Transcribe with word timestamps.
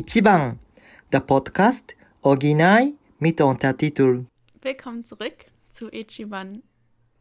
Ichiban, 0.00 0.58
der 1.12 1.20
Podcast 1.20 1.94
Original 2.22 2.94
mit 3.18 3.38
Untertitel. 3.42 4.24
Willkommen 4.62 5.04
zurück 5.04 5.44
zu 5.68 5.92
Ichiban, 5.92 6.62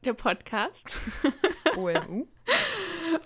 der 0.06 0.14
Podcast. 0.14 0.96
OMU. 1.76 2.28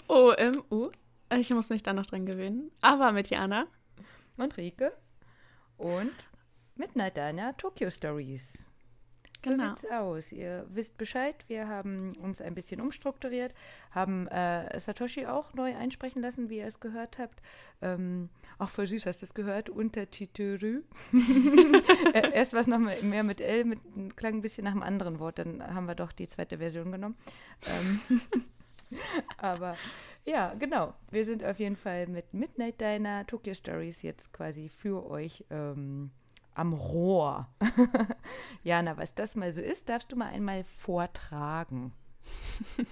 OMU. 0.07 0.89
Ich 1.37 1.51
muss 1.51 1.69
mich 1.69 1.83
da 1.83 1.93
noch 1.93 2.05
dran 2.05 2.25
gewöhnen. 2.25 2.71
Aber 2.81 3.11
mit 3.11 3.29
Jana. 3.29 3.67
Und 4.37 4.57
Rike. 4.57 4.91
Und 5.77 6.27
Midnight 6.75 7.15
Diner 7.15 7.55
Tokyo 7.55 7.91
Stories. 7.91 8.72
So 9.43 9.51
Genau. 9.51 9.69
sieht's 9.69 9.85
aus. 9.91 10.31
Ihr 10.31 10.65
wisst 10.69 10.97
Bescheid. 10.97 11.35
Wir 11.47 11.67
haben 11.67 12.11
uns 12.21 12.41
ein 12.41 12.55
bisschen 12.55 12.79
umstrukturiert, 12.81 13.53
haben 13.91 14.27
äh, 14.29 14.79
Satoshi 14.79 15.25
auch 15.25 15.53
neu 15.53 15.75
einsprechen 15.75 16.21
lassen, 16.21 16.49
wie 16.49 16.57
ihr 16.59 16.67
es 16.67 16.79
gehört 16.79 17.17
habt. 17.17 17.41
Ähm, 17.81 18.29
auch 18.57 18.69
voll 18.69 18.87
süß, 18.87 19.05
hast 19.05 19.21
du 19.21 19.25
es 19.25 19.33
gehört? 19.33 19.69
Untertitel. 19.69 20.83
Äh, 22.13 22.31
Erst 22.33 22.53
war 22.53 22.59
es 22.61 22.67
noch 22.67 22.77
mehr 22.79 23.23
mit 23.23 23.41
L, 23.41 23.65
mit, 23.65 23.79
klang 24.15 24.35
ein 24.35 24.41
bisschen 24.41 24.65
nach 24.65 24.71
einem 24.71 24.83
anderen 24.83 25.19
Wort. 25.19 25.39
Dann 25.39 25.63
haben 25.73 25.87
wir 25.87 25.95
doch 25.95 26.11
die 26.11 26.27
zweite 26.27 26.59
Version 26.59 26.91
genommen. 26.91 27.15
Ähm, 27.67 28.21
aber 29.37 29.75
ja, 30.25 30.53
genau. 30.53 30.93
Wir 31.11 31.25
sind 31.25 31.43
auf 31.43 31.59
jeden 31.59 31.75
Fall 31.75 32.07
mit 32.07 32.33
Midnight 32.33 32.79
Diner 32.79 33.25
Tokyo 33.25 33.53
Stories 33.53 34.01
jetzt 34.03 34.31
quasi 34.31 34.69
für 34.69 35.09
euch 35.09 35.43
ähm, 35.49 36.11
am 36.55 36.73
Rohr. 36.73 37.47
Jana, 38.63 38.97
was 38.97 39.15
das 39.15 39.35
mal 39.35 39.51
so 39.51 39.61
ist, 39.61 39.89
darfst 39.89 40.11
du 40.11 40.15
mal 40.15 40.29
einmal 40.29 40.63
vortragen. 40.63 41.93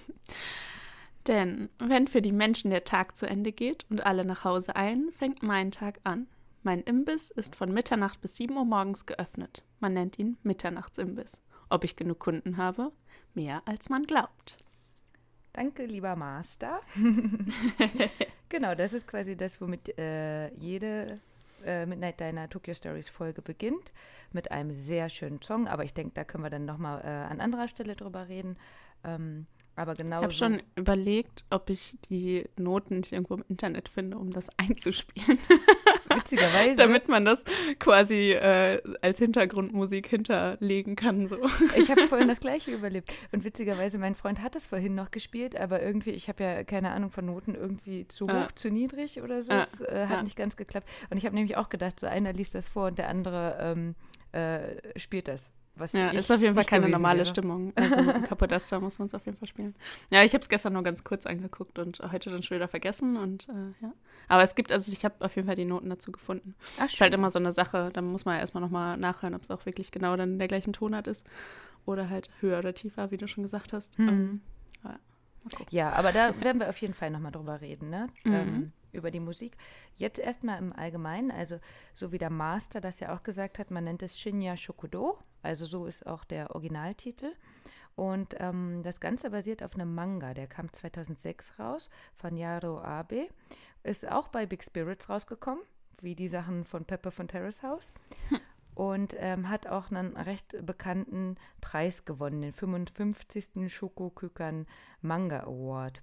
Denn 1.26 1.68
wenn 1.78 2.08
für 2.08 2.22
die 2.22 2.32
Menschen 2.32 2.70
der 2.70 2.84
Tag 2.84 3.16
zu 3.16 3.26
Ende 3.26 3.52
geht 3.52 3.86
und 3.90 4.04
alle 4.04 4.24
nach 4.24 4.44
Hause 4.44 4.74
eilen, 4.74 5.12
fängt 5.12 5.42
mein 5.42 5.70
Tag 5.70 6.00
an. 6.04 6.26
Mein 6.64 6.82
Imbiss 6.82 7.30
ist 7.30 7.56
von 7.56 7.72
Mitternacht 7.72 8.20
bis 8.20 8.36
7 8.36 8.56
Uhr 8.56 8.64
morgens 8.64 9.06
geöffnet. 9.06 9.64
Man 9.80 9.94
nennt 9.94 10.18
ihn 10.18 10.36
Mitternachtsimbiss. 10.42 11.40
Ob 11.68 11.84
ich 11.84 11.96
genug 11.96 12.18
Kunden 12.18 12.56
habe? 12.56 12.92
Mehr 13.34 13.62
als 13.66 13.88
man 13.88 14.02
glaubt. 14.02 14.56
Danke, 15.52 15.86
lieber 15.86 16.16
Master. 16.16 16.80
genau, 18.48 18.74
das 18.74 18.92
ist 18.92 19.06
quasi 19.06 19.36
das, 19.36 19.60
womit 19.60 19.98
äh, 19.98 20.52
jede 20.54 21.20
äh, 21.64 21.86
Midnight 21.86 22.20
Diner 22.20 22.48
Tokyo 22.48 22.74
Stories 22.74 23.08
Folge 23.08 23.42
beginnt. 23.42 23.92
Mit 24.32 24.50
einem 24.50 24.72
sehr 24.72 25.08
schönen 25.08 25.40
Song. 25.42 25.68
Aber 25.68 25.84
ich 25.84 25.94
denke, 25.94 26.12
da 26.14 26.24
können 26.24 26.44
wir 26.44 26.50
dann 26.50 26.64
nochmal 26.64 27.00
äh, 27.02 27.06
an 27.06 27.40
anderer 27.40 27.68
Stelle 27.68 27.96
drüber 27.96 28.28
reden. 28.28 28.56
Ähm, 29.04 29.46
aber 29.74 29.94
genau 29.94 30.18
Ich 30.18 30.24
habe 30.24 30.32
schon 30.32 30.62
überlegt, 30.76 31.44
ob 31.50 31.70
ich 31.70 31.96
die 32.10 32.44
Noten 32.56 32.98
nicht 32.98 33.12
irgendwo 33.12 33.34
im 33.34 33.44
Internet 33.48 33.88
finde, 33.88 34.18
um 34.18 34.30
das 34.30 34.48
einzuspielen. 34.58 35.38
witzigerweise. 36.16 36.76
Damit 36.76 37.08
man 37.08 37.24
das 37.24 37.44
quasi 37.78 38.32
äh, 38.32 38.80
als 39.00 39.18
Hintergrundmusik 39.18 40.06
hinterlegen 40.08 40.96
kann. 40.96 41.26
So. 41.28 41.38
Ich 41.76 41.90
habe 41.90 42.06
vorhin 42.08 42.28
das 42.28 42.40
gleiche 42.40 42.70
überlebt. 42.72 43.12
Und 43.32 43.44
witzigerweise, 43.44 43.98
mein 43.98 44.14
Freund 44.14 44.40
hat 44.42 44.56
es 44.56 44.66
vorhin 44.66 44.94
noch 44.94 45.10
gespielt, 45.10 45.56
aber 45.58 45.82
irgendwie, 45.82 46.10
ich 46.10 46.28
habe 46.28 46.42
ja 46.44 46.64
keine 46.64 46.90
Ahnung 46.92 47.10
von 47.10 47.26
Noten, 47.26 47.54
irgendwie 47.54 48.06
zu 48.08 48.26
hoch, 48.26 48.32
Ah. 48.32 48.48
zu 48.54 48.70
niedrig 48.70 49.20
oder 49.22 49.42
so. 49.42 49.52
Ah, 49.52 49.62
Es 49.64 49.80
äh, 49.82 50.06
hat 50.06 50.10
ja. 50.18 50.22
nicht 50.22 50.36
ganz 50.36 50.56
geklappt. 50.56 50.88
Und 51.10 51.16
ich 51.18 51.24
habe 51.26 51.34
nämlich 51.34 51.56
auch 51.56 51.68
gedacht, 51.68 52.00
so 52.00 52.06
einer 52.06 52.32
liest 52.32 52.54
das 52.54 52.68
vor 52.68 52.86
und 52.88 52.98
der 52.98 53.08
andere 53.08 53.56
ähm, 53.60 53.94
äh, 54.32 54.98
spielt 54.98 55.28
das. 55.28 55.52
Was 55.74 55.92
Ja, 55.92 56.12
ich 56.12 56.18
ist 56.18 56.30
auf 56.30 56.40
jeden 56.40 56.54
Fall 56.54 56.64
keine 56.64 56.88
normale 56.88 57.20
wäre. 57.20 57.26
Stimmung. 57.26 57.72
Also 57.76 57.96
ein 57.96 58.24
Kapodasta 58.24 58.78
muss 58.78 58.98
man 58.98 59.06
es 59.06 59.14
auf 59.14 59.24
jeden 59.24 59.38
Fall 59.38 59.48
spielen. 59.48 59.74
Ja, 60.10 60.22
ich 60.22 60.32
habe 60.34 60.42
es 60.42 60.48
gestern 60.48 60.74
nur 60.74 60.82
ganz 60.82 61.02
kurz 61.02 61.24
angeguckt 61.26 61.78
und 61.78 62.00
heute 62.12 62.30
dann 62.30 62.42
schon 62.42 62.56
wieder 62.56 62.68
vergessen. 62.68 63.16
Und 63.16 63.48
äh, 63.48 63.82
ja. 63.82 63.92
Aber 64.28 64.42
es 64.42 64.54
gibt, 64.54 64.70
also 64.70 64.92
ich 64.92 65.04
habe 65.04 65.14
auf 65.24 65.34
jeden 65.34 65.46
Fall 65.46 65.56
die 65.56 65.64
Noten 65.64 65.88
dazu 65.88 66.12
gefunden. 66.12 66.54
Ach, 66.78 66.92
Ist 66.92 67.00
halt 67.00 67.14
immer 67.14 67.30
so 67.30 67.38
eine 67.38 67.52
Sache, 67.52 67.90
da 67.92 68.02
muss 68.02 68.24
man 68.24 68.34
ja 68.34 68.40
erstmal 68.40 68.62
nochmal 68.62 68.96
nachhören, 68.98 69.34
ob 69.34 69.42
es 69.42 69.50
auch 69.50 69.64
wirklich 69.64 69.90
genau 69.92 70.16
dann 70.16 70.38
der 70.38 70.48
gleichen 70.48 70.72
Tonart 70.72 71.06
ist. 71.06 71.26
Oder 71.86 72.10
halt 72.10 72.30
höher 72.40 72.58
oder 72.58 72.74
tiefer, 72.74 73.10
wie 73.10 73.16
du 73.16 73.26
schon 73.26 73.42
gesagt 73.42 73.72
hast. 73.72 73.98
Mhm. 73.98 74.08
Ähm, 74.08 74.40
ja. 74.84 74.98
Ja, 75.70 75.92
aber 75.92 76.12
da 76.12 76.40
werden 76.40 76.60
wir 76.60 76.68
auf 76.68 76.76
jeden 76.78 76.94
Fall 76.94 77.10
nochmal 77.10 77.32
drüber 77.32 77.60
reden, 77.60 77.90
ne? 77.90 78.08
Mhm. 78.24 78.32
Ähm, 78.32 78.72
über 78.92 79.10
die 79.10 79.20
Musik. 79.20 79.56
Jetzt 79.96 80.18
erstmal 80.20 80.58
im 80.58 80.72
Allgemeinen, 80.72 81.30
also 81.30 81.58
so 81.94 82.12
wie 82.12 82.18
der 82.18 82.30
Master 82.30 82.80
das 82.80 83.00
ja 83.00 83.14
auch 83.14 83.22
gesagt 83.22 83.58
hat, 83.58 83.70
man 83.70 83.84
nennt 83.84 84.02
es 84.02 84.18
Shinya 84.18 84.56
Shokudo, 84.56 85.18
also 85.42 85.66
so 85.66 85.86
ist 85.86 86.06
auch 86.06 86.24
der 86.24 86.54
Originaltitel. 86.54 87.32
Und 87.94 88.36
ähm, 88.38 88.82
das 88.82 89.00
Ganze 89.00 89.30
basiert 89.30 89.62
auf 89.62 89.74
einem 89.74 89.94
Manga, 89.94 90.32
der 90.32 90.46
kam 90.46 90.72
2006 90.72 91.58
raus 91.58 91.90
von 92.14 92.36
Yaro 92.36 92.80
Abe, 92.80 93.28
ist 93.82 94.08
auch 94.08 94.28
bei 94.28 94.46
Big 94.46 94.64
Spirits 94.64 95.08
rausgekommen, 95.08 95.62
wie 96.00 96.14
die 96.14 96.28
Sachen 96.28 96.64
von 96.64 96.84
Pepper 96.84 97.10
von 97.10 97.28
Terrace 97.28 97.62
House. 97.62 97.92
Und 98.74 99.14
ähm, 99.18 99.50
hat 99.50 99.66
auch 99.66 99.90
einen 99.90 100.16
recht 100.16 100.56
bekannten 100.64 101.36
Preis 101.60 102.06
gewonnen, 102.06 102.40
den 102.40 102.54
55. 102.54 103.70
Shokokukan 103.70 104.66
Manga 105.02 105.40
Award. 105.40 106.00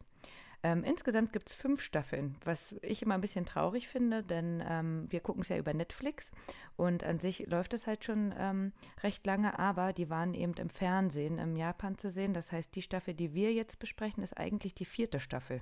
Ähm, 0.62 0.84
insgesamt 0.84 1.32
gibt 1.32 1.50
es 1.50 1.56
fünf 1.56 1.82
Staffeln, 1.82 2.36
was 2.44 2.76
ich 2.82 3.02
immer 3.02 3.14
ein 3.14 3.22
bisschen 3.22 3.46
traurig 3.46 3.88
finde, 3.88 4.24
denn 4.24 4.62
ähm, 4.68 5.06
wir 5.10 5.22
gucken 5.22 5.42
es 5.42 5.50
ja 5.50 5.58
über 5.58 5.74
Netflix 5.74 6.32
und 6.76 7.04
an 7.06 7.20
sich 7.20 7.48
läuft 7.48 7.74
es 7.74 7.88
halt 7.88 8.04
schon 8.04 8.34
ähm, 8.38 8.74
recht 9.02 9.26
lange, 9.26 9.58
aber 9.58 9.94
die 9.94 10.10
waren 10.10 10.34
eben 10.34 10.54
im 10.54 10.70
Fernsehen 10.70 11.38
im 11.38 11.56
Japan 11.56 11.98
zu 11.98 12.12
sehen. 12.12 12.34
Das 12.34 12.52
heißt, 12.52 12.76
die 12.76 12.82
Staffel, 12.82 13.14
die 13.14 13.34
wir 13.34 13.54
jetzt 13.54 13.80
besprechen, 13.80 14.22
ist 14.22 14.38
eigentlich 14.38 14.74
die 14.74 14.86
vierte 14.86 15.22
Staffel. 15.22 15.62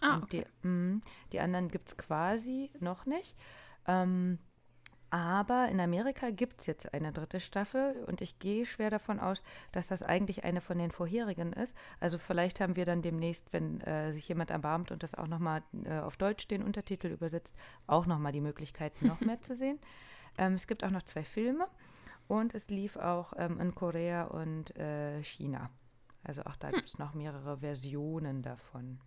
Ah, 0.00 0.18
okay. 0.22 0.44
die, 0.62 0.68
mh, 0.68 1.00
die 1.32 1.40
anderen 1.40 1.68
gibt 1.68 1.88
es 1.88 1.96
quasi 1.96 2.70
noch 2.78 3.06
nicht. 3.06 3.36
Ähm, 3.86 4.38
aber 5.14 5.68
in 5.68 5.78
Amerika 5.78 6.30
gibt 6.30 6.58
es 6.58 6.66
jetzt 6.66 6.92
eine 6.92 7.12
dritte 7.12 7.38
Staffel 7.38 8.02
und 8.08 8.20
ich 8.20 8.40
gehe 8.40 8.66
schwer 8.66 8.90
davon 8.90 9.20
aus, 9.20 9.44
dass 9.70 9.86
das 9.86 10.02
eigentlich 10.02 10.42
eine 10.42 10.60
von 10.60 10.76
den 10.76 10.90
vorherigen 10.90 11.52
ist. 11.52 11.76
Also 12.00 12.18
vielleicht 12.18 12.58
haben 12.58 12.74
wir 12.74 12.84
dann 12.84 13.00
demnächst, 13.00 13.52
wenn 13.52 13.80
äh, 13.82 14.10
sich 14.12 14.26
jemand 14.26 14.50
erbarmt 14.50 14.90
und 14.90 15.04
das 15.04 15.14
auch 15.14 15.28
nochmal 15.28 15.62
äh, 15.84 16.00
auf 16.00 16.16
Deutsch 16.16 16.48
den 16.48 16.64
Untertitel 16.64 17.06
übersetzt, 17.06 17.54
auch 17.86 18.06
nochmal 18.06 18.32
die 18.32 18.40
Möglichkeit, 18.40 19.02
noch 19.02 19.20
mehr 19.20 19.40
zu 19.40 19.54
sehen. 19.54 19.78
Ähm, 20.36 20.54
es 20.54 20.66
gibt 20.66 20.82
auch 20.82 20.90
noch 20.90 21.04
zwei 21.04 21.22
Filme 21.22 21.68
und 22.26 22.56
es 22.56 22.68
lief 22.68 22.96
auch 22.96 23.34
ähm, 23.36 23.60
in 23.60 23.72
Korea 23.72 24.24
und 24.24 24.76
äh, 24.76 25.22
China. 25.22 25.70
Also 26.24 26.42
auch 26.42 26.56
da 26.56 26.72
gibt 26.72 26.88
es 26.88 26.98
noch 26.98 27.14
mehrere 27.14 27.58
Versionen 27.58 28.42
davon. 28.42 28.98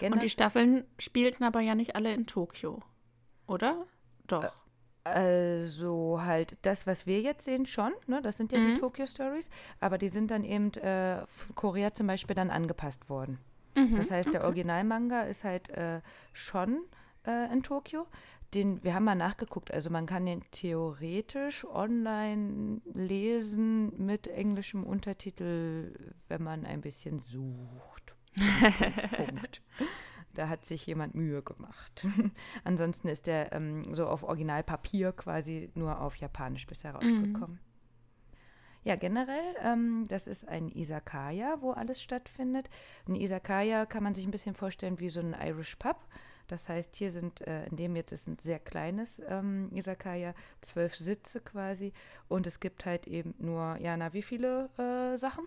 Und 0.00 0.22
die 0.22 0.30
Staffeln 0.30 0.84
spielten 1.00 1.42
aber 1.42 1.58
ja 1.62 1.74
nicht 1.74 1.96
alle 1.96 2.14
in 2.14 2.28
Tokio, 2.28 2.80
oder? 3.48 3.86
Doch. 4.28 4.52
Also 5.04 6.20
halt 6.22 6.56
das, 6.62 6.86
was 6.86 7.06
wir 7.06 7.20
jetzt 7.20 7.44
sehen, 7.44 7.66
schon. 7.66 7.92
Ne? 8.06 8.22
Das 8.22 8.36
sind 8.36 8.52
ja 8.52 8.58
Mhm. 8.58 8.74
die 8.74 8.80
Tokyo 8.80 9.06
Stories. 9.06 9.50
Aber 9.80 9.98
die 9.98 10.08
sind 10.08 10.30
dann 10.30 10.44
eben 10.44 10.72
äh, 10.74 11.24
Korea 11.54 11.92
zum 11.92 12.06
Beispiel 12.06 12.36
dann 12.36 12.50
angepasst 12.50 13.08
worden. 13.08 13.38
Mhm. 13.74 13.96
Das 13.96 14.10
heißt, 14.10 14.32
der 14.32 14.44
Originalmanga 14.44 15.22
ist 15.22 15.44
halt 15.44 15.70
äh, 15.70 16.00
schon 16.32 16.82
äh, 17.26 17.52
in 17.52 17.62
Tokio. 17.62 18.06
Den, 18.54 18.84
wir 18.84 18.94
haben 18.94 19.04
mal 19.04 19.14
nachgeguckt, 19.14 19.72
also 19.72 19.88
man 19.88 20.04
kann 20.04 20.26
den 20.26 20.42
theoretisch 20.50 21.64
online 21.64 22.82
lesen 22.92 23.94
mit 23.96 24.28
englischem 24.28 24.84
Untertitel, 24.84 25.94
wenn 26.28 26.42
man 26.42 26.66
ein 26.66 26.82
bisschen 26.82 27.18
sucht. 27.20 28.14
Punkt. 29.16 29.62
Da 30.34 30.48
hat 30.48 30.64
sich 30.64 30.86
jemand 30.86 31.14
Mühe 31.14 31.42
gemacht. 31.42 32.06
Ansonsten 32.64 33.08
ist 33.08 33.26
der 33.26 33.52
ähm, 33.52 33.92
so 33.92 34.06
auf 34.06 34.22
Originalpapier 34.22 35.12
quasi 35.12 35.70
nur 35.74 36.00
auf 36.00 36.16
Japanisch 36.16 36.66
bisher 36.66 36.94
rausgekommen. 36.94 37.58
Ja, 38.84 38.96
generell, 38.96 39.54
ähm, 39.62 40.04
das 40.08 40.26
ist 40.26 40.48
ein 40.48 40.68
Isakaya, 40.68 41.58
wo 41.60 41.70
alles 41.70 42.02
stattfindet. 42.02 42.68
Ein 43.06 43.14
Isakaya 43.14 43.86
kann 43.86 44.02
man 44.02 44.14
sich 44.14 44.24
ein 44.24 44.32
bisschen 44.32 44.54
vorstellen 44.54 44.98
wie 44.98 45.08
so 45.08 45.20
ein 45.20 45.36
Irish 45.40 45.76
Pub. 45.76 45.96
Das 46.48 46.68
heißt, 46.68 46.96
hier 46.96 47.12
sind, 47.12 47.40
äh, 47.42 47.66
in 47.66 47.76
dem 47.76 47.94
jetzt 47.94 48.10
ist 48.10 48.26
ein 48.26 48.38
sehr 48.38 48.58
kleines 48.58 49.22
ähm, 49.28 49.70
Isakaya, 49.72 50.34
zwölf 50.60 50.96
Sitze 50.96 51.40
quasi. 51.40 51.92
Und 52.28 52.46
es 52.48 52.58
gibt 52.58 52.84
halt 52.84 53.06
eben 53.06 53.34
nur, 53.38 53.76
Jana, 53.78 54.12
wie 54.12 54.22
viele 54.22 54.68
äh, 54.78 55.16
Sachen? 55.16 55.46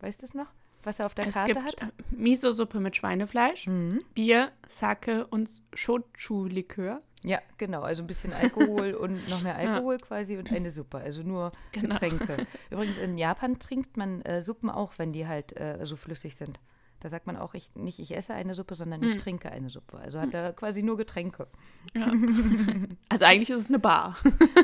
Weißt 0.00 0.22
du 0.22 0.26
es 0.26 0.34
noch? 0.34 0.50
Was 0.82 0.98
er 0.98 1.06
auf 1.06 1.14
der 1.14 1.26
es 1.26 1.34
Karte 1.34 1.52
gibt 1.54 1.82
hat? 1.82 1.92
Miso-Suppe 2.10 2.80
mit 2.80 2.96
Schweinefleisch, 2.96 3.66
Mhm. 3.66 3.98
Bier, 4.14 4.50
Sake 4.66 5.26
und 5.26 5.50
Shochu-Likör. 5.74 7.02
Ja, 7.22 7.38
genau. 7.58 7.82
Also 7.82 8.02
ein 8.02 8.06
bisschen 8.06 8.32
Alkohol 8.32 8.94
und 8.94 9.12
noch 9.28 9.42
mehr 9.42 9.56
Alkohol 9.56 9.98
quasi 9.98 10.38
und 10.38 10.50
eine 10.50 10.70
Suppe. 10.70 10.98
Also 10.98 11.22
nur 11.22 11.52
Genau. 11.72 11.88
Getränke. 11.90 12.46
Übrigens, 12.70 12.96
in 12.98 13.18
Japan 13.18 13.58
trinkt 13.58 13.96
man 13.98 14.22
äh, 14.22 14.40
Suppen 14.40 14.70
auch, 14.70 14.94
wenn 14.96 15.12
die 15.12 15.26
halt 15.26 15.54
äh, 15.60 15.78
so 15.84 15.96
flüssig 15.96 16.34
sind. 16.36 16.58
Da 17.00 17.08
sagt 17.08 17.26
man 17.26 17.36
auch, 17.36 17.54
ich, 17.54 17.74
nicht 17.74 17.98
ich 17.98 18.14
esse 18.16 18.34
eine 18.34 18.54
Suppe, 18.54 18.74
sondern 18.74 19.02
ich 19.02 19.12
Hm. 19.12 19.18
trinke 19.18 19.50
eine 19.52 19.68
Suppe. 19.70 19.98
Also 19.98 20.18
hat 20.20 20.32
er 20.34 20.52
quasi 20.54 20.82
nur 20.82 20.96
Getränke. 20.96 21.46
Ja. 21.94 22.10
also 23.10 23.24
eigentlich 23.26 23.50
ist 23.50 23.60
es 23.60 23.68
eine 23.68 23.78
Bar. 23.78 24.16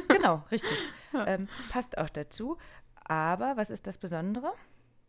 Genau, 0.08 0.42
richtig. 0.50 0.78
Ähm, 1.26 1.48
passt 1.70 1.96
auch 1.98 2.10
dazu. 2.10 2.56
Aber 3.04 3.56
was 3.56 3.70
ist 3.70 3.86
das 3.86 3.96
Besondere? 3.98 4.52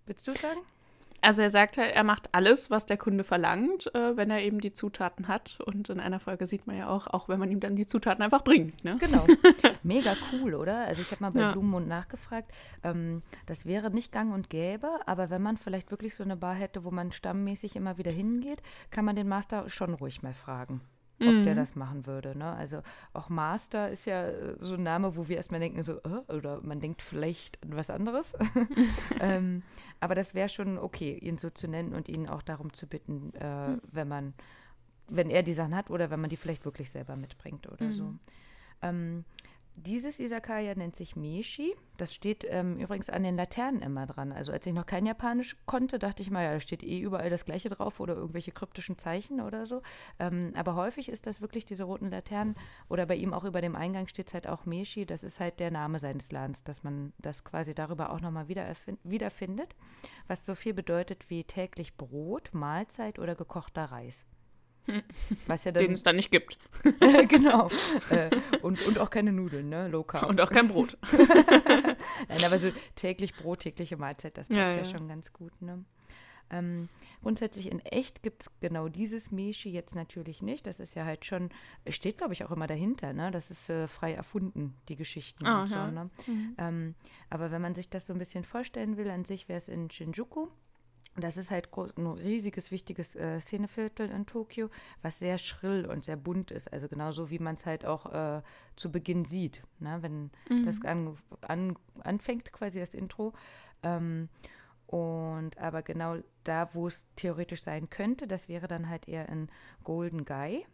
Willst 0.06 0.26
du 0.28 0.34
sagen? 0.36 0.60
Also 1.22 1.42
er 1.42 1.50
sagt 1.50 1.78
halt, 1.78 1.94
er 1.94 2.04
macht 2.04 2.30
alles, 2.34 2.70
was 2.70 2.86
der 2.86 2.98
Kunde 2.98 3.24
verlangt, 3.24 3.94
äh, 3.96 4.16
wenn 4.16 4.30
er 4.30 4.42
eben 4.42 4.60
die 4.62 4.72
Zutaten 4.72 5.28
hat. 5.28 5.60
Und 5.66 5.90
in 5.90 6.00
einer 6.00 6.20
Folge 6.20 6.48
sieht 6.48 6.68
man 6.68 6.78
ja 6.78 6.90
auch, 6.90 7.08
auch 7.08 7.28
wenn 7.28 7.40
man 7.40 7.50
ihm 7.52 7.60
dann 7.60 7.76
die 7.76 7.88
Zutaten 7.88 8.24
einfach 8.24 8.44
bringt. 8.44 8.84
Ne? 8.84 8.98
Genau. 9.00 9.26
Mega 9.84 10.16
cool, 10.32 10.54
oder? 10.54 10.82
Also 10.86 11.02
ich 11.02 11.12
habe 11.12 11.24
mal 11.24 11.32
bei 11.32 11.40
Ja. 11.40 11.52
Blumenmund 11.52 11.88
nachgefragt. 11.88 12.52
Ähm, 12.84 13.24
das 13.46 13.66
wäre 13.66 13.90
nicht 13.92 14.12
gang 14.12 14.34
und 14.34 14.50
gäbe, 14.50 14.90
aber 15.06 15.30
wenn 15.30 15.42
man 15.42 15.58
vielleicht 15.58 15.92
wirklich 15.92 16.16
so 16.16 16.24
eine 16.24 16.38
Bar 16.38 16.56
hätte, 16.56 16.84
wo 16.84 16.92
man 16.92 17.12
stammmäßig 17.12 17.76
immer 17.76 17.98
wieder 17.98 18.12
hingeht, 18.12 18.62
kann 18.92 19.06
man 19.06 19.16
den 19.16 19.28
Master 19.28 19.70
schon 19.70 19.94
ruhig 19.94 20.22
mal 20.24 20.34
fragen. 20.34 20.82
Ob 21.20 21.44
der 21.44 21.54
Mhm. 21.54 21.58
das 21.58 21.76
machen 21.76 22.06
würde. 22.06 22.38
Ne? 22.38 22.52
Also 22.54 22.82
auch 23.14 23.30
Master 23.30 23.90
ist 23.90 24.06
ja 24.06 24.28
äh, 24.28 24.56
so 24.60 24.76
ein 24.76 24.84
Name, 24.84 25.16
wo 25.16 25.28
wir 25.28 25.38
erstmal 25.38 25.60
denken, 25.60 25.84
so, 25.84 25.94
äh, 25.98 26.32
oder 26.32 26.62
man 26.62 26.80
denkt 26.80 27.02
vielleicht 27.02 27.62
an 27.64 27.76
was 27.76 27.90
anderes. 27.90 28.36
ähm, 29.20 29.64
aber 30.00 30.14
das 30.14 30.36
wäre 30.36 30.48
schon 30.50 30.78
okay, 30.78 31.18
ihn 31.18 31.38
so 31.38 31.50
zu 31.50 31.68
nennen 31.68 31.94
und 31.96 32.08
ihn 32.08 32.30
auch 32.30 32.44
darum 32.44 32.72
zu 32.72 32.86
bitten, 32.86 33.34
äh, 33.34 33.78
wenn 33.92 34.08
man, 34.08 34.34
wenn 35.10 35.30
er 35.32 35.42
die 35.42 35.54
Sachen 35.54 35.76
hat 35.76 35.90
oder 35.90 36.12
wenn 36.12 36.22
man 36.22 36.30
die 36.30 36.38
vielleicht 36.38 36.66
wirklich 36.66 36.92
selber 36.92 37.16
mitbringt 37.16 37.68
oder 37.68 37.92
so. 37.92 38.14
Ähm, 38.84 39.26
dieses 39.78 40.20
Isakaya 40.20 40.74
nennt 40.74 40.96
sich 40.96 41.16
Meshi. 41.16 41.76
Das 41.98 42.14
steht 42.14 42.46
ähm, 42.50 42.80
übrigens 42.80 43.12
an 43.12 43.22
den 43.22 43.38
Laternen 43.38 43.84
immer 43.84 44.08
dran. 44.08 44.32
Also 44.32 44.52
als 44.52 44.66
ich 44.66 44.74
noch 44.74 44.88
kein 44.88 45.06
Japanisch 45.06 45.56
konnte, 45.68 46.00
dachte 46.00 46.24
ich 46.24 46.32
mal, 46.32 46.44
ja, 46.44 46.54
da 46.54 46.60
steht 46.60 46.82
eh 46.82 47.00
überall 47.00 47.30
das 47.30 47.46
Gleiche 47.46 47.70
drauf 47.70 48.00
oder 48.00 48.16
irgendwelche 48.16 48.52
kryptischen 48.52 48.98
Zeichen 48.98 49.40
oder 49.40 49.68
so. 49.68 49.84
Ähm, 50.18 50.52
aber 50.56 50.76
häufig 50.76 51.10
ist 51.10 51.28
das 51.28 51.42
wirklich 51.42 51.64
diese 51.64 51.84
roten 51.84 52.10
Laternen 52.10 52.56
oder 52.90 53.06
bei 53.06 53.16
ihm 53.16 53.34
auch 53.34 53.44
über 53.44 53.62
dem 53.62 53.76
Eingang 53.76 54.08
steht 54.08 54.28
es 54.28 54.34
halt 54.34 54.48
auch 54.48 54.66
Meshi. 54.66 55.06
Das 55.06 55.24
ist 55.24 55.40
halt 55.40 55.60
der 55.60 55.70
Name 55.70 56.00
seines 56.00 56.32
Ladens, 56.32 56.64
dass 56.64 56.84
man 56.84 57.14
das 57.20 57.44
quasi 57.44 57.76
darüber 57.76 58.12
auch 58.12 58.20
nochmal 58.20 58.48
wieder 58.48 58.66
wiederfindet. 59.04 59.76
Was 60.28 60.46
so 60.46 60.56
viel 60.56 60.74
bedeutet 60.74 61.30
wie 61.30 61.44
täglich 61.44 61.96
Brot, 61.98 62.50
Mahlzeit 62.52 63.20
oder 63.20 63.36
gekochter 63.36 63.86
Reis. 63.86 64.26
Was 65.48 65.64
ja 65.64 65.72
Den 65.72 65.94
es 65.94 66.04
dann 66.04 66.16
nicht 66.16 66.32
gibt. 66.32 66.58
genau. 67.28 67.70
Äh, 68.10 68.30
und, 68.62 68.82
und 68.86 69.00
auch 69.00 69.10
keine 69.10 69.32
Nudeln, 69.32 69.70
ne? 69.70 69.88
Low 69.88 70.04
Carb. 70.04 70.30
Und 70.30 70.40
auch 70.42 70.50
kein 70.50 70.68
Brot. 70.68 70.98
Nein, 71.12 72.44
aber 72.46 72.58
so 72.58 72.72
täglich 72.96 73.36
Brot, 73.36 73.60
tägliche 73.60 73.98
Mahlzeit, 73.98 74.38
das 74.38 74.48
passt 74.48 74.58
Ja, 74.58 74.72
ja, 74.72 74.78
ja. 74.78 74.86
schon 74.86 75.08
ganz 75.08 75.34
gut, 75.34 75.62
ne? 75.62 75.84
Ähm, 76.50 76.88
grundsätzlich 77.22 77.70
in 77.70 77.80
echt 77.82 78.24
gibt 78.24 78.44
es 78.44 78.52
genau 78.62 78.88
dieses 78.88 79.32
Meshi 79.32 79.70
jetzt 79.70 79.96
natürlich 79.96 80.42
nicht. 80.42 80.66
Das 80.66 80.80
ist 80.80 80.96
ja 80.96 81.04
halt 81.04 81.26
schon, 81.26 81.50
steht 81.90 82.18
glaube 82.18 82.34
ich 82.34 82.46
auch 82.46 82.52
immer 82.52 82.68
dahinter, 82.68 83.12
ne? 83.12 83.32
Das 83.32 83.52
ist 83.52 83.70
äh, 83.70 83.88
frei 83.88 84.14
erfunden, 84.14 84.76
die 84.88 84.96
Geschichten 84.96 85.46
Ah, 85.46 85.64
und 85.64 85.68
so, 85.70 85.76
ne? 85.76 86.10
Ähm, 86.58 86.96
aber 87.30 87.52
wenn 87.52 87.62
man 87.62 87.76
sich 87.76 87.90
das 87.90 88.08
so 88.08 88.14
ein 88.14 88.20
bisschen 88.20 88.46
vorstellen 88.46 88.96
will, 88.96 89.10
an 89.10 89.26
sich 89.26 89.50
wäre 89.50 89.58
es 89.58 89.68
in 89.68 89.90
Shinjuku. 89.90 90.48
Das 91.20 91.36
ist 91.36 91.52
halt 91.52 91.72
groß, 91.72 91.98
ein 91.98 92.06
riesiges, 92.06 92.72
wichtiges 92.72 93.16
äh, 93.16 93.40
Szeneviertel 93.40 94.10
in 94.10 94.26
Tokio, 94.26 94.70
was 95.02 95.20
sehr 95.20 95.38
schrill 95.38 95.86
und 95.86 96.04
sehr 96.04 96.16
bunt 96.16 96.52
ist. 96.52 96.72
Also 96.72 96.88
genauso 96.88 97.30
wie 97.30 97.40
man 97.40 97.56
es 97.56 97.66
halt 97.66 97.86
auch 97.86 98.14
äh, 98.14 98.42
zu 98.76 98.92
Beginn 98.92 99.26
sieht, 99.26 99.64
ne? 99.80 99.98
wenn 100.02 100.32
das 100.66 100.84
an, 100.84 101.18
an, 101.42 101.76
anfängt, 102.02 102.52
quasi 102.52 102.80
das 102.80 102.94
Intro. 102.94 103.34
Ähm, 103.84 104.30
und 104.88 105.58
aber 105.58 105.82
genau 105.82 106.18
da, 106.44 106.74
wo 106.74 106.88
es 106.88 107.06
theoretisch 107.16 107.62
sein 107.62 107.90
könnte, 107.90 108.26
das 108.26 108.48
wäre 108.48 108.68
dann 108.68 108.88
halt 108.88 109.08
eher 109.08 109.28
in 109.28 109.50
Golden 109.84 110.24
Guy. 110.24 110.66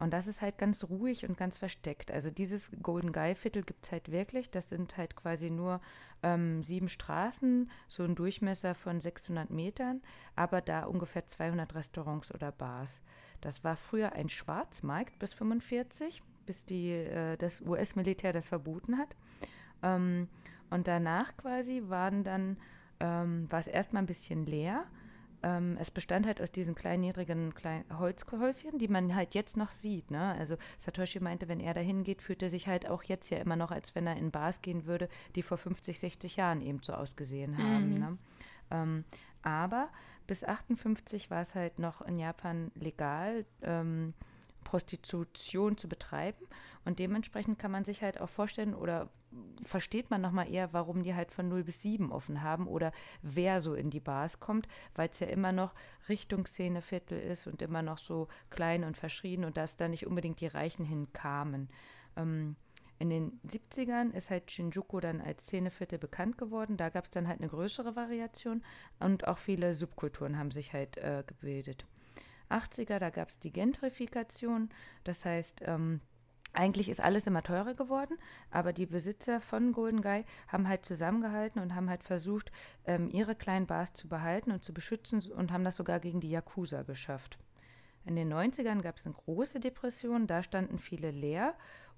Und 0.00 0.12
das 0.12 0.26
ist 0.26 0.42
halt 0.42 0.58
ganz 0.58 0.82
ruhig 0.82 1.28
und 1.28 1.36
ganz 1.36 1.58
versteckt. 1.58 2.10
Also 2.10 2.28
dieses 2.28 2.72
Golden 2.82 3.12
Guy-Viertel 3.12 3.62
gibt 3.62 3.84
es 3.84 3.92
halt 3.92 4.10
wirklich. 4.10 4.50
Das 4.50 4.68
sind 4.68 4.96
halt 4.96 5.14
quasi 5.14 5.48
nur 5.48 5.80
ähm, 6.22 6.62
sieben 6.62 6.88
Straßen, 6.88 7.70
so 7.88 8.04
ein 8.04 8.14
Durchmesser 8.14 8.74
von 8.74 9.00
600 9.00 9.50
Metern, 9.50 10.02
aber 10.36 10.60
da 10.60 10.84
ungefähr 10.84 11.26
200 11.26 11.74
Restaurants 11.74 12.32
oder 12.32 12.52
Bars. 12.52 13.00
Das 13.40 13.64
war 13.64 13.76
früher 13.76 14.12
ein 14.12 14.28
Schwarzmarkt 14.28 15.18
bis 15.18 15.34
45, 15.34 16.22
bis 16.46 16.64
die, 16.64 16.90
äh, 16.92 17.36
das 17.36 17.60
US-Militär 17.62 18.32
das 18.32 18.48
verboten 18.48 18.98
hat. 18.98 19.16
Ähm, 19.82 20.28
und 20.70 20.86
danach 20.86 21.36
quasi 21.36 21.82
waren 21.88 22.24
dann, 22.24 22.56
ähm, 23.00 23.50
war 23.50 23.58
es 23.58 23.66
erstmal 23.66 24.02
ein 24.02 24.06
bisschen 24.06 24.46
leer. 24.46 24.86
Ähm, 25.42 25.76
es 25.80 25.90
bestand 25.90 26.26
halt 26.26 26.40
aus 26.40 26.52
diesen 26.52 26.74
kleinen, 26.74 27.00
niedrigen 27.00 27.54
kleinen 27.54 27.98
Holzhäuschen, 27.98 28.78
die 28.78 28.88
man 28.88 29.14
halt 29.14 29.34
jetzt 29.34 29.56
noch 29.56 29.70
sieht. 29.70 30.10
Ne? 30.10 30.34
Also 30.38 30.56
Satoshi 30.78 31.20
meinte, 31.20 31.48
wenn 31.48 31.60
er 31.60 31.74
dahin 31.74 32.04
geht, 32.04 32.22
fühlt 32.22 32.42
er 32.42 32.48
sich 32.48 32.68
halt 32.68 32.88
auch 32.88 33.02
jetzt 33.02 33.30
ja 33.30 33.38
immer 33.38 33.56
noch, 33.56 33.70
als 33.70 33.94
wenn 33.94 34.06
er 34.06 34.16
in 34.16 34.30
Bars 34.30 34.62
gehen 34.62 34.86
würde, 34.86 35.08
die 35.34 35.42
vor 35.42 35.58
50, 35.58 35.98
60 35.98 36.36
Jahren 36.36 36.60
eben 36.60 36.80
so 36.82 36.92
ausgesehen 36.92 37.58
haben. 37.58 37.94
Ne? 37.98 38.18
Ähm, 38.70 39.04
aber 39.42 39.88
bis 40.26 40.44
58 40.44 41.30
war 41.30 41.42
es 41.42 41.54
halt 41.54 41.78
noch 41.78 42.00
in 42.02 42.16
Japan 42.16 42.70
legal, 42.74 43.44
ähm, 43.62 44.14
Prostitution 44.64 45.76
zu 45.76 45.88
betreiben. 45.88 46.46
Und 46.84 46.98
dementsprechend 46.98 47.58
kann 47.58 47.70
man 47.70 47.84
sich 47.84 48.02
halt 48.02 48.20
auch 48.20 48.28
vorstellen 48.28 48.74
oder 48.74 49.08
versteht 49.62 50.10
man 50.10 50.20
nochmal 50.20 50.50
eher, 50.52 50.72
warum 50.72 51.02
die 51.02 51.14
halt 51.14 51.30
von 51.30 51.48
0 51.48 51.64
bis 51.64 51.82
7 51.82 52.12
offen 52.12 52.42
haben 52.42 52.66
oder 52.66 52.92
wer 53.22 53.60
so 53.60 53.74
in 53.74 53.90
die 53.90 54.00
Bars 54.00 54.40
kommt, 54.40 54.68
weil 54.94 55.08
es 55.08 55.20
ja 55.20 55.28
immer 55.28 55.52
noch 55.52 55.74
Richtungsszeneviertel 56.08 57.18
ist 57.18 57.46
und 57.46 57.62
immer 57.62 57.82
noch 57.82 57.98
so 57.98 58.28
klein 58.50 58.84
und 58.84 58.96
verschrien 58.96 59.44
und 59.44 59.56
dass 59.56 59.76
da 59.76 59.88
nicht 59.88 60.06
unbedingt 60.06 60.40
die 60.40 60.46
Reichen 60.46 60.84
hinkamen. 60.84 61.68
Ähm, 62.16 62.56
in 62.98 63.10
den 63.10 63.40
70ern 63.46 64.12
ist 64.12 64.30
halt 64.30 64.50
Shinjuku 64.50 65.00
dann 65.00 65.20
als 65.20 65.44
Szeneviertel 65.44 65.98
bekannt 65.98 66.38
geworden. 66.38 66.76
Da 66.76 66.88
gab 66.88 67.04
es 67.04 67.10
dann 67.10 67.26
halt 67.26 67.40
eine 67.40 67.48
größere 67.48 67.96
Variation 67.96 68.62
und 69.00 69.26
auch 69.26 69.38
viele 69.38 69.74
Subkulturen 69.74 70.38
haben 70.38 70.52
sich 70.52 70.72
halt 70.72 70.98
äh, 70.98 71.24
gebildet. 71.26 71.84
80er, 72.48 72.98
da 72.98 73.10
gab 73.10 73.30
es 73.30 73.40
die 73.40 73.52
Gentrifikation. 73.52 74.68
Das 75.02 75.24
heißt, 75.24 75.62
ähm, 75.64 76.00
eigentlich 76.52 76.88
ist 76.88 77.00
alles 77.00 77.26
immer 77.26 77.42
teurer 77.42 77.74
geworden, 77.74 78.18
aber 78.50 78.72
die 78.72 78.86
Besitzer 78.86 79.40
von 79.40 79.72
Golden 79.72 80.02
Guy 80.02 80.24
haben 80.48 80.68
halt 80.68 80.84
zusammengehalten 80.84 81.60
und 81.62 81.74
haben 81.74 81.88
halt 81.88 82.02
versucht, 82.02 82.52
ähm, 82.86 83.08
ihre 83.10 83.34
kleinen 83.34 83.66
Bars 83.66 83.92
zu 83.92 84.08
behalten 84.08 84.52
und 84.52 84.62
zu 84.62 84.74
beschützen 84.74 85.22
und 85.32 85.52
haben 85.52 85.64
das 85.64 85.76
sogar 85.76 86.00
gegen 86.00 86.20
die 86.20 86.30
Yakuza 86.30 86.82
geschafft. 86.82 87.38
In 88.04 88.16
den 88.16 88.32
90ern 88.32 88.82
gab 88.82 88.96
es 88.96 89.06
eine 89.06 89.14
große 89.14 89.60
Depression, 89.60 90.26
da 90.26 90.42
standen 90.42 90.78
viele 90.78 91.10
leer 91.10 91.54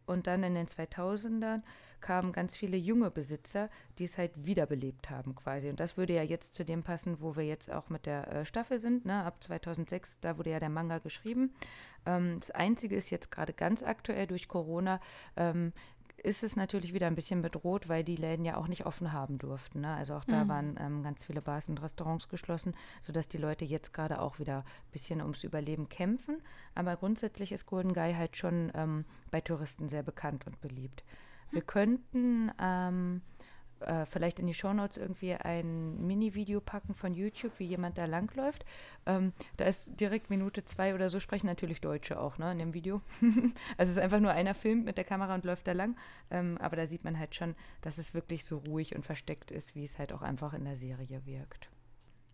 und 0.06 0.26
dann 0.26 0.42
in 0.42 0.54
den 0.54 0.66
2000ern 0.66 1.62
kamen 2.04 2.32
ganz 2.32 2.54
viele 2.54 2.76
junge 2.76 3.10
Besitzer, 3.10 3.70
die 3.98 4.04
es 4.04 4.18
halt 4.18 4.32
wiederbelebt 4.44 5.08
haben 5.08 5.34
quasi. 5.34 5.70
Und 5.70 5.80
das 5.80 5.96
würde 5.96 6.12
ja 6.12 6.22
jetzt 6.22 6.54
zu 6.54 6.62
dem 6.62 6.82
passen, 6.82 7.16
wo 7.20 7.34
wir 7.34 7.44
jetzt 7.44 7.72
auch 7.72 7.88
mit 7.88 8.04
der 8.04 8.30
äh, 8.30 8.44
Staffel 8.44 8.78
sind. 8.78 9.06
Ne? 9.06 9.24
Ab 9.24 9.42
2006, 9.42 10.20
da 10.20 10.36
wurde 10.36 10.50
ja 10.50 10.60
der 10.60 10.68
Manga 10.68 10.98
geschrieben. 10.98 11.54
Ähm, 12.04 12.40
das 12.40 12.50
Einzige 12.50 12.94
ist 12.94 13.08
jetzt 13.08 13.30
gerade 13.30 13.54
ganz 13.54 13.82
aktuell 13.82 14.26
durch 14.26 14.48
Corona, 14.48 15.00
ähm, 15.36 15.72
ist 16.24 16.42
es 16.42 16.56
natürlich 16.56 16.94
wieder 16.94 17.06
ein 17.06 17.14
bisschen 17.14 17.42
bedroht, 17.42 17.88
weil 17.88 18.02
die 18.02 18.16
Läden 18.16 18.46
ja 18.46 18.56
auch 18.56 18.66
nicht 18.66 18.86
offen 18.86 19.12
haben 19.12 19.36
durften. 19.36 19.82
Ne? 19.82 19.94
Also 19.94 20.14
auch 20.14 20.24
da 20.24 20.48
waren 20.48 20.76
ähm, 20.80 21.02
ganz 21.02 21.24
viele 21.24 21.42
Bars 21.42 21.68
und 21.68 21.82
Restaurants 21.82 22.30
geschlossen, 22.30 22.74
sodass 23.00 23.28
die 23.28 23.36
Leute 23.36 23.66
jetzt 23.66 23.92
gerade 23.92 24.20
auch 24.20 24.38
wieder 24.38 24.58
ein 24.58 24.92
bisschen 24.92 25.20
ums 25.20 25.44
Überleben 25.44 25.88
kämpfen. 25.90 26.40
Aber 26.74 26.96
grundsätzlich 26.96 27.52
ist 27.52 27.66
Golden 27.66 27.92
Guy 27.92 28.14
halt 28.14 28.38
schon 28.38 28.72
ähm, 28.74 29.04
bei 29.30 29.42
Touristen 29.42 29.88
sehr 29.88 30.02
bekannt 30.02 30.46
und 30.46 30.60
beliebt. 30.62 31.04
Wir 31.50 31.62
könnten 31.62 32.50
ähm, 32.58 33.20
äh, 33.86 34.06
vielleicht 34.06 34.38
in 34.38 34.46
die 34.46 34.54
Shownotes 34.54 34.96
irgendwie 34.96 35.34
ein 35.34 36.06
Mini-Video 36.06 36.60
packen 36.60 36.94
von 36.94 37.14
YouTube, 37.14 37.52
wie 37.58 37.66
jemand 37.66 37.98
da 37.98 38.06
langläuft. 38.06 38.64
Ähm, 39.06 39.32
da 39.56 39.64
ist 39.64 40.00
direkt 40.00 40.30
Minute 40.30 40.64
zwei 40.64 40.94
oder 40.94 41.08
so, 41.08 41.20
sprechen 41.20 41.46
natürlich 41.46 41.80
Deutsche 41.80 42.18
auch 42.18 42.38
ne, 42.38 42.52
in 42.52 42.58
dem 42.58 42.74
Video. 42.74 43.02
also 43.76 43.90
es 43.90 43.96
ist 43.96 43.98
einfach 43.98 44.20
nur 44.20 44.32
einer 44.32 44.54
filmt 44.54 44.84
mit 44.84 44.96
der 44.96 45.04
Kamera 45.04 45.34
und 45.34 45.44
läuft 45.44 45.66
da 45.66 45.72
lang. 45.72 45.96
Ähm, 46.30 46.58
aber 46.58 46.76
da 46.76 46.86
sieht 46.86 47.04
man 47.04 47.18
halt 47.18 47.34
schon, 47.34 47.54
dass 47.80 47.98
es 47.98 48.14
wirklich 48.14 48.44
so 48.44 48.58
ruhig 48.58 48.94
und 48.94 49.04
versteckt 49.04 49.50
ist, 49.50 49.74
wie 49.74 49.84
es 49.84 49.98
halt 49.98 50.12
auch 50.12 50.22
einfach 50.22 50.54
in 50.54 50.64
der 50.64 50.76
Serie 50.76 51.22
wirkt. 51.24 51.68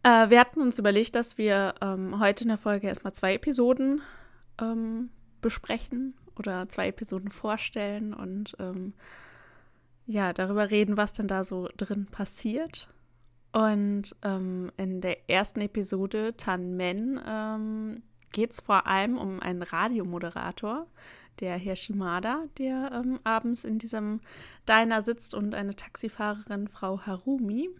Äh, 0.02 0.30
wir 0.30 0.40
hatten 0.40 0.61
uns 0.62 0.78
überlegt, 0.78 1.14
dass 1.14 1.37
wir 1.37 1.75
ähm, 1.83 2.21
heute 2.21 2.45
in 2.45 2.49
der 2.49 2.59
Folge 2.59 2.87
erstmal 2.87 3.12
zwei 3.12 3.35
Episoden 3.35 4.00
ähm, 4.61 5.11
besprechen 5.40 6.14
oder 6.37 6.69
zwei 6.69 6.88
Episoden 6.88 7.30
vorstellen 7.30 8.14
und 8.14 8.57
ähm, 8.59 8.95
ja, 10.07 10.33
darüber 10.33 10.71
reden, 10.71 10.97
was 10.97 11.12
denn 11.12 11.28
da 11.28 11.45
so 11.45 11.69
drin 11.76 12.07
passiert. 12.07 12.88
Und 13.52 14.14
ähm, 14.23 14.71
in 14.76 15.00
der 15.00 15.28
ersten 15.28 15.61
Episode, 15.61 16.37
Tan 16.37 16.76
Men, 16.76 17.21
ähm, 17.26 18.02
geht 18.33 18.52
es 18.52 18.61
vor 18.61 18.87
allem 18.87 19.19
um 19.19 19.40
einen 19.40 19.62
Radiomoderator, 19.62 20.87
der 21.40 21.57
Herr 21.57 21.76
Shimada, 21.76 22.45
der 22.59 22.92
ähm, 22.92 23.19
abends 23.25 23.64
in 23.64 23.78
diesem 23.78 24.21
Diner 24.69 25.02
sitzt 25.02 25.35
und 25.35 25.54
eine 25.54 25.75
Taxifahrerin, 25.75 26.69
Frau 26.69 27.00
Harumi. 27.00 27.71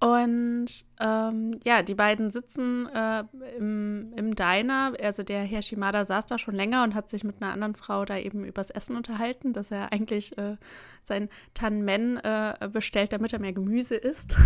Und 0.00 0.68
ähm, 1.00 1.58
ja, 1.64 1.82
die 1.82 1.96
beiden 1.96 2.30
sitzen 2.30 2.86
äh, 2.86 3.24
im, 3.56 4.12
im 4.16 4.36
Diner. 4.36 4.92
Also 5.02 5.24
der 5.24 5.40
Herr 5.42 5.60
Shimada 5.60 6.04
saß 6.04 6.26
da 6.26 6.38
schon 6.38 6.54
länger 6.54 6.84
und 6.84 6.94
hat 6.94 7.08
sich 7.08 7.24
mit 7.24 7.42
einer 7.42 7.52
anderen 7.52 7.74
Frau 7.74 8.04
da 8.04 8.16
eben 8.16 8.44
übers 8.44 8.70
Essen 8.70 8.96
unterhalten, 8.96 9.52
dass 9.52 9.72
er 9.72 9.92
eigentlich 9.92 10.38
äh, 10.38 10.56
sein 11.02 11.28
Tanmen 11.52 12.16
äh, 12.18 12.68
bestellt, 12.72 13.12
damit 13.12 13.32
er 13.32 13.40
mehr 13.40 13.52
Gemüse 13.52 13.96
isst. 13.96 14.38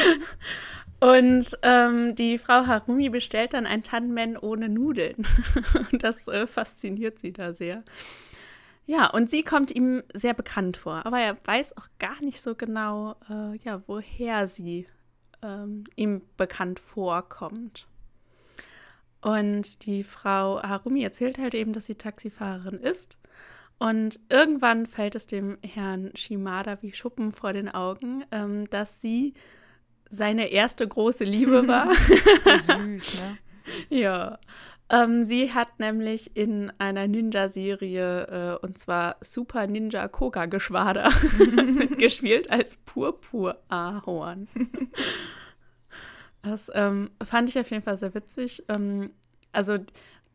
und 1.00 1.58
ähm, 1.62 2.14
die 2.14 2.38
Frau 2.38 2.66
Harumi 2.66 3.10
bestellt 3.10 3.52
dann 3.52 3.66
ein 3.66 3.82
Tanmen 3.82 4.38
ohne 4.38 4.70
Nudeln. 4.70 5.26
das 5.92 6.28
äh, 6.28 6.46
fasziniert 6.46 7.18
sie 7.18 7.34
da 7.34 7.52
sehr. 7.52 7.84
Ja, 8.84 9.08
und 9.10 9.30
sie 9.30 9.42
kommt 9.42 9.70
ihm 9.70 10.02
sehr 10.12 10.34
bekannt 10.34 10.76
vor, 10.76 11.06
aber 11.06 11.20
er 11.20 11.36
weiß 11.44 11.76
auch 11.76 11.86
gar 11.98 12.20
nicht 12.22 12.40
so 12.40 12.54
genau, 12.54 13.16
äh, 13.30 13.56
ja, 13.58 13.82
woher 13.86 14.48
sie 14.48 14.86
ähm, 15.42 15.84
ihm 15.96 16.22
bekannt 16.36 16.80
vorkommt. 16.80 17.86
Und 19.20 19.86
die 19.86 20.02
Frau 20.02 20.60
Harumi 20.62 21.02
erzählt 21.02 21.38
halt 21.38 21.54
eben, 21.54 21.72
dass 21.72 21.86
sie 21.86 21.94
Taxifahrerin 21.94 22.80
ist. 22.80 23.18
Und 23.78 24.20
irgendwann 24.28 24.86
fällt 24.86 25.14
es 25.14 25.26
dem 25.26 25.58
Herrn 25.62 26.10
Shimada 26.14 26.82
wie 26.82 26.92
Schuppen 26.92 27.32
vor 27.32 27.52
den 27.52 27.68
Augen, 27.68 28.24
ähm, 28.30 28.68
dass 28.70 29.00
sie 29.00 29.34
seine 30.10 30.48
erste 30.48 30.86
große 30.86 31.24
Liebe 31.24 31.66
war. 31.68 31.94
Süß, 31.94 33.22
ne? 33.22 33.38
ja. 33.88 34.38
Ähm, 34.92 35.24
sie 35.24 35.54
hat 35.54 35.80
nämlich 35.80 36.36
in 36.36 36.70
einer 36.76 37.08
Ninja-Serie, 37.08 38.58
äh, 38.60 38.64
und 38.64 38.76
zwar 38.76 39.16
Super 39.22 39.66
Ninja 39.66 40.06
Koga 40.06 40.44
Geschwader, 40.44 41.10
mitgespielt 41.78 42.50
als 42.50 42.76
Purpur-Ahorn. 42.84 44.48
das 46.42 46.70
ähm, 46.74 47.10
fand 47.24 47.48
ich 47.48 47.58
auf 47.58 47.70
jeden 47.70 47.82
Fall 47.82 47.96
sehr 47.96 48.14
witzig. 48.14 48.64
Ähm, 48.68 49.12
also, 49.50 49.78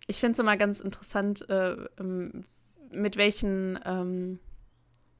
ich 0.08 0.20
finde 0.20 0.34
es 0.34 0.40
immer 0.40 0.58
ganz 0.58 0.80
interessant, 0.80 1.48
äh, 1.50 1.76
ähm, 2.00 2.42
mit 2.92 3.16
welchen 3.16 3.78
ähm, 3.86 4.40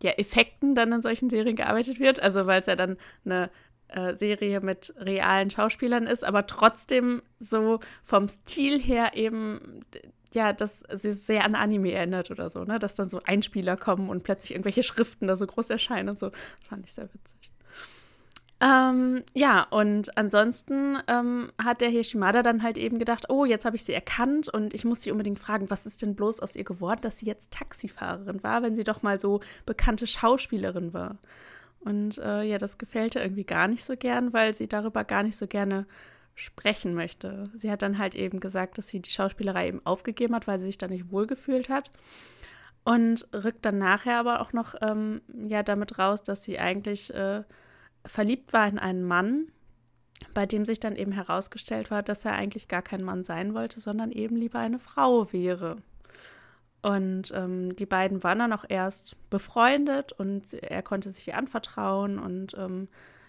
ja, 0.02 0.12
Effekten 0.14 0.74
dann 0.74 0.92
in 0.92 1.04
solchen 1.04 1.30
Serien 1.30 1.56
gearbeitet 1.56 2.00
wird. 2.00 2.20
Also, 2.20 2.48
weil 2.48 2.62
es 2.62 2.68
ja 2.68 2.76
dann 2.76 2.98
eine 3.24 3.52
äh, 3.90 4.16
Serie 4.16 4.62
mit 4.62 4.94
realen 4.98 5.50
Schauspielern 5.50 6.08
ist, 6.08 6.24
aber 6.24 6.48
trotzdem 6.48 7.22
so 7.40 7.80
vom 8.04 8.28
Stil 8.28 8.80
her 8.80 9.12
eben, 9.16 9.82
ja, 10.34 10.54
dass 10.54 10.84
sie 10.92 11.12
sehr 11.12 11.44
an 11.44 11.56
Anime 11.56 11.92
erinnert 11.92 12.32
oder 12.32 12.50
so, 12.50 12.64
ne? 12.64 12.80
Dass 12.80 12.96
dann 12.96 13.10
so 13.10 13.22
Einspieler 13.26 13.78
kommen 13.78 14.10
und 14.10 14.24
plötzlich 14.24 14.52
irgendwelche 14.52 14.84
Schriften 14.84 15.28
da 15.28 15.36
so 15.36 15.48
groß 15.48 15.70
erscheinen 15.70 16.10
und 16.10 16.20
so. 16.20 16.32
Fand 16.68 16.86
ich 16.86 16.94
sehr 16.94 17.10
witzig. 17.14 17.52
Ähm, 18.60 19.24
ja, 19.36 19.68
und 19.70 20.18
ansonsten 20.18 20.98
ähm, 21.08 21.52
hat 21.64 21.82
der 21.82 21.90
Hishimada 21.90 22.42
dann 22.42 22.64
halt 22.64 22.80
eben 22.80 22.98
gedacht, 22.98 23.30
oh, 23.30 23.46
jetzt 23.46 23.66
habe 23.66 23.76
ich 23.76 23.84
sie 23.84 23.94
erkannt 23.94 24.50
und 24.50 24.74
ich 24.74 24.84
muss 24.84 25.02
sie 25.02 25.12
unbedingt 25.12 25.38
fragen, 25.38 25.70
was 25.70 25.86
ist 25.86 26.02
denn 26.02 26.16
bloß 26.16 26.40
aus 26.40 26.56
ihr 26.56 26.64
geworden, 26.64 27.02
dass 27.02 27.20
sie 27.20 27.28
jetzt 27.28 27.54
Taxifahrerin 27.54 28.42
war, 28.42 28.64
wenn 28.64 28.74
sie 28.74 28.84
doch 28.84 29.04
mal 29.04 29.20
so 29.20 29.42
bekannte 29.68 30.08
Schauspielerin 30.08 30.92
war. 30.92 31.18
Und 31.80 32.18
äh, 32.18 32.44
ja, 32.44 32.58
das 32.58 32.78
gefällt 32.78 33.16
ihr 33.16 33.22
irgendwie 33.22 33.44
gar 33.46 33.68
nicht 33.68 33.84
so 33.84 33.96
gern, 33.96 34.34
weil 34.34 34.54
sie 34.54 34.68
darüber 34.68 35.04
gar 35.04 35.24
nicht 35.24 35.38
so 35.38 35.48
gerne 35.48 35.86
sprechen 36.36 36.94
möchte. 36.94 37.50
Sie 37.54 37.72
hat 37.72 37.82
dann 37.82 37.98
halt 37.98 38.14
eben 38.14 38.40
gesagt, 38.40 38.78
dass 38.78 38.88
sie 38.88 39.00
die 39.00 39.10
Schauspielerei 39.10 39.70
eben 39.70 39.86
aufgegeben 39.86 40.36
hat, 40.36 40.48
weil 40.48 40.60
sie 40.60 40.66
sich 40.66 40.78
da 40.78 40.88
nicht 40.88 41.12
wohlgefühlt 41.12 41.70
hat. 41.70 41.92
Und 42.84 43.28
rückt 43.34 43.66
dann 43.66 43.80
nachher 43.80 44.20
aber 44.20 44.40
auch 44.40 44.54
noch 44.54 44.76
ähm, 44.82 45.22
ja 45.48 45.64
damit 45.64 46.00
raus, 46.00 46.24
dass 46.24 46.44
sie 46.44 46.60
eigentlich 46.60 47.14
äh, 47.14 47.44
verliebt 48.06 48.54
war 48.54 48.68
in 48.68 48.80
einen 48.80 49.04
Mann, 49.04 49.48
bei 50.34 50.46
dem 50.46 50.64
sich 50.64 50.80
dann 50.80 50.96
eben 50.96 51.12
herausgestellt 51.12 51.92
war, 51.92 52.04
dass 52.04 52.24
er 52.24 52.34
eigentlich 52.34 52.68
gar 52.68 52.82
kein 52.82 53.04
Mann 53.04 53.24
sein 53.24 53.54
wollte, 53.54 53.80
sondern 53.80 54.12
eben 54.12 54.36
lieber 54.36 54.60
eine 54.60 54.80
Frau 54.80 55.34
wäre. 55.34 55.78
Und 56.82 57.32
ähm, 57.36 57.76
die 57.76 57.86
beiden 57.86 58.24
waren 58.24 58.40
dann 58.40 58.54
auch 58.54 58.66
erst 58.68 59.16
befreundet 59.30 60.14
und 60.14 60.54
er 60.54 60.84
konnte 60.84 61.12
sich 61.12 61.28
ihr 61.28 61.38
anvertrauen 61.38 62.20
und 62.20 62.54
ähm, 62.58 62.88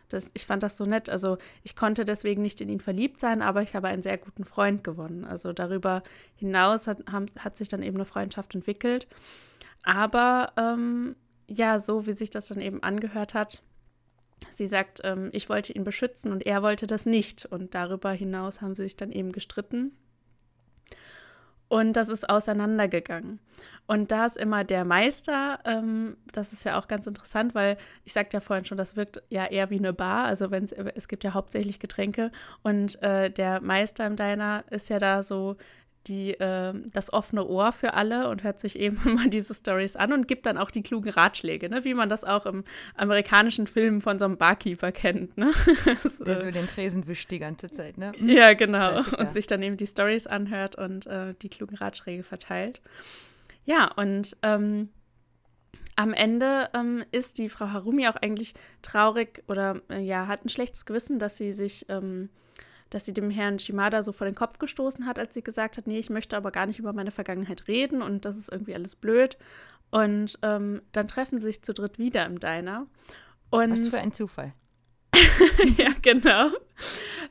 das, 0.08 0.30
ich 0.34 0.46
fand 0.46 0.62
das 0.62 0.76
so 0.76 0.86
nett. 0.86 1.10
Also 1.10 1.38
ich 1.62 1.76
konnte 1.76 2.04
deswegen 2.04 2.42
nicht 2.42 2.60
in 2.60 2.68
ihn 2.68 2.80
verliebt 2.80 3.20
sein, 3.20 3.42
aber 3.42 3.62
ich 3.62 3.74
habe 3.74 3.88
einen 3.88 4.02
sehr 4.02 4.18
guten 4.18 4.44
Freund 4.44 4.82
gewonnen. 4.84 5.24
Also 5.24 5.52
darüber 5.52 6.02
hinaus 6.36 6.86
hat, 6.86 7.02
hat 7.38 7.56
sich 7.56 7.68
dann 7.68 7.82
eben 7.82 7.96
eine 7.96 8.04
Freundschaft 8.04 8.54
entwickelt. 8.54 9.06
Aber 9.82 10.52
ähm, 10.56 11.14
ja, 11.46 11.80
so 11.80 12.06
wie 12.06 12.12
sich 12.12 12.30
das 12.30 12.48
dann 12.48 12.60
eben 12.60 12.82
angehört 12.82 13.34
hat, 13.34 13.62
sie 14.50 14.66
sagt, 14.66 15.00
ähm, 15.04 15.30
ich 15.32 15.48
wollte 15.48 15.72
ihn 15.72 15.84
beschützen 15.84 16.32
und 16.32 16.46
er 16.46 16.62
wollte 16.62 16.86
das 16.86 17.06
nicht. 17.06 17.44
Und 17.46 17.74
darüber 17.74 18.12
hinaus 18.12 18.60
haben 18.60 18.74
sie 18.74 18.82
sich 18.82 18.96
dann 18.96 19.12
eben 19.12 19.32
gestritten. 19.32 19.96
Und 21.68 21.94
das 21.94 22.08
ist 22.08 22.28
auseinandergegangen. 22.28 23.40
Und 23.86 24.12
da 24.12 24.26
ist 24.26 24.36
immer 24.36 24.64
der 24.64 24.84
Meister, 24.84 25.60
ähm, 25.64 26.18
das 26.32 26.52
ist 26.52 26.64
ja 26.64 26.78
auch 26.78 26.88
ganz 26.88 27.06
interessant, 27.06 27.54
weil 27.54 27.78
ich 28.04 28.12
sagte 28.12 28.36
ja 28.36 28.40
vorhin 28.40 28.66
schon, 28.66 28.76
das 28.76 28.96
wirkt 28.96 29.22
ja 29.30 29.46
eher 29.46 29.70
wie 29.70 29.78
eine 29.78 29.94
Bar. 29.94 30.26
Also 30.26 30.50
wenn 30.50 30.64
es 30.64 31.08
gibt 31.08 31.24
ja 31.24 31.32
hauptsächlich 31.32 31.78
Getränke 31.78 32.30
und 32.62 33.02
äh, 33.02 33.30
der 33.30 33.62
Meister 33.62 34.06
im 34.06 34.16
Diner 34.16 34.64
ist 34.70 34.90
ja 34.90 34.98
da 34.98 35.22
so 35.22 35.56
die, 36.08 36.32
äh, 36.34 36.74
das 36.92 37.12
offene 37.12 37.46
Ohr 37.46 37.72
für 37.72 37.94
alle 37.94 38.28
und 38.28 38.42
hört 38.42 38.58
sich 38.58 38.78
eben 38.78 38.98
immer 39.04 39.28
diese 39.28 39.54
Stories 39.54 39.96
an 39.96 40.12
und 40.12 40.28
gibt 40.28 40.46
dann 40.46 40.58
auch 40.58 40.70
die 40.70 40.82
klugen 40.82 41.10
Ratschläge, 41.10 41.68
ne? 41.68 41.84
wie 41.84 41.94
man 41.94 42.08
das 42.08 42.24
auch 42.24 42.46
im 42.46 42.64
amerikanischen 42.94 43.66
Film 43.66 44.00
von 44.00 44.18
so 44.18 44.24
einem 44.24 44.36
Barkeeper 44.36 44.92
kennt. 44.92 45.36
Ne? 45.36 45.52
so, 46.02 46.24
Der 46.24 46.36
so 46.36 46.50
den 46.50 46.66
Tresen 46.66 47.06
wischt 47.06 47.30
die 47.30 47.38
ganze 47.38 47.70
Zeit, 47.70 47.98
ne? 47.98 48.12
Ja, 48.20 48.54
genau. 48.54 48.90
Klassiker. 48.90 49.18
Und 49.18 49.34
sich 49.34 49.46
dann 49.46 49.62
eben 49.62 49.76
die 49.76 49.86
Stories 49.86 50.26
anhört 50.26 50.76
und 50.76 51.06
äh, 51.06 51.34
die 51.42 51.48
klugen 51.48 51.76
Ratschläge 51.76 52.22
verteilt. 52.22 52.80
Ja, 53.64 53.92
und 53.96 54.36
ähm, 54.42 54.88
am 55.96 56.14
Ende 56.14 56.70
ähm, 56.74 57.04
ist 57.10 57.38
die 57.38 57.48
Frau 57.48 57.70
Harumi 57.70 58.06
auch 58.08 58.16
eigentlich 58.16 58.54
traurig 58.82 59.42
oder 59.48 59.82
äh, 59.90 60.00
ja, 60.00 60.28
hat 60.28 60.44
ein 60.44 60.48
schlechtes 60.48 60.86
Gewissen, 60.86 61.18
dass 61.18 61.36
sie 61.36 61.52
sich 61.52 61.86
ähm, 61.88 62.30
dass 62.90 63.04
sie 63.04 63.12
dem 63.12 63.30
Herrn 63.30 63.58
Shimada 63.58 64.02
so 64.02 64.12
vor 64.12 64.26
den 64.26 64.34
Kopf 64.34 64.58
gestoßen 64.58 65.06
hat, 65.06 65.18
als 65.18 65.34
sie 65.34 65.42
gesagt 65.42 65.76
hat, 65.76 65.86
nee, 65.86 65.98
ich 65.98 66.10
möchte 66.10 66.36
aber 66.36 66.50
gar 66.50 66.66
nicht 66.66 66.78
über 66.78 66.92
meine 66.92 67.10
Vergangenheit 67.10 67.68
reden 67.68 68.02
und 68.02 68.24
das 68.24 68.36
ist 68.36 68.50
irgendwie 68.50 68.74
alles 68.74 68.96
blöd. 68.96 69.36
Und 69.90 70.38
ähm, 70.42 70.82
dann 70.92 71.08
treffen 71.08 71.40
sie 71.40 71.48
sich 71.48 71.62
zu 71.62 71.72
dritt 71.72 71.98
wieder 71.98 72.26
im 72.26 72.40
Diner. 72.40 72.86
Und 73.50 73.70
Was 73.70 73.88
für 73.88 73.98
ein 73.98 74.12
Zufall. 74.12 74.52
ja, 75.78 75.88
genau. 76.02 76.50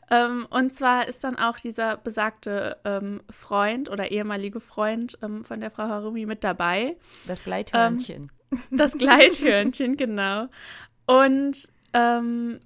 Ähm, 0.09 0.47
und 0.49 0.73
zwar 0.73 1.07
ist 1.07 1.23
dann 1.23 1.37
auch 1.37 1.57
dieser 1.57 1.97
besagte 1.97 2.77
ähm, 2.85 3.21
Freund 3.29 3.89
oder 3.89 4.11
ehemalige 4.11 4.59
Freund 4.59 5.17
ähm, 5.21 5.43
von 5.43 5.59
der 5.59 5.69
Frau 5.69 5.83
Harumi 5.83 6.25
mit 6.25 6.43
dabei. 6.43 6.97
Das 7.27 7.43
Gleithörnchen. 7.43 8.29
Ähm, 8.51 8.59
das 8.71 8.97
Gleithörnchen, 8.97 9.97
genau. 9.97 10.47
Und 11.05 11.69
ähm, 11.93 12.59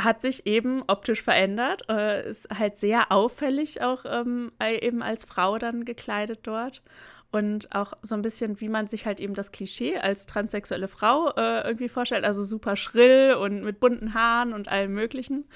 hat 0.00 0.20
sich 0.20 0.46
eben 0.46 0.82
optisch 0.86 1.22
verändert, 1.22 1.82
äh, 1.88 2.28
ist 2.28 2.48
halt 2.50 2.76
sehr 2.76 3.12
auffällig 3.12 3.82
auch 3.82 4.04
ähm, 4.06 4.52
eben 4.60 5.02
als 5.02 5.24
Frau 5.24 5.58
dann 5.58 5.84
gekleidet 5.84 6.40
dort. 6.44 6.82
Und 7.30 7.74
auch 7.74 7.94
so 8.02 8.14
ein 8.14 8.20
bisschen, 8.20 8.60
wie 8.60 8.68
man 8.68 8.88
sich 8.88 9.06
halt 9.06 9.18
eben 9.18 9.32
das 9.32 9.52
Klischee 9.52 9.96
als 9.96 10.26
transsexuelle 10.26 10.86
Frau 10.86 11.30
äh, 11.30 11.66
irgendwie 11.66 11.88
vorstellt, 11.88 12.24
also 12.24 12.42
super 12.42 12.76
schrill 12.76 13.34
und 13.40 13.62
mit 13.62 13.80
bunten 13.80 14.12
Haaren 14.12 14.52
und 14.52 14.68
allem 14.68 14.92
Möglichen. 14.92 15.46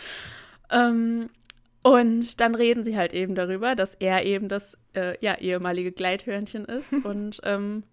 Ähm, 0.71 1.29
und 1.83 2.41
dann 2.41 2.57
reden 2.57 2.83
sie 2.83 2.97
halt 2.97 3.13
eben 3.13 3.37
darüber, 3.37 3.77
dass 3.77 3.95
er 3.95 4.25
eben 4.25 4.49
das 4.49 4.77
äh, 4.95 5.17
ja, 5.21 5.37
ehemalige 5.37 5.93
Gleithörnchen 5.93 6.65
ist. 6.65 6.93
Und 7.05 7.41
ähm, 7.45 7.85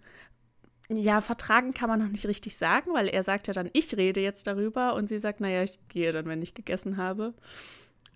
ja, 0.90 1.22
vertragen 1.22 1.74
kann 1.74 1.90
man 1.90 2.00
noch 2.00 2.10
nicht 2.10 2.26
richtig 2.26 2.58
sagen, 2.58 2.94
weil 2.94 3.08
er 3.08 3.24
sagt 3.24 3.48
ja 3.48 3.54
dann, 3.54 3.70
ich 3.74 3.96
rede 3.96 4.20
jetzt 4.20 4.48
darüber 4.48 4.96
und 4.96 5.08
sie 5.08 5.20
sagt, 5.20 5.40
naja, 5.40 5.64
ich 5.64 5.80
gehe 5.90 6.12
dann, 6.12 6.26
wenn 6.26 6.42
ich 6.42 6.54
gegessen 6.54 6.98
habe. 6.98 7.34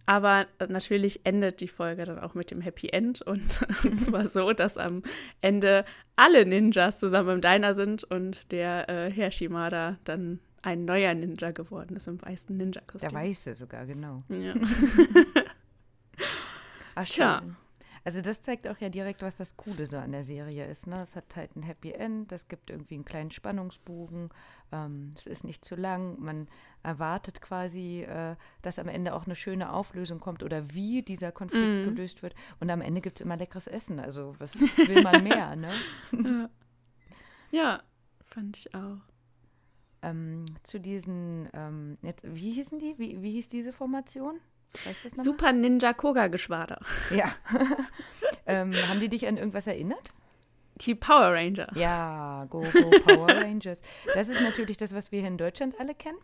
Aber 0.05 0.47
natürlich 0.69 1.25
endet 1.25 1.59
die 1.59 1.67
Folge 1.67 2.05
dann 2.05 2.19
auch 2.19 2.33
mit 2.33 2.49
dem 2.49 2.61
Happy 2.61 2.89
End 2.89 3.21
und, 3.21 3.65
und 3.83 3.95
zwar 3.95 4.29
so, 4.29 4.53
dass 4.53 4.77
am 4.77 5.03
Ende 5.41 5.85
alle 6.15 6.45
Ninjas 6.45 6.99
zusammen 6.99 7.35
im 7.35 7.41
Diner 7.41 7.75
sind 7.75 8.03
und 8.05 8.51
der 8.51 8.89
äh, 8.89 9.11
Herr 9.11 9.31
Shimada 9.31 9.97
dann 10.05 10.39
ein 10.61 10.85
neuer 10.85 11.13
Ninja 11.13 11.51
geworden 11.51 11.95
ist 11.95 12.07
im 12.07 12.21
weißen 12.21 12.55
Ninja-Kostüm. 12.55 13.09
Der 13.09 13.19
weiße 13.19 13.55
sogar, 13.55 13.85
genau. 13.85 14.23
Ja. 14.29 14.53
Ach. 16.95 17.05
Tja. 17.05 17.41
Also 18.07 18.21
das 18.21 18.39
zeigt 18.39 18.69
auch 18.69 18.77
ja 18.77 18.87
direkt, 18.87 19.21
was 19.21 19.35
das 19.35 19.57
Coole 19.57 19.85
so 19.85 19.97
an 19.97 20.13
der 20.13 20.23
Serie 20.23 20.65
ist. 20.65 20.87
Ne? 20.87 20.95
Es 20.95 21.17
hat 21.17 21.35
halt 21.35 21.53
ein 21.57 21.61
Happy 21.61 21.91
End, 21.91 22.31
es 22.31 22.47
gibt 22.47 22.69
irgendwie 22.69 22.95
einen 22.95 23.03
kleinen 23.03 23.31
Spannungsbogen, 23.31 24.29
ähm, 24.71 25.13
es 25.17 25.27
ist 25.27 25.43
nicht 25.43 25.65
zu 25.65 25.75
lang, 25.75 26.17
man 26.17 26.47
erwartet 26.83 27.41
quasi, 27.41 28.03
äh, 28.03 28.37
dass 28.61 28.79
am 28.79 28.87
Ende 28.87 29.13
auch 29.13 29.25
eine 29.25 29.35
schöne 29.35 29.73
Auflösung 29.73 30.21
kommt 30.21 30.41
oder 30.41 30.73
wie 30.73 31.01
dieser 31.01 31.33
Konflikt 31.33 31.65
mm. 31.67 31.83
gelöst 31.83 32.23
wird. 32.23 32.33
Und 32.61 32.69
am 32.69 32.79
Ende 32.79 33.01
gibt 33.01 33.19
es 33.19 33.25
immer 33.25 33.35
leckeres 33.35 33.67
Essen. 33.67 33.99
Also 33.99 34.35
was 34.39 34.57
will 34.87 35.03
man 35.03 35.21
mehr, 35.25 35.57
ne? 35.57 35.73
ja. 36.13 36.49
ja, 37.51 37.83
fand 38.23 38.55
ich 38.55 38.73
auch. 38.73 39.01
ähm, 40.01 40.45
zu 40.63 40.79
diesen, 40.79 41.49
ähm, 41.51 41.97
jetzt, 42.03 42.23
wie 42.23 42.53
hießen 42.53 42.79
die? 42.79 42.97
Wie, 42.97 43.21
wie 43.21 43.31
hieß 43.33 43.49
diese 43.49 43.73
Formation? 43.73 44.39
Super 45.15 45.53
Ninja 45.53 45.93
Koga 45.93 46.27
Geschwader. 46.27 46.79
Ja. 47.09 47.33
ähm, 48.45 48.73
haben 48.73 48.99
die 48.99 49.09
dich 49.09 49.27
an 49.27 49.37
irgendwas 49.37 49.67
erinnert? 49.67 50.11
Die 50.81 50.93
Power 50.93 51.33
Ranger. 51.33 51.67
Ja, 51.75 52.45
Go 52.49 52.61
Go 52.61 52.89
Power 53.05 53.29
Rangers. 53.29 53.81
Das 54.13 54.29
ist 54.29 54.41
natürlich 54.41 54.77
das, 54.77 54.93
was 54.93 55.11
wir 55.11 55.19
hier 55.19 55.27
in 55.27 55.37
Deutschland 55.37 55.79
alle 55.79 55.95
kennen. 55.95 56.19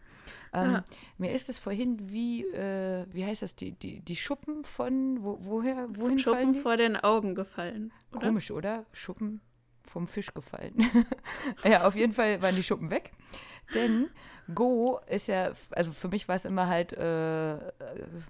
Ähm, 0.54 0.72
ja. 0.72 0.84
Mir 1.18 1.32
ist 1.32 1.50
es 1.50 1.58
vorhin 1.58 2.12
wie, 2.12 2.44
äh, 2.44 3.06
wie 3.12 3.26
heißt 3.26 3.42
das, 3.42 3.56
die, 3.56 3.72
die, 3.72 4.02
die 4.02 4.16
Schuppen 4.16 4.64
von, 4.64 5.24
wo, 5.24 5.40
woher, 5.42 5.88
wohin 5.96 6.20
Schuppen 6.20 6.54
vor 6.54 6.78
den 6.78 6.96
Augen 6.96 7.34
gefallen. 7.34 7.92
Oder? 8.12 8.28
Komisch, 8.28 8.52
oder? 8.52 8.86
Schuppen 8.92 9.42
vom 9.86 10.08
Fisch 10.08 10.34
gefallen. 10.34 10.76
ja, 11.64 11.86
auf 11.86 11.96
jeden 11.96 12.14
Fall 12.14 12.42
waren 12.42 12.56
die 12.56 12.64
Schuppen 12.64 12.90
weg. 12.90 13.12
Denn 13.74 14.10
Go 14.54 15.00
ist 15.08 15.28
ja, 15.28 15.52
also 15.72 15.92
für 15.92 16.10
mich 16.10 16.28
war 16.28 16.36
es 16.36 16.46
immer 16.46 16.68
halt, 16.68 16.94
äh, 16.94 17.56
äh, 17.56 17.70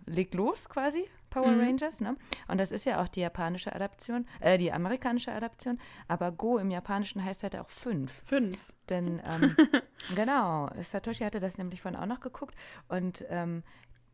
leg 0.06 0.34
los 0.34 0.70
quasi, 0.70 1.10
Power 1.30 1.52
mhm. 1.52 1.62
Rangers, 1.62 2.02
ne? 2.02 2.16
Und 2.48 2.60
das 2.60 2.72
ist 2.72 2.86
ja 2.86 3.02
auch 3.02 3.08
die 3.08 3.22
japanische 3.22 3.74
Adaption, 3.74 4.28
äh, 4.40 4.58
die 4.58 4.72
amerikanische 4.72 5.32
Adaption. 5.32 5.80
Aber 6.08 6.32
Go 6.32 6.60
im 6.60 6.70
Japanischen 6.70 7.24
heißt 7.24 7.42
halt 7.44 7.56
auch 7.58 7.70
fünf. 7.70 8.12
Fünf. 8.26 8.58
Denn, 8.90 9.22
ähm, 9.26 9.56
genau, 10.16 10.70
Satoshi 10.82 11.24
hatte 11.24 11.40
das 11.40 11.58
nämlich 11.58 11.82
vorhin 11.82 12.00
auch 12.00 12.06
noch 12.06 12.20
geguckt. 12.20 12.56
Und 12.90 13.26
ähm, 13.30 13.64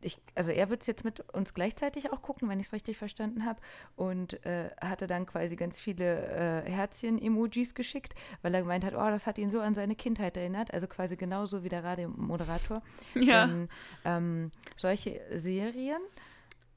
ich, 0.02 0.20
also 0.34 0.50
er 0.50 0.70
wird 0.70 0.80
es 0.82 0.86
jetzt 0.86 1.04
mit 1.04 1.20
uns 1.34 1.54
gleichzeitig 1.54 2.12
auch 2.12 2.22
gucken, 2.22 2.48
wenn 2.48 2.60
ich 2.60 2.66
es 2.66 2.72
richtig 2.72 2.96
verstanden 2.96 3.44
habe. 3.44 3.60
Und 3.96 4.44
äh, 4.44 4.70
hatte 4.80 5.06
dann 5.06 5.26
quasi 5.26 5.56
ganz 5.56 5.80
viele 5.80 6.64
äh, 6.64 6.70
Herzchen-Emojis 6.70 7.74
geschickt, 7.74 8.14
weil 8.42 8.54
er 8.54 8.62
gemeint 8.62 8.84
hat, 8.84 8.94
oh, 8.94 9.10
das 9.10 9.26
hat 9.26 9.38
ihn 9.38 9.50
so 9.50 9.60
an 9.60 9.74
seine 9.74 9.94
Kindheit 9.94 10.36
erinnert. 10.36 10.72
Also 10.72 10.86
quasi 10.86 11.16
genauso 11.16 11.62
wie 11.64 11.68
der 11.68 11.84
Radiomoderator. 11.84 12.82
Ja. 13.14 13.46
Denn, 13.46 13.68
ähm, 14.04 14.50
solche 14.76 15.20
Serien 15.30 16.00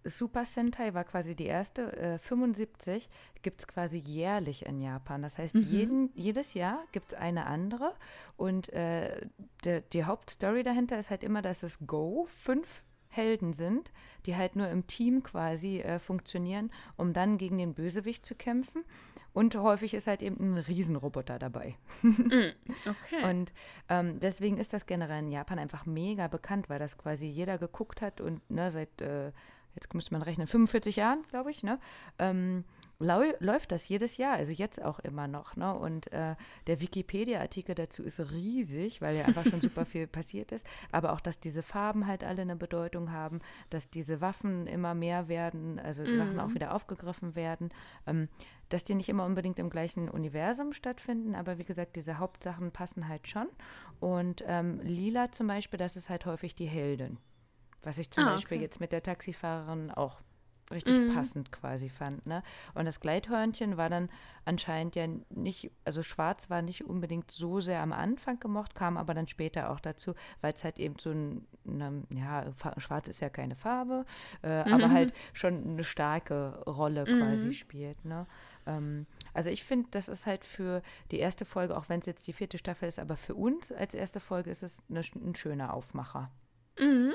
Super 0.06 0.46
Sentai 0.46 0.94
war 0.94 1.04
quasi 1.04 1.36
die 1.36 1.46
erste. 1.46 1.96
Äh, 1.98 2.18
75 2.18 3.10
gibt 3.42 3.62
es 3.62 3.68
quasi 3.68 4.00
jährlich 4.00 4.66
in 4.66 4.82
Japan. 4.82 5.22
Das 5.22 5.38
heißt, 5.38 5.56
mhm. 5.56 5.64
jeden, 5.64 6.10
jedes 6.16 6.54
Jahr 6.54 6.84
gibt 6.92 7.14
es 7.14 7.20
eine 7.20 7.46
andere. 7.46 7.94
Und 8.36 8.70
äh, 8.74 9.28
de, 9.64 9.82
die 9.94 10.04
Hauptstory 10.04 10.64
dahinter 10.64 10.98
ist 10.98 11.10
halt 11.10 11.24
immer, 11.24 11.42
dass 11.42 11.64
es 11.64 11.80
Go 11.88 12.28
fünf 12.28 12.84
Helden 13.16 13.54
sind, 13.54 13.92
die 14.26 14.36
halt 14.36 14.56
nur 14.56 14.68
im 14.70 14.88
Team 14.88 15.24
quasi 15.24 15.80
äh, 15.80 16.00
funktionieren, 16.00 16.72
um 16.98 17.14
dann 17.14 17.38
gegen 17.38 17.58
den 17.58 17.74
Bösewicht 17.74 18.26
zu 18.26 18.36
kämpfen. 18.36 18.84
Und 19.34 19.56
häufig 19.56 19.96
ist 19.96 20.06
halt 20.06 20.22
eben 20.22 20.38
ein 20.40 20.58
Riesenroboter 20.60 21.40
dabei. 21.40 21.76
Mm, 22.04 22.52
okay. 22.88 23.30
Und 23.30 23.52
ähm, 23.90 24.20
deswegen 24.20 24.58
ist 24.58 24.74
das 24.74 24.86
generell 24.86 25.24
in 25.24 25.32
Japan 25.32 25.58
einfach 25.58 25.86
mega 25.86 26.28
bekannt, 26.28 26.70
weil 26.70 26.78
das 26.80 26.98
quasi 26.98 27.28
jeder 27.28 27.58
geguckt 27.58 28.02
hat 28.02 28.22
und 28.22 28.48
ne, 28.52 28.70
seit 28.70 29.02
äh, 29.02 29.32
jetzt 29.76 29.94
müsste 29.94 30.14
man 30.14 30.22
rechnen, 30.22 30.48
45 30.48 30.98
Jahren, 30.98 31.24
glaube 31.30 31.52
ich, 31.52 31.64
ne? 31.64 31.80
Ähm, 32.20 32.64
läuft 33.04 33.72
das 33.72 33.88
jedes 33.88 34.18
Jahr, 34.18 34.34
also 34.34 34.52
jetzt 34.52 34.82
auch 34.84 35.00
immer 35.00 35.28
noch. 35.28 35.56
Ne? 35.56 35.74
Und 35.74 36.12
äh, 36.12 36.36
der 36.68 36.82
Wikipedia-Artikel 36.82 37.76
dazu 37.76 38.04
ist 38.04 38.20
riesig, 38.32 39.02
weil 39.02 39.18
ja 39.18 39.26
einfach 39.26 39.46
schon 39.46 39.62
super 39.62 39.86
viel 39.86 40.08
passiert 40.08 40.52
ist. 40.52 40.66
Aber 40.92 41.14
auch, 41.14 41.20
dass 41.20 41.40
diese 41.40 41.64
Farben 41.64 42.08
halt 42.08 42.24
alle 42.24 42.42
eine 42.42 42.56
Bedeutung 42.56 43.12
haben, 43.12 43.40
dass 43.70 43.90
diese 43.90 44.22
Waffen 44.22 44.68
immer 44.68 44.94
mehr 44.94 45.28
werden, 45.28 45.80
also 45.80 46.04
mhm. 46.04 46.18
Sachen 46.18 46.40
auch 46.40 46.54
wieder 46.54 46.74
aufgegriffen 46.74 47.36
werden, 47.36 47.70
ähm, 48.08 48.30
dass 48.70 48.84
die 48.84 48.96
nicht 48.96 49.10
immer 49.10 49.26
unbedingt 49.26 49.60
im 49.60 49.70
gleichen 49.70 50.10
Universum 50.10 50.74
stattfinden. 50.74 51.36
Aber 51.36 51.58
wie 51.58 51.66
gesagt, 51.66 51.96
diese 51.96 52.18
Hauptsachen 52.18 52.72
passen 52.72 53.08
halt 53.08 53.28
schon. 53.28 53.48
Und 54.00 54.44
ähm, 54.48 54.80
Lila 54.82 55.32
zum 55.32 55.48
Beispiel, 55.48 55.78
das 55.78 55.96
ist 55.96 56.10
halt 56.10 56.26
häufig 56.26 56.56
die 56.56 56.66
Heldin. 56.66 57.18
Was 57.84 57.98
ich 57.98 58.10
zum 58.10 58.24
ah, 58.24 58.32
Beispiel 58.32 58.58
okay. 58.58 58.64
jetzt 58.64 58.80
mit 58.80 58.92
der 58.92 59.04
Taxifahrerin 59.04 59.92
auch 59.92 60.22
richtig 60.72 60.98
mhm. 60.98 61.14
passend 61.14 61.52
quasi 61.52 61.90
fand. 61.90 62.26
Ne? 62.26 62.44
Und 62.74 62.86
das 62.86 63.00
Gleithörnchen 63.00 63.78
war 63.78 63.90
dann 63.90 64.10
anscheinend 64.46 64.96
ja 64.96 65.08
nicht, 65.30 65.72
also 65.86 66.04
schwarz 66.04 66.50
war 66.50 66.62
nicht 66.62 66.86
unbedingt 66.86 67.32
so 67.32 67.62
sehr 67.62 67.82
am 67.82 67.94
Anfang 67.94 68.40
gemocht, 68.40 68.76
kam 68.76 68.98
aber 68.98 69.14
dann 69.14 69.28
später 69.28 69.70
auch 69.72 69.80
dazu, 69.80 70.14
weil 70.42 70.54
es 70.54 70.64
halt 70.64 70.80
eben 70.80 70.96
so 71.00 71.12
ein, 71.12 71.48
eine, 71.68 72.04
ja, 72.14 72.46
schwarz 72.78 73.08
ist 73.08 73.22
ja 73.22 73.30
keine 73.30 73.56
Farbe, 73.56 74.06
äh, 74.44 74.66
mhm. 74.66 74.74
aber 74.74 74.92
halt 74.92 75.14
schon 75.34 75.64
eine 75.64 75.84
starke 75.84 76.64
Rolle 76.66 77.06
quasi 77.06 77.48
mhm. 77.48 77.54
spielt. 77.54 78.06
Ne? 78.06 78.28
Ähm, 78.66 79.06
also 79.34 79.50
ich 79.50 79.64
finde, 79.64 79.88
das 79.92 80.08
ist 80.08 80.26
halt 80.26 80.46
für 80.46 80.82
die 81.12 81.20
erste 81.20 81.46
Folge, 81.46 81.78
auch 81.78 81.90
wenn 81.90 82.00
es 82.00 82.06
jetzt 82.06 82.28
die 82.28 82.34
vierte 82.34 82.58
Staffel 82.58 82.88
ist, 82.88 83.00
aber 83.00 83.18
für 83.18 83.36
uns 83.36 83.72
als 83.72 83.94
erste 83.94 84.20
Folge 84.20 84.50
ist 84.50 84.64
es 84.64 84.82
eine, 84.90 85.02
ein 85.16 85.36
schöner 85.36 85.74
Aufmacher. 85.74 86.32
Mhm 86.80 87.14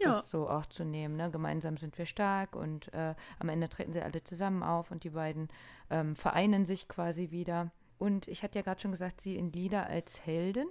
ja. 0.00 0.12
das 0.12 0.30
so 0.30 0.48
auch 0.48 0.66
zu 0.66 0.84
nehmen. 0.84 1.16
Ne? 1.16 1.30
Gemeinsam 1.30 1.76
sind 1.76 1.96
wir 1.98 2.06
stark 2.06 2.56
und 2.56 2.92
äh, 2.94 3.14
am 3.38 3.48
Ende 3.48 3.68
treten 3.68 3.92
sie 3.92 4.02
alle 4.02 4.22
zusammen 4.22 4.62
auf 4.62 4.90
und 4.90 5.04
die 5.04 5.10
beiden 5.10 5.48
ähm, 5.90 6.16
vereinen 6.16 6.64
sich 6.64 6.88
quasi 6.88 7.30
wieder. 7.30 7.70
Und 7.98 8.28
ich 8.28 8.42
hatte 8.42 8.58
ja 8.58 8.62
gerade 8.62 8.80
schon 8.80 8.92
gesagt, 8.92 9.20
sie 9.20 9.36
in 9.36 9.52
Lieder 9.52 9.86
als 9.86 10.24
Heldin. 10.24 10.68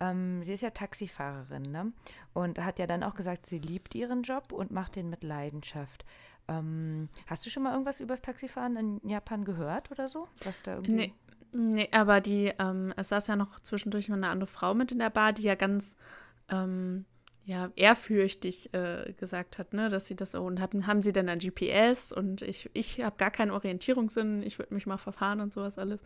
Ähm, 0.00 0.42
sie 0.42 0.52
ist 0.52 0.62
ja 0.62 0.70
Taxifahrerin 0.70 1.62
ne? 1.62 1.92
und 2.32 2.64
hat 2.64 2.78
ja 2.78 2.86
dann 2.86 3.02
auch 3.02 3.14
gesagt, 3.14 3.46
sie 3.46 3.58
liebt 3.58 3.96
ihren 3.96 4.22
Job 4.22 4.52
und 4.52 4.70
macht 4.70 4.94
den 4.94 5.10
mit 5.10 5.24
Leidenschaft. 5.24 6.04
Ähm, 6.46 7.08
hast 7.26 7.44
du 7.44 7.50
schon 7.50 7.64
mal 7.64 7.72
irgendwas 7.72 8.00
über 8.00 8.12
das 8.12 8.22
Taxifahren 8.22 8.76
in 8.76 9.08
Japan 9.08 9.44
gehört 9.44 9.90
oder 9.90 10.08
so? 10.08 10.28
Was 10.44 10.62
da 10.62 10.74
irgendwie 10.74 10.92
nee, 10.92 11.14
nee 11.52 11.88
aber 11.92 12.20
die, 12.20 12.52
ähm, 12.58 12.94
es 12.96 13.08
saß 13.08 13.26
ja 13.26 13.36
noch 13.36 13.60
zwischendurch 13.60 14.10
eine 14.10 14.28
andere 14.28 14.46
Frau 14.46 14.72
mit 14.72 14.92
in 14.92 15.00
der 15.00 15.10
Bar, 15.10 15.32
die 15.32 15.42
ja 15.42 15.56
ganz 15.56 15.96
ähm, 16.48 17.04
ja, 17.48 17.70
ehrfürchtig 17.76 18.74
äh, 18.74 19.14
gesagt 19.14 19.56
hat, 19.56 19.72
ne, 19.72 19.88
dass 19.88 20.04
sie 20.04 20.14
das 20.14 20.32
so 20.32 20.44
und 20.44 20.60
haben, 20.60 20.86
haben 20.86 21.00
sie 21.00 21.14
denn 21.14 21.30
ein 21.30 21.38
GPS 21.38 22.12
und 22.12 22.42
ich, 22.42 22.68
ich 22.74 23.00
habe 23.00 23.16
gar 23.16 23.30
keinen 23.30 23.52
Orientierungssinn, 23.52 24.42
ich 24.42 24.58
würde 24.58 24.74
mich 24.74 24.84
mal 24.84 24.98
verfahren 24.98 25.40
und 25.40 25.50
sowas 25.50 25.78
alles. 25.78 26.02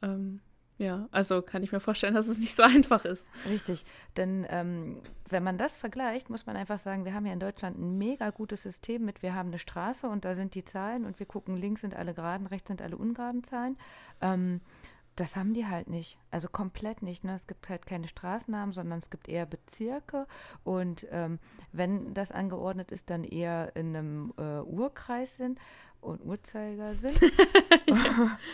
Ähm, 0.00 0.40
ja, 0.78 1.06
also 1.10 1.42
kann 1.42 1.62
ich 1.62 1.72
mir 1.72 1.80
vorstellen, 1.80 2.14
dass 2.14 2.26
es 2.26 2.38
nicht 2.38 2.54
so 2.54 2.62
einfach 2.76 3.04
ist. 3.04 3.28
Richtig, 3.46 3.84
denn 4.16 4.46
ähm, 4.48 5.02
wenn 5.28 5.42
man 5.42 5.58
das 5.58 5.76
vergleicht, 5.76 6.30
muss 6.30 6.46
man 6.46 6.56
einfach 6.56 6.78
sagen, 6.78 7.04
wir 7.04 7.12
haben 7.12 7.26
ja 7.26 7.34
in 7.34 7.40
Deutschland 7.40 7.78
ein 7.78 7.98
mega 7.98 8.30
gutes 8.30 8.62
System 8.62 9.04
mit, 9.04 9.22
wir 9.22 9.34
haben 9.34 9.48
eine 9.48 9.58
Straße 9.58 10.08
und 10.08 10.24
da 10.24 10.32
sind 10.32 10.54
die 10.54 10.64
Zahlen 10.64 11.04
und 11.04 11.18
wir 11.18 11.26
gucken, 11.26 11.58
links 11.58 11.82
sind 11.82 11.94
alle 11.94 12.14
geraden, 12.14 12.46
rechts 12.46 12.68
sind 12.68 12.80
alle 12.80 12.96
ungeraden 12.96 13.44
Zahlen. 13.44 13.76
Ähm, 14.22 14.62
das 15.18 15.36
haben 15.36 15.52
die 15.52 15.66
halt 15.66 15.88
nicht. 15.88 16.18
Also 16.30 16.48
komplett 16.48 17.02
nicht. 17.02 17.24
Ne? 17.24 17.34
Es 17.34 17.46
gibt 17.46 17.68
halt 17.68 17.86
keine 17.86 18.08
Straßennamen, 18.08 18.72
sondern 18.72 18.98
es 18.98 19.10
gibt 19.10 19.28
eher 19.28 19.46
Bezirke. 19.46 20.26
Und 20.62 21.06
ähm, 21.10 21.38
wenn 21.72 22.14
das 22.14 22.30
angeordnet 22.30 22.92
ist, 22.92 23.10
dann 23.10 23.24
eher 23.24 23.74
in 23.74 23.96
einem 23.96 24.32
äh, 24.38 24.60
Urkreis 24.60 25.40
und 26.00 26.24
Uhrzeigersinn. 26.24 27.16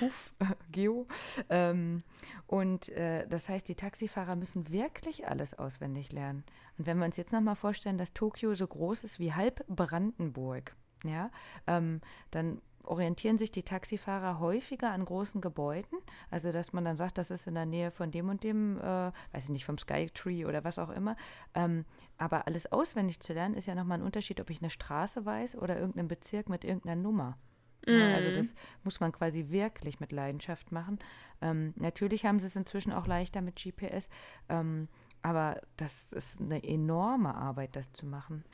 Huf, 0.00 0.34
äh, 0.38 0.46
Geo. 0.70 1.06
Ähm, 1.50 1.98
und 2.46 2.88
äh, 2.90 3.26
das 3.28 3.48
heißt, 3.48 3.68
die 3.68 3.74
Taxifahrer 3.74 4.34
müssen 4.34 4.70
wirklich 4.70 5.28
alles 5.28 5.58
auswendig 5.58 6.12
lernen. 6.12 6.44
Und 6.78 6.86
wenn 6.86 6.98
wir 6.98 7.04
uns 7.04 7.18
jetzt 7.18 7.32
nochmal 7.32 7.56
vorstellen, 7.56 7.98
dass 7.98 8.14
Tokio 8.14 8.54
so 8.54 8.66
groß 8.66 9.04
ist 9.04 9.18
wie 9.18 9.34
halb 9.34 9.64
Brandenburg, 9.68 10.74
ja, 11.04 11.30
ähm, 11.66 12.00
dann 12.30 12.62
orientieren 12.86 13.38
sich 13.38 13.50
die 13.50 13.62
Taxifahrer 13.62 14.38
häufiger 14.38 14.90
an 14.90 15.04
großen 15.04 15.40
Gebäuden. 15.40 15.98
Also, 16.30 16.52
dass 16.52 16.72
man 16.72 16.84
dann 16.84 16.96
sagt, 16.96 17.18
das 17.18 17.30
ist 17.30 17.46
in 17.46 17.54
der 17.54 17.66
Nähe 17.66 17.90
von 17.90 18.10
dem 18.10 18.28
und 18.28 18.44
dem, 18.44 18.78
äh, 18.78 18.82
weiß 18.82 19.44
ich 19.44 19.48
nicht, 19.48 19.64
vom 19.64 19.78
Skytree 19.78 20.44
oder 20.44 20.64
was 20.64 20.78
auch 20.78 20.90
immer. 20.90 21.16
Ähm, 21.54 21.84
aber 22.18 22.46
alles 22.46 22.70
auswendig 22.70 23.20
zu 23.20 23.32
lernen, 23.32 23.54
ist 23.54 23.66
ja 23.66 23.74
nochmal 23.74 23.98
ein 23.98 24.04
Unterschied, 24.04 24.40
ob 24.40 24.50
ich 24.50 24.60
eine 24.60 24.70
Straße 24.70 25.24
weiß 25.24 25.56
oder 25.56 25.78
irgendeinen 25.78 26.08
Bezirk 26.08 26.48
mit 26.48 26.64
irgendeiner 26.64 27.00
Nummer. 27.00 27.38
Mhm. 27.86 28.14
Also, 28.14 28.30
das 28.30 28.54
muss 28.82 29.00
man 29.00 29.12
quasi 29.12 29.50
wirklich 29.50 30.00
mit 30.00 30.12
Leidenschaft 30.12 30.72
machen. 30.72 30.98
Ähm, 31.40 31.74
natürlich 31.76 32.24
haben 32.24 32.40
sie 32.40 32.46
es 32.46 32.56
inzwischen 32.56 32.92
auch 32.92 33.06
leichter 33.06 33.42
mit 33.42 33.56
GPS, 33.56 34.08
ähm, 34.48 34.88
aber 35.22 35.60
das 35.76 36.12
ist 36.12 36.40
eine 36.40 36.62
enorme 36.62 37.34
Arbeit, 37.34 37.76
das 37.76 37.92
zu 37.92 38.06
machen. 38.06 38.44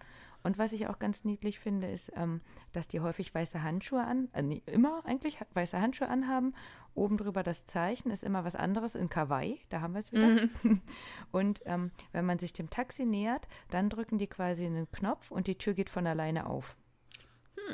Und 0.42 0.58
was 0.58 0.72
ich 0.72 0.86
auch 0.88 0.98
ganz 0.98 1.24
niedlich 1.24 1.58
finde, 1.58 1.90
ist, 1.90 2.12
ähm, 2.16 2.40
dass 2.72 2.88
die 2.88 3.00
häufig 3.00 3.34
weiße 3.34 3.62
Handschuhe 3.62 4.02
an, 4.02 4.28
äh, 4.32 4.42
nee, 4.42 4.62
immer 4.66 5.02
eigentlich 5.04 5.38
weiße 5.54 5.80
Handschuhe 5.80 6.08
anhaben. 6.08 6.54
Oben 6.94 7.16
drüber 7.16 7.42
das 7.42 7.66
Zeichen 7.66 8.10
ist 8.10 8.24
immer 8.24 8.44
was 8.44 8.56
anderes 8.56 8.94
in 8.94 9.08
Kawaii, 9.08 9.60
da 9.68 9.80
haben 9.80 9.94
wir 9.94 10.00
es 10.00 10.12
wieder. 10.12 10.48
Mhm. 10.62 10.80
Und 11.30 11.62
ähm, 11.66 11.90
wenn 12.12 12.26
man 12.26 12.38
sich 12.38 12.52
dem 12.52 12.70
Taxi 12.70 13.04
nähert, 13.04 13.48
dann 13.70 13.90
drücken 13.90 14.18
die 14.18 14.26
quasi 14.26 14.66
einen 14.66 14.90
Knopf 14.90 15.30
und 15.30 15.46
die 15.46 15.56
Tür 15.56 15.74
geht 15.74 15.90
von 15.90 16.06
alleine 16.06 16.46
auf. 16.46 16.76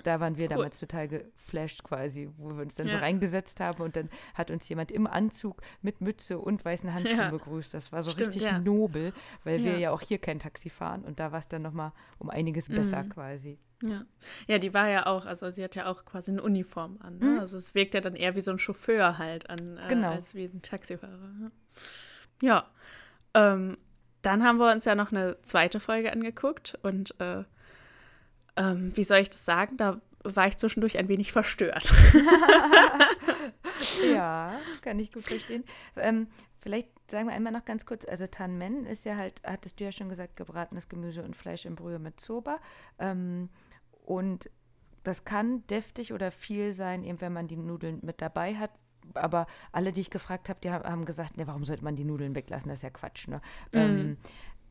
Da 0.04 0.20
waren 0.20 0.36
wir 0.36 0.44
cool. 0.44 0.56
damals 0.56 0.78
total 0.78 1.08
geflasht 1.08 1.82
quasi, 1.82 2.30
wo 2.36 2.54
wir 2.54 2.62
uns 2.62 2.74
dann 2.74 2.86
ja. 2.86 2.92
so 2.92 2.98
reingesetzt 2.98 3.60
haben 3.60 3.82
und 3.82 3.96
dann 3.96 4.10
hat 4.34 4.50
uns 4.50 4.68
jemand 4.68 4.90
im 4.90 5.06
Anzug 5.06 5.62
mit 5.82 6.00
Mütze 6.00 6.38
und 6.38 6.64
weißen 6.64 6.92
Handschuhen 6.92 7.18
ja. 7.18 7.30
begrüßt. 7.30 7.72
Das 7.72 7.92
war 7.92 8.02
so 8.02 8.10
Stimmt, 8.10 8.28
richtig 8.28 8.44
ja. 8.44 8.58
nobel, 8.58 9.12
weil 9.44 9.62
wir 9.64 9.78
ja 9.78 9.90
auch 9.90 10.00
hier 10.00 10.18
kein 10.18 10.38
Taxi 10.38 10.70
fahren 10.70 11.04
und 11.04 11.20
da 11.20 11.32
war 11.32 11.38
es 11.38 11.48
dann 11.48 11.62
nochmal 11.62 11.92
um 12.18 12.30
einiges 12.30 12.68
besser 12.68 13.02
mhm. 13.02 13.10
quasi. 13.10 13.58
Ja. 13.82 14.06
ja, 14.46 14.58
die 14.58 14.72
war 14.72 14.88
ja 14.88 15.06
auch, 15.06 15.26
also 15.26 15.50
sie 15.50 15.62
hat 15.62 15.74
ja 15.74 15.86
auch 15.86 16.06
quasi 16.06 16.30
eine 16.30 16.42
Uniform 16.42 16.98
an. 17.00 17.18
Ne? 17.18 17.26
Mhm. 17.26 17.40
Also 17.40 17.58
es 17.58 17.74
wirkt 17.74 17.94
ja 17.94 18.00
dann 18.00 18.16
eher 18.16 18.34
wie 18.34 18.40
so 18.40 18.50
ein 18.50 18.58
Chauffeur 18.58 19.18
halt 19.18 19.50
an, 19.50 19.78
äh, 19.78 19.88
genau. 19.88 20.12
als 20.12 20.34
wie 20.34 20.44
ein 20.44 20.62
Taxifahrer. 20.62 21.50
Ja, 22.40 22.70
ähm, 23.34 23.76
dann 24.22 24.42
haben 24.42 24.58
wir 24.58 24.72
uns 24.72 24.84
ja 24.86 24.94
noch 24.94 25.12
eine 25.12 25.40
zweite 25.42 25.78
Folge 25.78 26.10
angeguckt 26.10 26.78
und 26.82 27.20
äh, 27.20 27.44
ähm, 28.56 28.96
wie 28.96 29.04
soll 29.04 29.18
ich 29.18 29.30
das 29.30 29.44
sagen? 29.44 29.76
Da 29.76 30.00
war 30.24 30.46
ich 30.46 30.56
zwischendurch 30.56 30.98
ein 30.98 31.08
wenig 31.08 31.32
verstört. 31.32 31.92
ja, 34.12 34.58
kann 34.82 34.98
ich 34.98 35.12
gut 35.12 35.24
verstehen. 35.24 35.64
Ähm, 35.96 36.28
vielleicht 36.58 36.88
sagen 37.10 37.28
wir 37.28 37.34
einmal 37.34 37.52
noch 37.52 37.64
ganz 37.64 37.86
kurz, 37.86 38.04
also 38.04 38.26
Tan 38.26 38.58
Men 38.58 38.86
ist 38.86 39.04
ja 39.04 39.16
halt, 39.16 39.40
hattest 39.44 39.78
du 39.78 39.84
ja 39.84 39.92
schon 39.92 40.08
gesagt, 40.08 40.36
gebratenes 40.36 40.88
Gemüse 40.88 41.22
und 41.22 41.36
Fleisch 41.36 41.64
in 41.64 41.76
Brühe 41.76 41.98
mit 41.98 42.20
Soba. 42.20 42.58
Ähm, 42.98 43.50
und 44.04 44.50
das 45.04 45.24
kann 45.24 45.64
deftig 45.68 46.12
oder 46.12 46.32
viel 46.32 46.72
sein, 46.72 47.04
eben 47.04 47.20
wenn 47.20 47.32
man 47.32 47.46
die 47.46 47.56
Nudeln 47.56 48.00
mit 48.02 48.20
dabei 48.20 48.56
hat. 48.56 48.70
Aber 49.14 49.46
alle, 49.70 49.92
die 49.92 50.00
ich 50.00 50.10
gefragt 50.10 50.48
habe, 50.48 50.58
die 50.60 50.70
haben 50.70 51.04
gesagt, 51.04 51.36
ne, 51.36 51.46
warum 51.46 51.64
sollte 51.64 51.84
man 51.84 51.94
die 51.94 52.04
Nudeln 52.04 52.34
weglassen? 52.34 52.68
Das 52.68 52.80
ist 52.80 52.82
ja 52.82 52.90
Quatsch. 52.90 53.28
Ne? 53.28 53.40
Mm. 53.70 53.76
Ähm, 53.76 54.16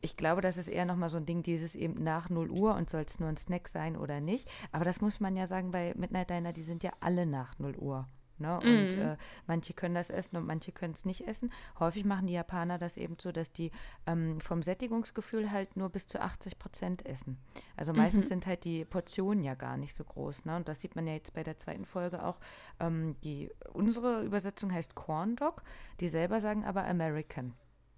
ich 0.06 0.16
glaube, 0.16 0.40
das 0.40 0.56
ist 0.56 0.68
eher 0.68 0.84
nochmal 0.84 1.08
so 1.08 1.16
ein 1.16 1.26
Ding, 1.26 1.42
dieses 1.42 1.74
eben 1.74 2.02
nach 2.02 2.30
0 2.30 2.48
Uhr 2.48 2.76
und 2.76 2.88
soll 2.88 3.02
es 3.02 3.18
nur 3.18 3.28
ein 3.28 3.36
Snack 3.36 3.66
sein 3.66 3.96
oder 3.96 4.20
nicht. 4.20 4.48
Aber 4.70 4.84
das 4.84 5.00
muss 5.00 5.18
man 5.18 5.34
ja 5.34 5.48
sagen, 5.48 5.72
bei 5.72 5.94
Midnight 5.96 6.30
Diner, 6.30 6.52
die 6.52 6.62
sind 6.62 6.84
ja 6.84 6.92
alle 7.00 7.26
nach 7.26 7.58
0 7.58 7.74
Uhr. 7.76 8.06
Ne? 8.38 8.56
Und 8.60 8.96
mm. 8.96 9.00
äh, 9.00 9.16
manche 9.48 9.72
können 9.72 9.96
das 9.96 10.10
essen 10.10 10.36
und 10.36 10.46
manche 10.46 10.70
können 10.70 10.92
es 10.92 11.04
nicht 11.04 11.26
essen. 11.26 11.50
Häufig 11.80 12.04
machen 12.04 12.28
die 12.28 12.34
Japaner 12.34 12.78
das 12.78 12.96
eben 12.98 13.16
so, 13.20 13.32
dass 13.32 13.50
die 13.50 13.72
ähm, 14.06 14.40
vom 14.40 14.62
Sättigungsgefühl 14.62 15.50
halt 15.50 15.76
nur 15.76 15.88
bis 15.88 16.06
zu 16.06 16.20
80 16.20 16.58
Prozent 16.58 17.04
essen. 17.04 17.38
Also 17.76 17.92
meistens 17.92 18.26
mhm. 18.26 18.28
sind 18.28 18.46
halt 18.46 18.64
die 18.64 18.84
Portionen 18.84 19.42
ja 19.42 19.54
gar 19.54 19.76
nicht 19.76 19.94
so 19.94 20.04
groß. 20.04 20.44
Ne? 20.44 20.54
Und 20.54 20.68
das 20.68 20.80
sieht 20.80 20.94
man 20.94 21.08
ja 21.08 21.14
jetzt 21.14 21.34
bei 21.34 21.42
der 21.42 21.56
zweiten 21.56 21.86
Folge 21.86 22.24
auch. 22.24 22.38
Ähm, 22.78 23.16
die, 23.24 23.50
unsere 23.72 24.22
Übersetzung 24.22 24.72
heißt 24.72 24.94
Corn 24.94 25.34
Dog. 25.34 25.62
Die 25.98 26.08
selber 26.08 26.38
sagen 26.38 26.64
aber 26.64 26.84
American. 26.84 27.54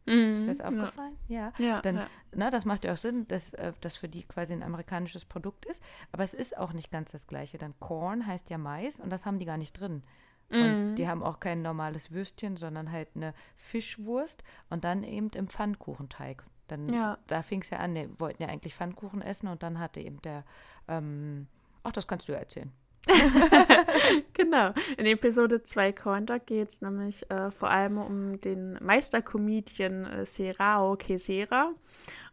Mm, 0.08 0.34
ist 0.34 0.48
das 0.48 0.60
aufgefallen? 0.60 1.16
Ja. 1.28 1.52
ja. 1.58 1.66
ja 1.66 1.80
Dann, 1.82 1.96
ja. 1.96 2.06
Na, 2.32 2.46
ne, 2.46 2.50
das 2.50 2.64
macht 2.64 2.84
ja 2.84 2.92
auch 2.92 2.96
Sinn, 2.96 3.26
dass 3.28 3.52
äh, 3.54 3.72
das 3.80 3.96
für 3.96 4.08
die 4.08 4.24
quasi 4.24 4.52
ein 4.52 4.62
amerikanisches 4.62 5.24
Produkt 5.24 5.66
ist. 5.66 5.82
Aber 6.12 6.22
es 6.22 6.34
ist 6.34 6.56
auch 6.56 6.72
nicht 6.72 6.90
ganz 6.90 7.12
das 7.12 7.26
Gleiche. 7.26 7.58
Dann 7.58 7.74
Corn 7.80 8.26
heißt 8.26 8.50
ja 8.50 8.58
Mais 8.58 9.00
und 9.00 9.10
das 9.10 9.26
haben 9.26 9.38
die 9.38 9.46
gar 9.46 9.58
nicht 9.58 9.78
drin. 9.78 10.02
Und 10.50 10.90
mhm. 10.90 10.94
die 10.94 11.06
haben 11.06 11.22
auch 11.22 11.40
kein 11.40 11.60
normales 11.60 12.10
Würstchen, 12.10 12.56
sondern 12.56 12.90
halt 12.90 13.08
eine 13.14 13.34
Fischwurst 13.56 14.42
und 14.70 14.84
dann 14.84 15.04
eben 15.04 15.28
im 15.34 15.48
Pfannkuchenteig. 15.48 16.42
Dann, 16.68 16.86
ja. 16.86 17.18
Da 17.26 17.42
fing 17.42 17.60
es 17.60 17.70
ja 17.70 17.78
an, 17.78 17.94
die 17.94 18.08
wollten 18.18 18.42
ja 18.42 18.48
eigentlich 18.48 18.74
Pfannkuchen 18.74 19.20
essen 19.20 19.48
und 19.48 19.62
dann 19.62 19.78
hatte 19.78 20.00
eben 20.00 20.22
der, 20.22 20.44
ähm, 20.86 21.48
ach, 21.82 21.92
das 21.92 22.06
kannst 22.06 22.28
du 22.28 22.32
ja 22.32 22.38
erzählen. 22.38 22.72
genau. 24.34 24.72
In 24.96 25.06
Episode 25.06 25.62
2 25.62 25.92
Corndog 25.92 26.46
geht 26.46 26.68
es 26.68 26.80
nämlich 26.80 27.30
äh, 27.30 27.50
vor 27.50 27.70
allem 27.70 27.98
um 27.98 28.40
den 28.40 28.78
Meisterkomedian 28.82 30.04
äh, 30.04 30.26
Serao 30.26 30.96
Kesera 30.96 31.72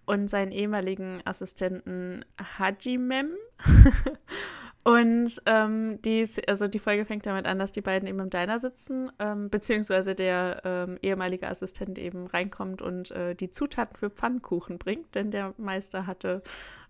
und 0.05 0.29
seinen 0.29 0.51
ehemaligen 0.51 1.21
Assistenten 1.25 2.25
Hajimem. 2.59 3.31
Und 4.87 5.41
ähm, 5.47 5.99
die, 6.03 6.27
also 6.47 6.67
die 6.67 6.77
Folge 6.77 7.05
fängt 7.05 7.25
damit 7.25 7.47
an, 7.47 7.57
dass 7.57 7.71
die 7.71 7.81
beiden 7.81 8.07
eben 8.07 8.19
im 8.19 8.29
Diner 8.29 8.59
sitzen, 8.59 9.11
ähm, 9.17 9.49
beziehungsweise 9.49 10.13
der 10.13 10.61
ähm, 10.63 10.99
ehemalige 11.01 11.47
Assistent 11.47 11.97
eben 11.97 12.27
reinkommt 12.27 12.83
und 12.83 13.09
äh, 13.09 13.33
die 13.33 13.49
Zutaten 13.49 13.97
für 13.97 14.11
Pfannkuchen 14.11 14.77
bringt, 14.77 15.15
denn 15.15 15.31
der 15.31 15.55
Meister 15.57 16.05
hatte, 16.05 16.43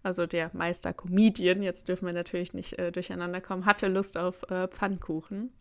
also 0.06 0.28
der 0.28 0.52
Meister 0.54 0.94
Comedian, 0.94 1.64
jetzt 1.64 1.90
dürfen 1.90 2.06
wir 2.06 2.14
natürlich 2.14 2.54
nicht 2.54 2.78
äh, 2.78 2.92
durcheinander 2.92 3.42
kommen, 3.42 3.66
hatte 3.66 3.88
Lust 3.88 4.18
auf 4.18 4.44
äh, 4.50 4.68
Pfannkuchen. 4.68 5.52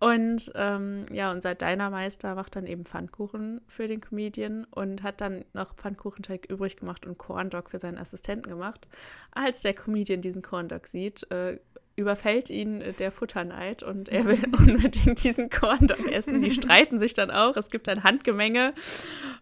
Und 0.00 0.52
ähm, 0.54 1.06
ja, 1.12 1.32
unser 1.32 1.56
Dinermeister 1.56 2.36
macht 2.36 2.54
dann 2.54 2.68
eben 2.68 2.84
Pfannkuchen 2.84 3.60
für 3.66 3.88
den 3.88 4.00
Comedian 4.00 4.64
und 4.70 5.02
hat 5.02 5.20
dann 5.20 5.44
noch 5.54 5.74
Pfannkuchenteig 5.74 6.46
übrig 6.48 6.76
gemacht 6.76 7.04
und 7.04 7.18
Corndog 7.18 7.70
für 7.70 7.80
seinen 7.80 7.98
Assistenten 7.98 8.48
gemacht. 8.48 8.86
Als 9.32 9.62
der 9.62 9.74
Comedian 9.74 10.22
diesen 10.22 10.42
Corndog 10.42 10.86
sieht, 10.86 11.28
äh, 11.32 11.58
überfällt 11.98 12.48
ihn 12.48 12.82
der 12.98 13.10
Futterneid 13.10 13.82
und 13.82 14.08
er 14.08 14.24
will 14.24 14.40
unbedingt 14.58 15.22
diesen 15.24 15.50
Corndog 15.50 16.10
essen. 16.10 16.40
Die 16.40 16.50
streiten 16.52 16.98
sich 16.98 17.12
dann 17.12 17.30
auch. 17.30 17.56
Es 17.56 17.70
gibt 17.70 17.88
ein 17.88 18.04
Handgemenge 18.04 18.72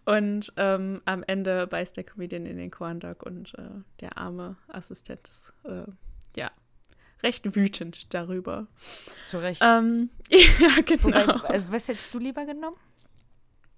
und 0.04 0.52
ähm, 0.56 1.02
am 1.04 1.22
Ende 1.26 1.66
beißt 1.66 1.96
der 1.96 2.04
Comedian 2.04 2.46
in 2.46 2.56
den 2.56 2.70
Corndog 2.70 3.22
und 3.24 3.54
äh, 3.58 3.68
der 4.00 4.16
arme 4.16 4.56
Assistent 4.68 5.28
ist 5.28 5.52
äh, 5.64 5.84
ja 6.36 6.50
recht 7.22 7.54
wütend 7.54 8.12
darüber. 8.14 8.66
Zu 9.26 9.38
Recht. 9.38 9.60
Ähm, 9.62 10.10
ja, 10.28 10.82
genau. 10.84 11.02
Wobei, 11.04 11.26
also 11.48 11.66
was 11.70 11.88
hättest 11.88 12.12
du 12.14 12.18
lieber 12.18 12.46
genommen? 12.46 12.76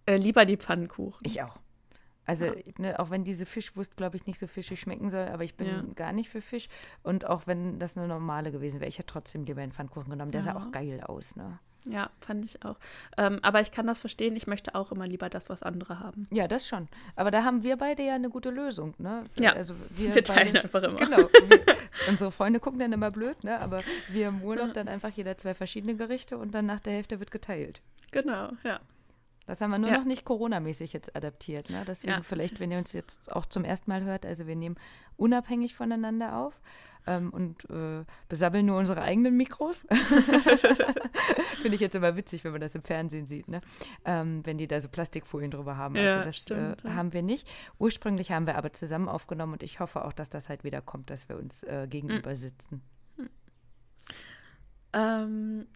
Äh, 0.07 0.17
lieber 0.17 0.45
die 0.45 0.57
Pfannkuchen. 0.57 1.21
Ich 1.25 1.43
auch. 1.43 1.59
Also, 2.29 2.45
ja. 2.45 2.53
ne, 2.77 2.99
auch 2.99 3.09
wenn 3.09 3.25
diese 3.25 3.47
Fischwurst, 3.47 3.97
glaube 3.97 4.17
ich, 4.19 4.27
nicht 4.27 4.39
so 4.39 4.47
fischig 4.47 4.79
schmecken 4.79 5.09
soll, 5.09 5.29
aber 5.29 5.45
ich 5.45 5.55
bin 5.55 5.67
ja. 5.67 5.83
gar 5.95 6.13
nicht 6.13 6.29
für 6.29 6.43
Fisch. 6.43 6.69
Und 7.03 7.27
auch 7.27 7.47
wenn 7.47 7.79
das 7.79 7.97
eine 7.97 8.07
normale 8.07 8.53
gewesen 8.53 8.81
wäre, 8.81 8.89
ich 8.89 8.99
hätte 8.99 9.13
trotzdem 9.15 9.45
lieber 9.45 9.63
einen 9.63 9.73
Pfannkuchen 9.73 10.11
genommen. 10.11 10.31
Der 10.31 10.43
ja. 10.43 10.53
sah 10.53 10.57
auch 10.57 10.71
geil 10.71 11.01
aus, 11.01 11.37
ne? 11.37 11.59
Ja, 11.87 12.11
fand 12.21 12.45
ich 12.45 12.63
auch. 12.67 12.77
Ähm, 13.17 13.39
aber 13.41 13.63
ich 13.63 13.73
kann 13.73 13.87
das 13.87 14.01
verstehen, 14.01 14.37
ich 14.37 14.47
möchte 14.47 14.75
auch 14.75 14.93
immer 14.93 15.07
lieber 15.07 15.31
das, 15.31 15.49
was 15.49 15.63
andere 15.63 16.01
haben. 16.01 16.27
Ja, 16.31 16.49
das 16.49 16.69
schon. 16.69 16.89
Aber 17.17 17.31
da 17.31 17.45
haben 17.45 17.63
wir 17.63 17.79
beide 17.79 18.03
ja 18.03 18.15
eine 18.15 18.29
gute 18.29 18.51
Lösung, 18.51 18.93
ne? 18.99 19.25
Ja, 19.39 19.55
also 19.55 19.75
wir, 19.97 20.15
wir 20.15 20.23
teilen 20.23 20.53
beide, 20.53 20.65
einfach 20.65 20.83
immer. 20.83 20.99
Genau. 20.99 21.17
Wir, 21.17 21.63
unsere 22.09 22.31
Freunde 22.31 22.61
gucken 22.61 22.79
dann 22.79 22.93
immer 22.93 23.11
blöd, 23.11 23.43
ne? 23.43 23.59
Aber 23.59 23.81
wir 24.11 24.29
im 24.29 24.43
Urlaub 24.43 24.75
dann 24.75 24.89
einfach 24.89 25.11
jeder 25.11 25.39
zwei 25.39 25.55
verschiedene 25.55 25.95
Gerichte 25.95 26.37
und 26.37 26.55
dann 26.55 26.67
nach 26.67 26.81
der 26.81 26.93
Hälfte 26.93 27.21
wird 27.21 27.31
geteilt. 27.31 27.81
Genau, 28.11 28.51
ja. 28.65 28.81
Das 29.49 29.63
haben 29.63 29.71
wir 29.71 29.79
nur 29.79 29.89
ja. 29.89 29.97
noch 29.97 30.05
nicht 30.05 30.27
Corona-mäßig 30.27 30.93
jetzt 30.93 31.17
adaptiert. 31.17 31.71
Ne? 31.71 31.83
Deswegen 31.87 32.13
ja. 32.13 32.23
vielleicht, 32.23 32.61
wenn 32.61 32.71
ihr 32.71 32.77
uns 32.77 32.93
jetzt 32.93 33.33
auch 33.33 33.47
zum 33.47 33.65
ersten 33.65 33.91
Mal 33.91 34.05
hört, 34.05 34.27
also 34.27 34.47
wir 34.47 34.55
nehmen 34.55 34.77
unabhängig 35.17 35.75
voneinander 35.75 36.37
auf 36.37 36.61
ähm, 37.07 37.31
und 37.31 37.65
äh, 37.71 38.05
besabbeln 38.29 38.67
nur 38.67 38.77
unsere 38.77 39.01
eigenen 39.01 39.39
Mikros. 39.39 39.87
Finde 41.63 41.75
ich 41.75 41.81
jetzt 41.81 41.95
immer 41.95 42.15
witzig, 42.15 42.45
wenn 42.45 42.53
man 42.53 42.61
das 42.61 42.75
im 42.75 42.83
Fernsehen 42.83 43.27
sieht, 43.27 43.49
ne? 43.49 43.63
Ähm, 44.05 44.43
wenn 44.45 44.59
die 44.59 44.67
da 44.67 44.83
so 44.83 44.91
Plastikfolien 44.91 45.51
drüber 45.51 45.79
haben. 45.79 45.97
Also 45.97 46.07
ja, 46.07 46.23
das 46.23 46.37
stimmt, 46.37 46.85
äh, 46.85 46.91
haben 46.91 47.15
wir 47.15 47.23
nicht. 47.23 47.49
Ursprünglich 47.79 48.31
haben 48.31 48.47
wir 48.47 48.59
aber 48.59 48.75
zusammen 48.75 49.09
aufgenommen 49.09 49.55
und 49.55 49.63
ich 49.63 49.81
hoffe 49.81 50.05
auch, 50.05 50.13
dass 50.13 50.29
das 50.29 50.51
halt 50.51 50.63
wieder 50.63 50.83
kommt, 50.83 51.09
dass 51.09 51.31
wir 51.31 51.39
uns 51.39 51.63
äh, 51.63 51.87
gegenüber 51.89 52.35
sitzen. 52.35 52.83
Hm. 53.17 53.31
Ähm, 54.93 55.67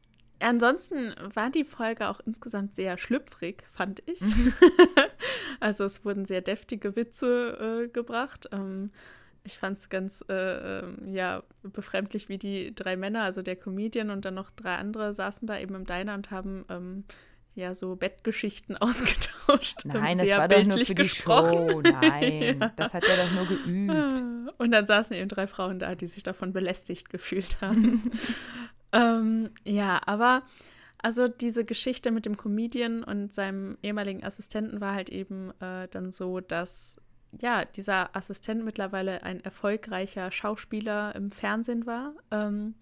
ansonsten 0.43 1.15
war 1.35 1.51
die 1.51 1.65
Folge 1.65 2.09
auch 2.09 2.21
insgesamt 2.27 2.77
sehr 2.77 2.99
schlüpfrig, 2.99 3.65
fand 3.69 4.03
ich. 4.07 4.21
Mhm. 4.21 4.53
also 5.61 5.85
es 5.85 6.05
wurden 6.05 6.25
sehr 6.25 6.43
deftige 6.43 6.97
Witze 6.97 7.85
äh, 7.85 7.89
gebracht. 7.89 8.49
Ähm, 8.53 8.91
ich 9.45 9.59
fand 9.59 9.79
es 9.79 9.89
ganz 9.89 10.25
äh, 10.29 10.81
ähm, 10.81 10.99
ja, 11.07 11.43
befremdlich, 11.63 12.29
wie 12.29 12.39
die 12.39 12.75
drei 12.75 12.97
Männer, 12.97 13.23
also 13.23 13.43
der 13.43 13.57
Comedian 13.57 14.11
und 14.11 14.25
dann 14.25 14.35
noch 14.35 14.51
drei 14.51 14.77
andere, 14.77 15.15
saßen 15.15 15.47
da 15.49 15.59
eben 15.59 15.75
im 15.75 15.85
Diner 15.85 16.15
und 16.15 16.31
haben 16.31 16.65
ähm, 16.69 17.05
ja 17.55 17.75
so 17.75 17.97
Bettgeschichten 17.97 18.77
ausgetauscht. 18.81 19.85
Nein, 19.85 20.19
das 20.19 20.29
war 20.31 20.49
doch 20.49 20.65
nur 20.65 20.79
für 20.79 20.95
die 20.95 21.03
gesprochen. 21.03 21.71
Show. 21.71 21.81
Nein, 21.83 22.61
ja. 22.61 22.73
das 22.77 22.95
hat 22.95 23.05
er 23.05 23.17
doch 23.17 23.33
nur 23.33 23.47
geübt. 23.47 24.23
Und 24.59 24.71
dann 24.71 24.87
saßen 24.87 25.17
eben 25.17 25.29
drei 25.29 25.47
Frauen 25.47 25.79
da, 25.79 25.95
die 25.95 26.07
sich 26.07 26.23
davon 26.23 26.53
belästigt 26.53 27.11
gefühlt 27.11 27.61
haben. 27.61 28.11
Ähm, 28.93 29.51
ja, 29.65 30.01
aber 30.07 30.43
also 30.99 31.27
diese 31.29 31.65
Geschichte 31.65 32.11
mit 32.11 32.27
dem 32.27 32.37
Comedian 32.37 33.03
und 33.03 33.35
seinem 33.35 33.77
ehemaligen 33.83 34.23
Assistenten 34.25 34.81
war 34.81 34.95
halt 34.95 35.09
eben 35.11 35.51
äh, 35.61 35.89
dann 35.91 36.13
so, 36.13 36.41
dass 36.41 37.01
ja, 37.41 37.65
dieser 37.65 38.15
Assistent 38.15 38.65
mittlerweile 38.65 39.23
ein 39.23 39.43
erfolgreicher 39.43 40.31
Schauspieler 40.31 41.15
im 41.15 41.31
Fernsehen 41.31 41.87
war. 41.87 42.15
Ähm, 42.31 42.75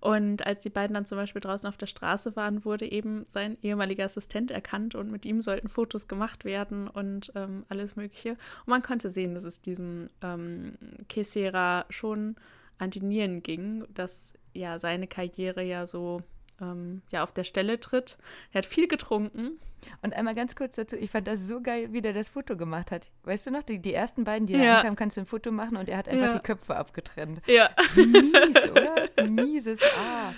und 0.00 0.46
als 0.46 0.62
die 0.62 0.70
beiden 0.70 0.94
dann 0.94 1.04
zum 1.04 1.18
Beispiel 1.18 1.42
draußen 1.42 1.68
auf 1.68 1.76
der 1.76 1.86
Straße 1.86 2.34
waren, 2.34 2.64
wurde 2.64 2.90
eben 2.90 3.26
sein 3.26 3.58
ehemaliger 3.62 4.04
Assistent 4.04 4.50
erkannt 4.50 4.94
und 4.94 5.10
mit 5.10 5.26
ihm 5.26 5.42
sollten 5.42 5.68
Fotos 5.68 6.08
gemacht 6.08 6.46
werden 6.46 6.88
und 6.88 7.32
ähm, 7.34 7.66
alles 7.68 7.96
Mögliche. 7.96 8.30
Und 8.30 8.68
man 8.68 8.82
konnte 8.82 9.10
sehen, 9.10 9.34
dass 9.34 9.44
es 9.44 9.60
diesem 9.60 10.08
ähm, 10.22 10.78
Kesera 11.08 11.84
schon 11.90 12.36
an 12.80 12.90
die 12.90 13.00
Nieren 13.00 13.42
ging, 13.42 13.84
dass 13.92 14.34
ja 14.52 14.78
seine 14.78 15.06
Karriere 15.06 15.62
ja 15.62 15.86
so 15.86 16.22
ähm, 16.60 17.02
ja 17.10 17.22
auf 17.22 17.32
der 17.32 17.44
Stelle 17.44 17.78
tritt. 17.78 18.18
Er 18.52 18.58
hat 18.58 18.66
viel 18.66 18.88
getrunken. 18.88 19.60
Und 20.02 20.14
einmal 20.14 20.34
ganz 20.34 20.56
kurz 20.56 20.76
dazu, 20.76 20.96
ich 20.96 21.10
fand 21.10 21.26
das 21.26 21.46
so 21.46 21.62
geil, 21.62 21.92
wie 21.92 22.02
der 22.02 22.12
das 22.12 22.28
Foto 22.28 22.56
gemacht 22.56 22.90
hat. 22.90 23.10
Weißt 23.22 23.46
du 23.46 23.50
noch, 23.50 23.62
die, 23.62 23.78
die 23.78 23.94
ersten 23.94 24.24
beiden, 24.24 24.46
die 24.46 24.54
ja. 24.54 24.76
ankamen, 24.76 24.96
kannst 24.96 25.16
du 25.16 25.22
ein 25.22 25.26
Foto 25.26 25.52
machen 25.52 25.76
und 25.78 25.88
er 25.88 25.96
hat 25.96 26.08
einfach 26.08 26.26
ja. 26.26 26.32
die 26.32 26.40
Köpfe 26.40 26.76
abgetrennt. 26.76 27.40
Ja. 27.46 27.70
Mies, 27.94 28.70
oder? 28.70 29.08
Mieses 29.26 29.80
A. 29.98 30.34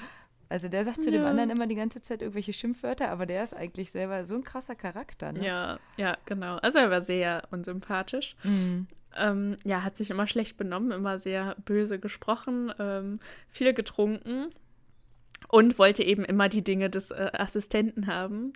Also 0.49 0.69
der 0.69 0.85
sagt 0.85 1.03
zu 1.03 1.11
ja. 1.11 1.19
dem 1.19 1.27
anderen 1.27 1.51
immer 1.51 1.67
die 1.67 1.75
ganze 1.75 2.03
Zeit 2.03 2.21
irgendwelche 2.23 2.53
Schimpfwörter, 2.53 3.09
aber 3.09 3.27
der 3.27 3.43
ist 3.43 3.55
eigentlich 3.55 3.91
selber 3.91 4.25
so 4.25 4.35
ein 4.35 4.45
krasser 4.45 4.75
Charakter. 4.75 5.33
Ne? 5.33 5.45
Ja, 5.45 5.79
ja, 5.97 6.17
genau. 6.27 6.57
Also 6.57 6.79
er 6.79 6.91
war 6.91 7.01
sehr 7.01 7.43
unsympathisch. 7.51 8.37
Mhm. 8.45 8.87
Ähm, 9.17 9.57
ja, 9.65 9.83
hat 9.83 9.97
sich 9.97 10.11
immer 10.11 10.27
schlecht 10.27 10.57
benommen, 10.57 10.93
immer 10.93 11.19
sehr 11.19 11.57
böse 11.65 11.99
gesprochen, 11.99 12.73
ähm, 12.79 13.19
viel 13.49 13.75
getrunken 13.75 14.51
und 15.49 15.79
wollte 15.79 16.03
eben 16.03 16.25
immer 16.25 16.49
die 16.49 16.63
Dinge 16.63 16.91
des 16.91 17.11
äh, 17.11 17.31
Assistenten 17.35 18.07
haben. 18.07 18.53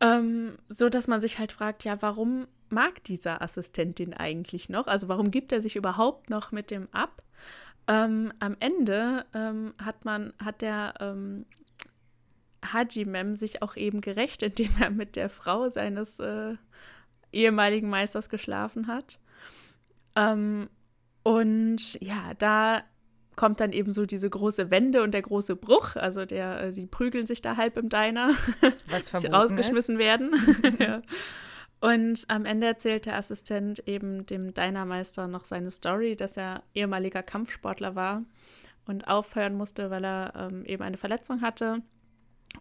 Ähm, 0.00 0.56
so 0.68 0.88
dass 0.88 1.08
man 1.08 1.20
sich 1.20 1.38
halt 1.38 1.52
fragt, 1.52 1.84
ja, 1.84 2.00
warum 2.02 2.46
mag 2.70 3.02
dieser 3.04 3.42
Assistent 3.42 3.98
den 3.98 4.14
eigentlich 4.14 4.68
noch? 4.68 4.86
Also 4.86 5.08
warum 5.08 5.30
gibt 5.30 5.52
er 5.52 5.60
sich 5.60 5.76
überhaupt 5.76 6.30
noch 6.30 6.52
mit 6.52 6.70
dem 6.70 6.88
ab? 6.92 7.22
Ähm, 7.86 8.32
am 8.38 8.56
Ende 8.60 9.24
ähm, 9.34 9.74
hat 9.82 10.04
man, 10.04 10.34
hat 10.42 10.60
der 10.62 10.94
ähm, 11.00 11.46
Hajimem 12.64 13.34
sich 13.34 13.62
auch 13.62 13.76
eben 13.76 14.00
gerecht, 14.00 14.42
indem 14.42 14.70
er 14.80 14.90
mit 14.90 15.16
der 15.16 15.30
Frau 15.30 15.70
seines 15.70 16.20
äh, 16.20 16.56
ehemaligen 17.32 17.88
Meisters 17.88 18.28
geschlafen 18.28 18.86
hat. 18.86 19.18
Ähm, 20.18 20.68
und 21.22 22.00
ja, 22.00 22.34
da 22.38 22.82
kommt 23.36 23.60
dann 23.60 23.72
eben 23.72 23.92
so 23.92 24.04
diese 24.04 24.28
große 24.28 24.70
Wende 24.70 25.02
und 25.02 25.12
der 25.12 25.22
große 25.22 25.54
Bruch. 25.54 25.94
Also 25.94 26.26
der, 26.26 26.60
äh, 26.60 26.72
sie 26.72 26.86
prügeln 26.86 27.24
sich 27.24 27.40
da 27.40 27.56
halb 27.56 27.76
im 27.76 27.88
Diner, 27.88 28.34
Was 28.90 29.06
sie 29.06 29.10
verboten 29.10 29.34
rausgeschmissen 29.34 29.98
werden. 29.98 30.32
ja. 30.80 31.02
Und 31.80 32.24
am 32.26 32.44
Ende 32.44 32.66
erzählt 32.66 33.06
der 33.06 33.16
Assistent 33.16 33.86
eben 33.86 34.26
dem 34.26 34.52
Dinermeister 34.52 35.28
noch 35.28 35.44
seine 35.44 35.70
Story, 35.70 36.16
dass 36.16 36.36
er 36.36 36.64
ehemaliger 36.74 37.22
Kampfsportler 37.22 37.94
war 37.94 38.24
und 38.86 39.06
aufhören 39.06 39.54
musste, 39.54 39.88
weil 39.90 40.04
er 40.04 40.32
ähm, 40.34 40.64
eben 40.64 40.82
eine 40.82 40.96
Verletzung 40.96 41.40
hatte. 41.40 41.82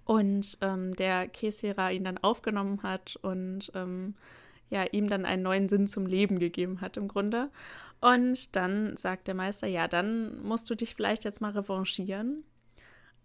Und 0.05 0.59
ähm, 0.61 0.93
der 0.95 1.27
Kesera 1.27 1.89
ihn 1.89 2.03
dann 2.03 2.19
aufgenommen 2.19 2.83
hat 2.83 3.15
und 3.23 3.71
ähm, 3.73 4.13
ja, 4.69 4.83
ihm 4.91 5.09
dann 5.09 5.25
einen 5.25 5.43
neuen 5.43 5.69
Sinn 5.69 5.87
zum 5.87 6.05
Leben 6.05 6.39
gegeben 6.39 6.81
hat 6.81 6.97
im 6.97 7.07
Grunde. 7.07 7.49
Und 7.99 8.55
dann 8.55 8.95
sagt 8.97 9.27
der 9.27 9.35
Meister, 9.35 9.67
ja, 9.67 9.87
dann 9.87 10.41
musst 10.43 10.69
du 10.69 10.75
dich 10.75 10.95
vielleicht 10.95 11.23
jetzt 11.23 11.41
mal 11.41 11.51
revanchieren. 11.51 12.43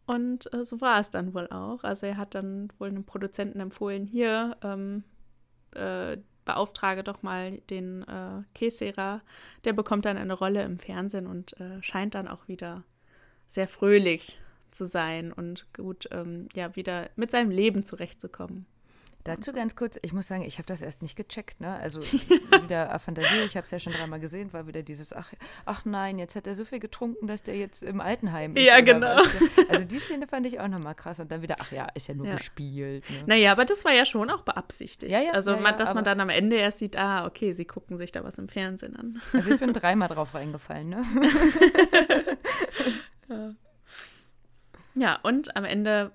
Und 0.07 0.52
äh, 0.52 0.64
so 0.64 0.81
war 0.81 1.00
es 1.00 1.11
dann 1.11 1.35
wohl 1.35 1.48
auch. 1.48 1.85
Also 1.85 2.07
er 2.07 2.16
hat 2.16 2.35
dann 2.35 2.72
wohl 2.78 2.88
einem 2.88 3.05
Produzenten 3.05 3.61
empfohlen, 3.61 4.07
hier, 4.07 4.57
ähm, 4.62 5.05
äh, 5.74 6.16
beauftrage 6.44 7.05
doch 7.05 7.22
mal 7.22 7.59
den 7.70 8.02
äh, 8.02 8.42
Kesera. 8.55 9.22
Der 9.64 9.72
bekommt 9.72 10.07
dann 10.07 10.16
eine 10.16 10.33
Rolle 10.35 10.62
im 10.62 10.78
Fernsehen 10.78 11.26
und 11.26 11.59
äh, 11.61 11.83
scheint 11.83 12.14
dann 12.14 12.28
auch 12.28 12.48
wieder 12.48 12.83
sehr 13.46 13.68
fröhlich 13.68 14.40
zu 14.70 14.87
sein 14.87 15.33
und 15.33 15.72
gut, 15.74 16.09
ähm, 16.11 16.48
ja, 16.55 16.74
wieder 16.74 17.11
mit 17.16 17.31
seinem 17.31 17.50
Leben 17.50 17.85
zurechtzukommen. 17.85 18.66
Dazu 19.24 19.52
ganz 19.52 19.76
kurz, 19.76 19.98
ich 20.02 20.12
muss 20.12 20.26
sagen, 20.26 20.42
ich 20.42 20.58
habe 20.58 20.66
das 20.66 20.82
erst 20.82 21.00
nicht 21.02 21.14
gecheckt, 21.16 21.61
ne? 21.61 21.76
Also 21.76 22.00
wieder 22.62 22.98
Fantasie, 22.98 23.42
ich 23.46 23.56
habe 23.56 23.64
es 23.64 23.70
ja 23.70 23.78
schon 23.78 23.92
dreimal 23.92 24.18
gesehen, 24.20 24.52
war 24.52 24.66
wieder 24.66 24.82
dieses, 24.82 25.12
ach, 25.12 25.32
ach 25.64 25.85
nein, 25.85 26.18
jetzt 26.18 26.35
hat 26.35 26.46
er 26.46 26.54
so 26.54 26.64
viel 26.64 26.80
getrunken, 26.80 27.26
dass 27.28 27.42
der 27.42 27.56
jetzt 27.56 27.82
im 27.82 28.00
Altenheim 28.00 28.56
ist. 28.56 28.64
Ja, 28.66 28.80
genau. 28.80 29.16
was. 29.16 29.68
Also 29.68 29.85
die 29.87 29.98
Szene 29.98 30.26
fand 30.26 30.46
ich 30.46 30.58
auch 30.61 30.68
nochmal 30.68 30.94
krass 30.94 31.20
und 31.20 31.30
dann 31.30 31.42
wieder, 31.42 31.56
ach 31.61 31.70
ja, 31.70 31.87
ist 31.94 32.08
ja 32.08 32.14
nur 32.14 32.26
Ja. 32.26 32.37
gespielt. 32.37 33.08
Ne? 33.11 33.24
Naja, 33.26 33.52
aber 33.52 33.64
das 33.64 33.85
war 33.85 33.92
ja 33.92 34.04
schon 34.04 34.28
auch 34.30 34.42
beabsichtigt. 34.42 35.11
Ja, 35.12 35.20
ja, 35.20 35.32
also, 35.32 35.52
ja, 35.52 35.56
man, 35.56 35.72
ja, 35.72 35.76
dass 35.76 35.94
man 35.94 36.04
dann 36.04 36.20
am 36.20 36.28
Ende 36.28 36.56
erst 36.56 36.78
sieht, 36.78 36.96
ah, 36.96 37.26
okay, 37.26 37.52
sie 37.52 37.64
gucken 37.64 37.96
sich 37.96 38.11
da 38.12 38.24
was 38.24 38.38
im 38.38 38.48
Fernsehen 38.48 38.96
an. 38.96 39.20
Also 39.32 39.52
ich 39.54 39.61
bin 39.61 39.72
dreimal 39.72 40.08
drauf 40.08 40.35
reingefallen, 40.35 40.88
ne? 40.88 41.02
Ja, 44.94 45.18
und 45.22 45.56
am 45.56 45.64
Ende 45.64 46.12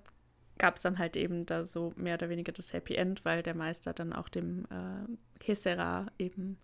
gab 0.58 0.78
es 0.78 0.84
dann 0.84 0.98
halt 0.98 1.16
eben 1.16 1.46
da 1.46 1.66
so 1.66 1.94
mehr 1.96 2.16
oder 2.16 2.30
weniger 2.30 2.52
das 2.52 2.74
Happy 2.74 2.96
End, 2.96 3.26
weil 3.26 3.44
der 3.44 3.56
Meister 3.56 3.94
dann 3.94 4.14
auch 4.14 4.30
dem 4.30 4.66
äh, 4.66 5.40
Kesera 5.40 6.08
eben 6.18 6.58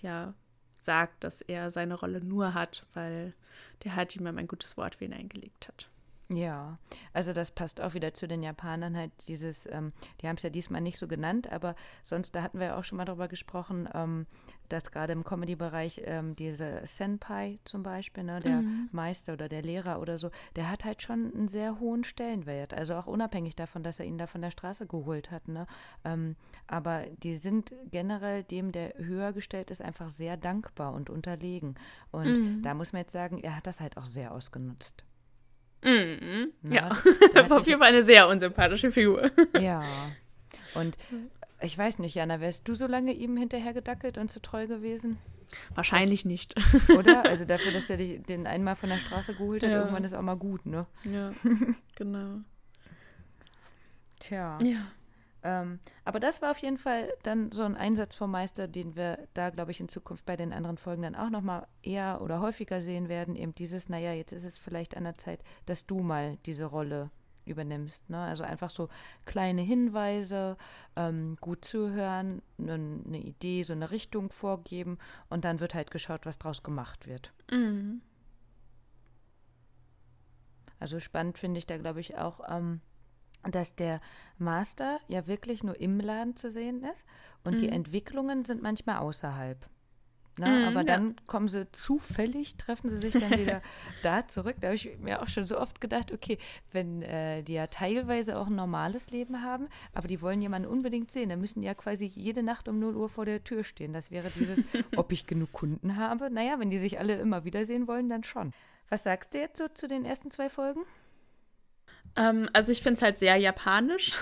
ja 0.00 0.34
sagt, 0.80 1.24
dass 1.24 1.42
er 1.42 1.70
seine 1.70 1.94
Rolle 1.94 2.22
nur 2.22 2.54
hat, 2.54 2.86
weil 2.94 3.34
der 3.84 3.96
Hajimam 3.96 4.38
ein 4.38 4.48
gutes 4.48 4.76
Wort 4.76 4.96
für 4.96 5.04
ihn 5.04 5.12
eingelegt 5.12 5.68
hat. 5.68 5.90
Ja, 6.32 6.78
also 7.12 7.32
das 7.32 7.50
passt 7.50 7.80
auch 7.80 7.94
wieder 7.94 8.14
zu 8.14 8.28
den 8.28 8.44
Japanern 8.44 8.96
halt 8.96 9.10
dieses, 9.26 9.66
ähm, 9.66 9.92
die 10.20 10.28
haben 10.28 10.36
es 10.36 10.44
ja 10.44 10.50
diesmal 10.50 10.80
nicht 10.80 10.96
so 10.96 11.08
genannt, 11.08 11.50
aber 11.50 11.74
sonst, 12.04 12.36
da 12.36 12.42
hatten 12.42 12.60
wir 12.60 12.66
ja 12.68 12.78
auch 12.78 12.84
schon 12.84 12.98
mal 12.98 13.04
drüber 13.04 13.26
gesprochen, 13.26 13.88
ähm, 13.94 14.26
dass 14.68 14.92
gerade 14.92 15.12
im 15.12 15.24
Comedy-Bereich 15.24 16.02
ähm, 16.04 16.36
diese 16.36 16.82
Senpai 16.86 17.58
zum 17.64 17.82
Beispiel, 17.82 18.22
ne, 18.22 18.38
der 18.38 18.62
Meister 18.92 19.32
oder 19.32 19.48
der 19.48 19.62
Lehrer 19.62 20.00
oder 20.00 20.18
so, 20.18 20.30
der 20.54 20.70
hat 20.70 20.84
halt 20.84 21.02
schon 21.02 21.32
einen 21.34 21.48
sehr 21.48 21.80
hohen 21.80 22.04
Stellenwert, 22.04 22.74
also 22.74 22.94
auch 22.94 23.08
unabhängig 23.08 23.56
davon, 23.56 23.82
dass 23.82 23.98
er 23.98 24.06
ihn 24.06 24.16
da 24.16 24.28
von 24.28 24.40
der 24.40 24.52
Straße 24.52 24.86
geholt 24.86 25.32
hat, 25.32 25.48
ne, 25.48 25.66
ähm, 26.04 26.36
aber 26.68 27.06
die 27.24 27.34
sind 27.34 27.74
generell 27.90 28.44
dem, 28.44 28.70
der 28.70 28.94
höher 28.98 29.32
gestellt 29.32 29.72
ist, 29.72 29.82
einfach 29.82 30.08
sehr 30.08 30.36
dankbar 30.36 30.94
und 30.94 31.10
unterlegen. 31.10 31.74
Und 32.12 32.62
da 32.62 32.74
muss 32.74 32.92
man 32.92 33.00
jetzt 33.00 33.12
sagen, 33.12 33.38
er 33.38 33.56
hat 33.56 33.66
das 33.66 33.80
halt 33.80 33.96
auch 33.96 34.06
sehr 34.06 34.32
ausgenutzt. 34.32 35.04
Mhm. 35.82 36.52
Na, 36.62 36.74
Ja, 36.74 36.90
hat 37.34 37.50
war 37.50 37.58
auf 37.60 37.66
jeden 37.66 37.78
Fall 37.80 37.88
eine 37.88 38.02
sehr 38.02 38.28
unsympathische 38.28 38.92
Figur. 38.92 39.30
Ja. 39.60 39.82
Und 40.74 40.96
ich 41.62 41.76
weiß 41.76 41.98
nicht, 41.98 42.14
Jana, 42.14 42.40
wärst 42.40 42.68
du 42.68 42.74
so 42.74 42.86
lange 42.86 43.12
ihm 43.12 43.36
hinterher 43.36 43.72
gedackelt 43.74 44.18
und 44.18 44.30
zu 44.30 44.40
treu 44.40 44.66
gewesen? 44.66 45.18
Wahrscheinlich 45.74 46.24
nicht. 46.24 46.54
Oder? 46.96 47.24
Also 47.28 47.44
dafür, 47.44 47.72
dass 47.72 47.90
er 47.90 47.96
dich 47.96 48.22
den 48.22 48.46
einmal 48.46 48.76
von 48.76 48.88
der 48.88 48.98
Straße 48.98 49.34
geholt 49.34 49.62
hat, 49.62 49.70
Ja. 49.70 49.78
irgendwann 49.80 50.04
ist 50.04 50.14
auch 50.14 50.22
mal 50.22 50.36
gut, 50.36 50.64
ne? 50.66 50.86
Ja, 51.04 51.32
genau. 51.96 52.36
Tja. 54.20 54.58
Ja. 54.62 54.86
Ähm, 55.42 55.80
aber 56.04 56.20
das 56.20 56.42
war 56.42 56.50
auf 56.50 56.58
jeden 56.58 56.78
Fall 56.78 57.12
dann 57.22 57.50
so 57.52 57.62
ein 57.62 57.76
Einsatz 57.76 58.14
vom 58.14 58.30
Meister, 58.30 58.68
den 58.68 58.96
wir 58.96 59.26
da, 59.34 59.50
glaube 59.50 59.70
ich, 59.70 59.80
in 59.80 59.88
Zukunft 59.88 60.26
bei 60.26 60.36
den 60.36 60.52
anderen 60.52 60.76
Folgen 60.76 61.02
dann 61.02 61.14
auch 61.14 61.30
nochmal 61.30 61.66
eher 61.82 62.20
oder 62.22 62.40
häufiger 62.40 62.82
sehen 62.82 63.08
werden. 63.08 63.36
Eben 63.36 63.54
dieses, 63.54 63.88
naja, 63.88 64.12
jetzt 64.12 64.32
ist 64.32 64.44
es 64.44 64.58
vielleicht 64.58 64.96
an 64.96 65.04
der 65.04 65.14
Zeit, 65.14 65.42
dass 65.66 65.86
du 65.86 66.00
mal 66.00 66.36
diese 66.46 66.66
Rolle 66.66 67.10
übernimmst. 67.44 68.08
Ne? 68.10 68.18
Also 68.18 68.44
einfach 68.44 68.70
so 68.70 68.88
kleine 69.24 69.62
Hinweise, 69.62 70.56
ähm, 70.96 71.36
gut 71.40 71.64
zuhören, 71.64 72.42
eine 72.58 72.78
ne 72.78 73.18
Idee, 73.18 73.62
so 73.62 73.72
eine 73.72 73.90
Richtung 73.90 74.30
vorgeben 74.30 74.98
und 75.28 75.44
dann 75.44 75.60
wird 75.60 75.74
halt 75.74 75.90
geschaut, 75.90 76.26
was 76.26 76.38
draus 76.38 76.62
gemacht 76.62 77.06
wird. 77.06 77.32
Mhm. 77.50 78.02
Also 80.78 80.98
spannend 80.98 81.38
finde 81.38 81.58
ich 81.58 81.66
da, 81.66 81.76
glaube 81.76 82.00
ich, 82.00 82.16
auch, 82.16 82.40
ähm, 82.48 82.80
dass 83.48 83.74
der 83.74 84.00
Master 84.38 85.00
ja 85.08 85.26
wirklich 85.26 85.62
nur 85.62 85.80
im 85.80 86.00
Laden 86.00 86.36
zu 86.36 86.50
sehen 86.50 86.84
ist 86.84 87.06
und 87.44 87.60
die 87.60 87.68
Entwicklungen 87.68 88.44
sind 88.44 88.62
manchmal 88.62 88.98
außerhalb. 88.98 89.68
Na, 90.38 90.46
Mhm, 90.46 90.64
aber 90.68 90.80
ja. 90.80 90.84
dann 90.96 91.16
kommen 91.26 91.48
sie 91.48 91.70
zufällig, 91.72 92.56
treffen 92.56 92.88
sie 92.88 92.98
sich 92.98 93.12
dann 93.12 93.32
wieder 93.32 93.62
da 94.02 94.26
zurück. 94.28 94.56
Da 94.60 94.68
habe 94.68 94.76
ich 94.76 94.98
mir 94.98 95.22
auch 95.22 95.28
schon 95.28 95.44
so 95.44 95.58
oft 95.58 95.80
gedacht, 95.80 96.12
okay, 96.12 96.38
wenn 96.72 97.02
äh, 97.02 97.42
die 97.42 97.54
ja 97.54 97.66
teilweise 97.66 98.38
auch 98.38 98.46
ein 98.46 98.54
normales 98.54 99.10
Leben 99.10 99.42
haben, 99.42 99.68
aber 99.92 100.08
die 100.08 100.22
wollen 100.22 100.40
jemanden 100.40 100.68
unbedingt 100.68 101.10
sehen, 101.10 101.28
dann 101.28 101.40
müssen 101.40 101.60
die 101.60 101.66
ja 101.66 101.74
quasi 101.74 102.06
jede 102.06 102.42
Nacht 102.42 102.68
um 102.68 102.78
0 102.78 102.96
Uhr 102.96 103.08
vor 103.08 103.24
der 103.24 103.42
Tür 103.42 103.64
stehen. 103.64 103.92
Das 103.92 104.10
wäre 104.10 104.30
dieses, 104.30 104.64
ob 104.96 105.12
ich 105.12 105.26
genug 105.26 105.52
Kunden 105.52 105.96
habe. 105.96 106.30
Naja, 106.30 106.58
wenn 106.58 106.70
die 106.70 106.78
sich 106.78 106.98
alle 106.98 107.16
immer 107.16 107.44
wiedersehen 107.44 107.88
wollen, 107.88 108.08
dann 108.08 108.22
schon. 108.24 108.52
Was 108.88 109.02
sagst 109.02 109.34
du 109.34 109.38
jetzt 109.38 109.58
so 109.58 109.68
zu 109.68 109.88
den 109.88 110.04
ersten 110.04 110.30
zwei 110.30 110.48
Folgen? 110.48 110.82
Ähm, 112.16 112.48
also 112.52 112.72
ich 112.72 112.82
finde 112.82 112.96
es 112.96 113.02
halt 113.02 113.18
sehr 113.18 113.36
japanisch. 113.36 114.18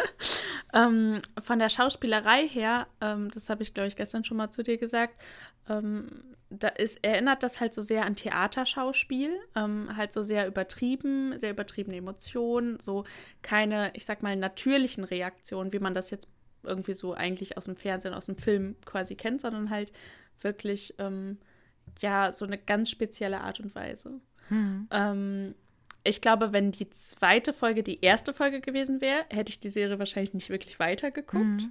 ähm, 0.74 1.20
von 1.42 1.58
der 1.58 1.68
Schauspielerei 1.68 2.48
her, 2.48 2.86
ähm, 3.00 3.30
das 3.30 3.50
habe 3.50 3.62
ich, 3.62 3.74
glaube 3.74 3.88
ich, 3.88 3.96
gestern 3.96 4.24
schon 4.24 4.36
mal 4.36 4.50
zu 4.50 4.62
dir 4.62 4.78
gesagt, 4.78 5.20
ähm, 5.68 6.08
da 6.50 6.68
ist, 6.68 7.02
erinnert 7.02 7.42
das 7.42 7.60
halt 7.60 7.72
so 7.74 7.80
sehr 7.80 8.04
an 8.04 8.16
Theaterschauspiel, 8.16 9.30
ähm, 9.56 9.96
halt 9.96 10.12
so 10.12 10.22
sehr 10.22 10.46
übertrieben, 10.46 11.38
sehr 11.38 11.50
übertriebene 11.50 11.96
Emotionen, 11.96 12.78
so 12.78 13.04
keine, 13.40 13.90
ich 13.94 14.04
sag 14.04 14.22
mal, 14.22 14.36
natürlichen 14.36 15.04
Reaktionen, 15.04 15.72
wie 15.72 15.78
man 15.78 15.94
das 15.94 16.10
jetzt 16.10 16.28
irgendwie 16.62 16.94
so 16.94 17.14
eigentlich 17.14 17.56
aus 17.56 17.64
dem 17.64 17.76
Fernsehen, 17.76 18.14
aus 18.14 18.26
dem 18.26 18.36
Film 18.36 18.76
quasi 18.84 19.16
kennt, 19.16 19.40
sondern 19.40 19.70
halt 19.70 19.92
wirklich, 20.40 20.94
ähm, 20.98 21.38
ja, 22.00 22.32
so 22.32 22.44
eine 22.44 22.58
ganz 22.58 22.90
spezielle 22.90 23.40
Art 23.40 23.60
und 23.60 23.74
Weise. 23.74 24.20
Ähm, 24.90 25.54
ich 26.04 26.20
glaube, 26.20 26.52
wenn 26.52 26.70
die 26.70 26.90
zweite 26.90 27.52
Folge 27.52 27.82
die 27.82 28.00
erste 28.00 28.34
Folge 28.34 28.60
gewesen 28.60 29.00
wäre, 29.00 29.24
hätte 29.30 29.50
ich 29.50 29.60
die 29.60 29.68
Serie 29.68 29.98
wahrscheinlich 29.98 30.34
nicht 30.34 30.50
wirklich 30.50 30.78
weitergeguckt, 30.80 31.62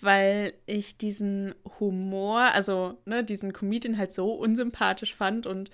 weil 0.00 0.52
ich 0.66 0.96
diesen 0.98 1.54
Humor, 1.80 2.40
also 2.52 2.98
ne, 3.06 3.24
diesen 3.24 3.52
Comedian 3.52 3.96
halt 3.96 4.12
so 4.12 4.32
unsympathisch 4.34 5.14
fand 5.14 5.46
und 5.46 5.70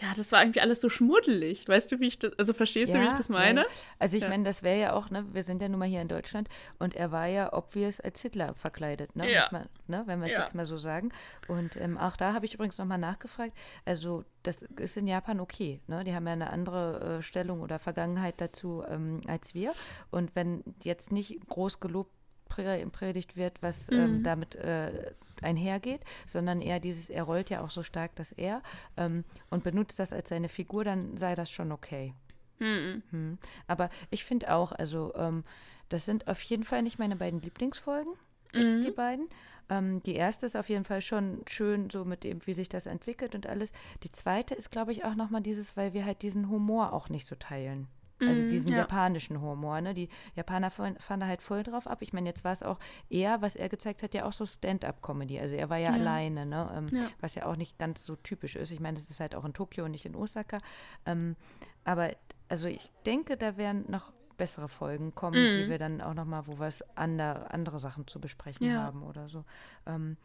ja, 0.00 0.12
das 0.16 0.32
war 0.32 0.42
irgendwie 0.42 0.60
alles 0.60 0.80
so 0.80 0.88
schmuddelig. 0.88 1.68
Weißt 1.68 1.92
du, 1.92 2.00
wie 2.00 2.08
ich 2.08 2.18
das, 2.18 2.32
also 2.38 2.52
verstehst 2.52 2.94
du, 2.94 3.00
wie 3.00 3.06
ich 3.06 3.12
das 3.12 3.28
meine? 3.28 3.60
ja. 3.60 3.66
Also 3.98 4.16
ich 4.16 4.22
Ja. 4.22 4.28
meine, 4.30 4.42
das 4.44 4.62
wäre 4.62 4.80
ja 4.80 4.92
auch, 4.94 5.10
ne, 5.10 5.26
wir 5.32 5.42
sind 5.42 5.60
ja 5.62 5.68
nun 5.68 5.78
mal 5.78 5.88
hier 5.88 6.00
in 6.00 6.08
Deutschland 6.08 6.48
und 6.78 6.96
er 6.96 7.12
war 7.12 7.26
ja 7.26 7.52
obvious 7.52 8.00
als 8.00 8.20
Hitler 8.22 8.54
verkleidet, 8.54 9.14
ne, 9.16 9.30
Ja. 9.30 9.48
man, 9.52 9.68
ne 9.86 10.02
wenn 10.06 10.20
wir 10.20 10.26
es 10.26 10.32
Ja. 10.32 10.40
jetzt 10.40 10.54
mal 10.54 10.64
so 10.66 10.78
sagen. 10.78 11.10
Und 11.46 11.76
ähm, 11.76 11.98
auch 11.98 12.16
da 12.16 12.32
habe 12.32 12.46
ich 12.46 12.54
übrigens 12.54 12.78
nochmal 12.78 12.98
nachgefragt, 12.98 13.52
also 13.84 14.24
das 14.42 14.62
ist 14.62 14.96
in 14.96 15.06
Japan 15.06 15.40
okay, 15.40 15.80
ne, 15.86 16.04
die 16.04 16.14
haben 16.14 16.26
ja 16.26 16.32
eine 16.32 16.50
andere 16.50 17.18
äh, 17.18 17.22
Stellung 17.22 17.60
oder 17.60 17.78
Vergangenheit 17.78 18.40
dazu 18.40 18.82
ähm, 18.88 19.20
als 19.28 19.54
wir 19.54 19.72
und 20.10 20.34
wenn 20.34 20.64
jetzt 20.82 21.12
nicht 21.12 21.38
groß 21.48 21.80
gelobt 21.80 22.10
predigt 22.54 23.36
wird, 23.36 23.62
was 23.62 23.90
ähm, 23.90 24.22
damit 24.22 24.54
äh, 24.54 25.12
einhergeht, 25.42 26.00
sondern 26.26 26.60
eher 26.60 26.80
dieses, 26.80 27.10
er 27.10 27.24
rollt 27.24 27.50
ja 27.50 27.62
auch 27.62 27.70
so 27.70 27.82
stark, 27.82 28.14
dass 28.16 28.32
er 28.32 28.62
ähm, 28.96 29.24
und 29.50 29.64
benutzt 29.64 29.98
das 29.98 30.12
als 30.12 30.28
seine 30.28 30.48
Figur, 30.48 30.84
dann 30.84 31.16
sei 31.16 31.34
das 31.34 31.50
schon 31.50 31.72
okay. 31.72 32.14
Hm. 32.58 33.02
Hm. 33.10 33.38
Aber 33.66 33.90
ich 34.10 34.24
finde 34.24 34.52
auch, 34.54 34.72
also 34.72 35.12
ähm, 35.16 35.44
das 35.88 36.04
sind 36.04 36.28
auf 36.28 36.40
jeden 36.42 36.64
Fall 36.64 36.82
nicht 36.82 36.98
meine 36.98 37.16
beiden 37.16 37.40
Lieblingsfolgen. 37.40 38.14
jetzt 38.54 38.76
Mhm. 38.76 38.82
die 38.82 38.90
beiden. 38.90 39.28
Ähm, 39.68 40.02
die 40.02 40.14
erste 40.14 40.46
ist 40.46 40.56
auf 40.56 40.68
jeden 40.68 40.84
Fall 40.84 41.00
schon 41.00 41.42
schön, 41.48 41.90
so 41.90 42.04
mit 42.04 42.24
dem, 42.24 42.44
wie 42.46 42.52
sich 42.52 42.68
das 42.68 42.86
entwickelt 42.86 43.34
und 43.34 43.46
alles. 43.46 43.72
Die 44.02 44.12
zweite 44.12 44.54
ist, 44.54 44.70
glaube 44.70 44.92
ich, 44.92 45.04
auch 45.04 45.14
nochmal 45.14 45.40
dieses, 45.42 45.76
weil 45.76 45.92
wir 45.92 46.04
halt 46.04 46.22
diesen 46.22 46.48
Humor 46.50 46.92
auch 46.92 47.08
nicht 47.08 47.26
so 47.26 47.34
teilen. 47.34 47.88
Also 48.26 48.42
Mhm, 48.42 48.48
diesen 48.48 48.70
ja. 48.72 48.78
japanischen 48.78 49.40
Humor, 49.40 49.80
ne? 49.80 49.94
Die 49.94 50.08
Japaner 50.34 50.70
fahren, 50.70 50.96
fahren 50.98 51.20
da 51.20 51.26
halt 51.26 51.42
voll 51.42 51.62
drauf 51.62 51.86
ab. 51.86 52.02
Ich 52.02 52.12
meine, 52.12 52.28
jetzt 52.28 52.44
war 52.44 52.52
es 52.52 52.62
auch 52.62 52.78
eher, 53.10 53.42
was 53.42 53.56
er 53.56 53.68
gezeigt 53.68 54.02
hat, 54.02 54.14
ja 54.14 54.24
auch 54.24 54.32
so 54.32 54.46
Stand-up-Comedy. 54.46 55.38
Also 55.40 55.54
er 55.56 55.68
war 55.70 55.78
ja, 55.78 55.88
Ja. 55.90 55.94
alleine, 55.94 56.46
ne? 56.46 56.72
Ähm, 56.76 56.86
Ja. 56.92 57.08
Was 57.20 57.34
ja 57.34 57.46
auch 57.46 57.56
nicht 57.56 57.78
ganz 57.78 58.04
so 58.04 58.16
typisch 58.16 58.56
ist. 58.56 58.70
Ich 58.70 58.80
meine, 58.80 58.98
das 58.98 59.10
ist 59.10 59.20
halt 59.20 59.34
auch 59.34 59.44
in 59.44 59.52
Tokio 59.54 59.84
und 59.84 59.90
nicht 59.92 60.06
in 60.06 60.14
Osaka. 60.14 60.58
Ähm, 61.06 61.36
aber 61.84 62.10
also 62.48 62.68
ich 62.68 62.90
denke, 63.06 63.36
da 63.36 63.56
werden 63.56 63.84
noch 63.88 64.12
bessere 64.36 64.68
Folgen 64.68 65.14
kommen, 65.14 65.50
die 65.54 65.64
Mhm. 65.64 65.68
wir 65.68 65.78
dann 65.78 66.00
auch 66.00 66.14
nochmal, 66.14 66.46
wo 66.46 66.58
wir 66.58 66.66
es 66.66 66.82
ander, 66.96 67.52
andere 67.52 67.78
Sachen 67.78 68.06
zu 68.06 68.18
besprechen 68.20 68.66
haben 68.76 69.02
oder 69.02 69.28
so. 69.28 69.44
Ähm, 69.86 70.16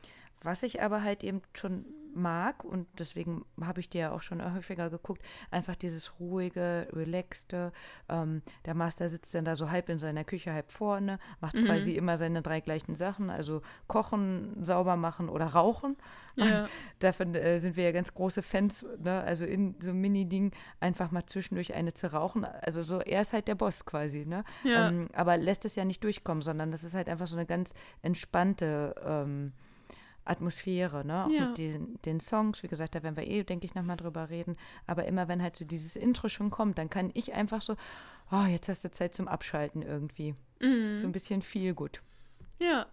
was 0.43 0.63
ich 0.63 0.82
aber 0.82 1.04
halt 1.04 1.23
eben 1.23 1.41
schon 1.54 1.86
mag, 2.13 2.63
und 2.63 2.88
deswegen 2.97 3.45
habe 3.62 3.80
ich 3.80 3.91
dir 3.91 4.02
ja 4.02 4.12
auch 4.12 4.23
schon 4.23 4.41
häufiger 4.56 4.89
geguckt, 4.89 5.21
einfach 5.52 5.76
dieses 5.76 6.19
ruhige, 6.19 6.88
relaxte. 6.91 7.71
Ähm, 8.10 8.41
der 8.65 8.73
Master 8.73 9.08
sitzt 9.08 9.36
dann 9.36 9.45
da 9.45 9.56
so 9.56 9.69
halb 9.69 9.88
in 9.88 10.00
seiner 10.00 10.23
Küche, 10.23 10.52
halb 10.52 10.71
vorne, 10.71 11.19
macht 11.41 11.54
Mhm. 11.56 11.65
quasi 11.65 11.93
immer 11.93 12.17
seine 12.17 12.41
drei 12.41 12.60
gleichen 12.60 12.95
Sachen, 12.95 13.30
also 13.30 13.62
kochen, 13.86 14.63
sauber 14.63 14.95
machen 14.95 15.30
oder 15.30 15.45
rauchen. 15.45 15.95
Ja. 16.38 16.67
Davon 16.97 17.36
äh, 17.36 17.60
sind 17.60 17.78
wir 17.78 17.84
ja 17.84 17.91
ganz 17.91 18.12
große 18.15 18.41
Fans, 18.41 18.84
ne? 18.97 19.21
also 19.21 19.45
in 19.45 19.76
so 19.80 19.91
einem 19.91 20.02
Mini-Ding 20.02 20.52
einfach 20.80 21.12
mal 21.12 21.26
zwischendurch 21.28 21.76
eine 21.76 21.93
zu 21.93 22.12
rauchen. 22.12 22.45
Also 22.45 22.82
so, 22.82 23.00
er 23.00 23.21
ist 23.21 23.34
halt 23.34 23.47
der 23.47 23.56
Boss 23.56 23.86
quasi, 23.86 24.26
ne? 24.26 24.43
Ja. 24.63 24.89
Ähm, 24.89 25.08
aber 25.13 25.38
lässt 25.38 25.65
es 25.65 25.76
ja 25.76 25.86
nicht 25.86 26.04
durchkommen, 26.04 26.41
sondern 26.41 26.71
das 26.71 26.84
ist 26.84 26.95
halt 26.95 27.10
einfach 27.10 27.28
so 27.28 27.36
eine 27.36 27.45
ganz 27.45 27.73
entspannte 28.02 28.95
ähm, 29.06 29.52
Atmosphäre, 30.29 31.05
ne? 31.05 31.25
Auch 31.25 31.29
Ja. 31.29 31.47
mit 31.49 31.57
den, 31.57 31.99
den 32.03 32.19
Songs, 32.19 32.61
wie 32.63 32.67
gesagt, 32.67 32.95
da 32.95 33.03
werden 33.03 33.15
wir 33.17 33.27
eh, 33.27 33.43
denke 33.43 33.65
ich, 33.65 33.75
nochmal 33.75 33.97
drüber 33.97 34.29
reden. 34.29 34.55
Aber 34.85 35.05
immer 35.05 35.27
wenn 35.27 35.41
halt 35.41 35.55
so 35.55 35.65
dieses 35.65 35.95
Intro 35.95 36.29
schon 36.29 36.49
kommt, 36.49 36.77
dann 36.77 36.89
kann 36.89 37.11
ich 37.13 37.33
einfach 37.33 37.61
so, 37.61 37.75
oh, 38.31 38.43
jetzt 38.45 38.69
hast 38.69 38.83
du 38.85 38.91
Zeit 38.91 39.13
zum 39.13 39.27
Abschalten 39.27 39.81
irgendwie. 39.81 40.35
Mhm. 40.59 40.91
So 40.91 41.07
ein 41.07 41.11
bisschen 41.11 41.41
viel 41.41 41.73
gut. 41.73 42.01
Ja. 42.59 42.87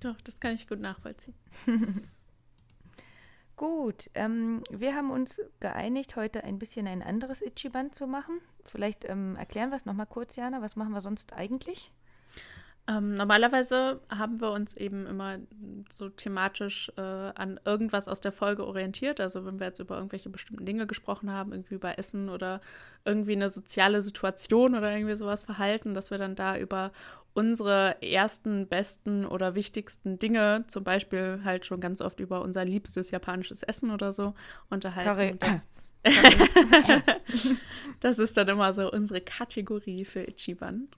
Doch, 0.00 0.20
das 0.22 0.38
kann 0.40 0.54
ich 0.54 0.66
gut 0.68 0.80
nachvollziehen. 0.80 1.34
Gut, 3.56 4.10
ähm, 4.14 4.62
wir 4.68 4.96
haben 4.96 5.12
uns 5.12 5.40
geeinigt, 5.60 6.16
heute 6.16 6.42
ein 6.42 6.58
bisschen 6.58 6.88
ein 6.88 7.02
anderes 7.04 7.40
Ichiban 7.40 7.92
zu 7.92 8.08
machen. 8.08 8.40
Vielleicht 8.64 9.08
ähm, 9.08 9.36
erklären 9.36 9.70
wir 9.70 9.76
es 9.76 9.84
nochmal 9.86 10.06
kurz, 10.06 10.34
Jana. 10.34 10.60
Was 10.60 10.74
machen 10.74 10.90
wir 10.92 11.00
sonst 11.00 11.32
eigentlich? 11.32 11.92
Ähm, 12.86 13.14
normalerweise 13.14 14.00
haben 14.10 14.42
wir 14.42 14.50
uns 14.50 14.76
eben 14.76 15.06
immer 15.06 15.38
so 15.90 16.10
thematisch 16.10 16.92
äh, 16.96 17.00
an 17.00 17.58
irgendwas 17.64 18.08
aus 18.08 18.20
der 18.20 18.32
Folge 18.32 18.66
orientiert. 18.66 19.20
Also 19.20 19.46
wenn 19.46 19.58
wir 19.58 19.68
jetzt 19.68 19.78
über 19.78 19.96
irgendwelche 19.96 20.28
bestimmten 20.28 20.66
Dinge 20.66 20.86
gesprochen 20.86 21.32
haben, 21.32 21.52
irgendwie 21.52 21.76
über 21.76 21.98
Essen 21.98 22.28
oder 22.28 22.60
irgendwie 23.06 23.32
eine 23.32 23.48
soziale 23.48 24.02
Situation 24.02 24.74
oder 24.74 24.94
irgendwie 24.94 25.16
sowas 25.16 25.44
verhalten, 25.44 25.94
dass 25.94 26.10
wir 26.10 26.18
dann 26.18 26.34
da 26.34 26.58
über 26.58 26.92
unsere 27.32 28.02
ersten, 28.02 28.68
besten 28.68 29.24
oder 29.24 29.54
wichtigsten 29.54 30.18
Dinge, 30.18 30.64
zum 30.68 30.84
Beispiel 30.84 31.40
halt 31.42 31.64
schon 31.64 31.80
ganz 31.80 32.02
oft 32.02 32.20
über 32.20 32.42
unser 32.42 32.66
liebstes 32.66 33.10
japanisches 33.10 33.62
Essen 33.62 33.90
oder 33.92 34.12
so, 34.12 34.34
unterhalten. 34.68 35.38
Das, 35.38 35.68
das 38.00 38.18
ist 38.18 38.36
dann 38.36 38.48
immer 38.48 38.74
so 38.74 38.92
unsere 38.92 39.22
Kategorie 39.22 40.04
für 40.04 40.28
Ichiban. 40.28 40.88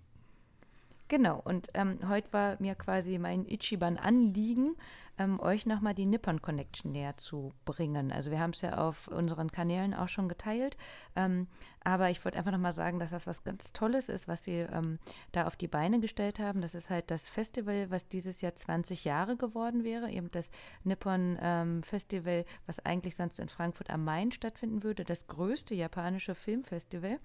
Genau, 1.09 1.41
und 1.45 1.69
ähm, 1.75 2.01
heute 2.09 2.33
war 2.33 2.57
mir 2.59 2.75
quasi 2.75 3.19
mein 3.19 3.47
Ichiban-Anliegen, 3.47 4.75
ähm, 5.19 5.41
euch 5.41 5.67
nochmal 5.67 5.95
die 5.95 6.07
Nippon 6.07 6.43
Connection 6.43 6.93
näher 6.93 7.17
zu 7.17 7.53
bringen. 7.65 8.13
Also 8.13 8.31
wir 8.31 8.41
haben 8.41 8.51
es 8.51 8.61
ja 8.61 8.79
auf 8.79 9.09
unseren 9.09 9.51
Kanälen 9.51 9.95
auch 9.95 10.09
schon 10.09 10.29
geteilt, 10.29 10.77
ähm, 11.15 11.47
aber 11.85 12.11
ich 12.11 12.25
wollte 12.25 12.37
einfach 12.37 12.51
nochmal 12.51 12.73
sagen, 12.73 12.99
dass 12.99 13.11
das 13.11 13.27
was 13.27 13.45
ganz 13.45 13.73
Tolles 13.73 14.09
ist, 14.09 14.27
was 14.27 14.43
sie 14.43 14.59
ähm, 14.59 14.99
da 15.33 15.47
auf 15.47 15.57
die 15.57 15.69
Beine 15.69 16.01
gestellt 16.01 16.39
haben. 16.39 16.61
Das 16.61 16.75
ist 16.75 16.91
halt 16.91 17.11
das 17.11 17.29
Festival, 17.29 17.91
was 17.91 18.09
dieses 18.09 18.41
Jahr 18.41 18.55
20 18.55 19.05
Jahre 19.05 19.37
geworden 19.37 19.85
wäre, 19.85 20.11
eben 20.11 20.31
das 20.33 20.51
Nippon 20.85 21.39
ähm, 21.41 21.83
Festival, 21.83 22.45
was 22.67 22.85
eigentlich 22.85 23.17
sonst 23.17 23.39
in 23.39 23.49
Frankfurt 23.49 23.91
am 23.91 24.05
Main 24.05 24.33
stattfinden 24.33 24.83
würde, 24.83 25.05
das 25.05 25.27
größte 25.29 25.75
japanische 25.75 26.35
Filmfestival. 26.35 27.19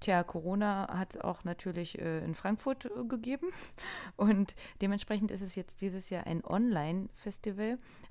Tja, 0.00 0.22
Corona 0.22 0.88
hat 0.92 1.14
es 1.14 1.20
auch 1.20 1.44
natürlich 1.44 1.98
äh, 1.98 2.18
in 2.18 2.34
Frankfurt 2.34 2.84
äh, 2.84 3.04
gegeben. 3.08 3.48
Und 4.16 4.54
dementsprechend 4.82 5.30
ist 5.30 5.40
es 5.40 5.54
jetzt 5.54 5.80
dieses 5.80 6.10
Jahr 6.10 6.26
ein 6.26 6.44
Online-Festival, 6.44 7.23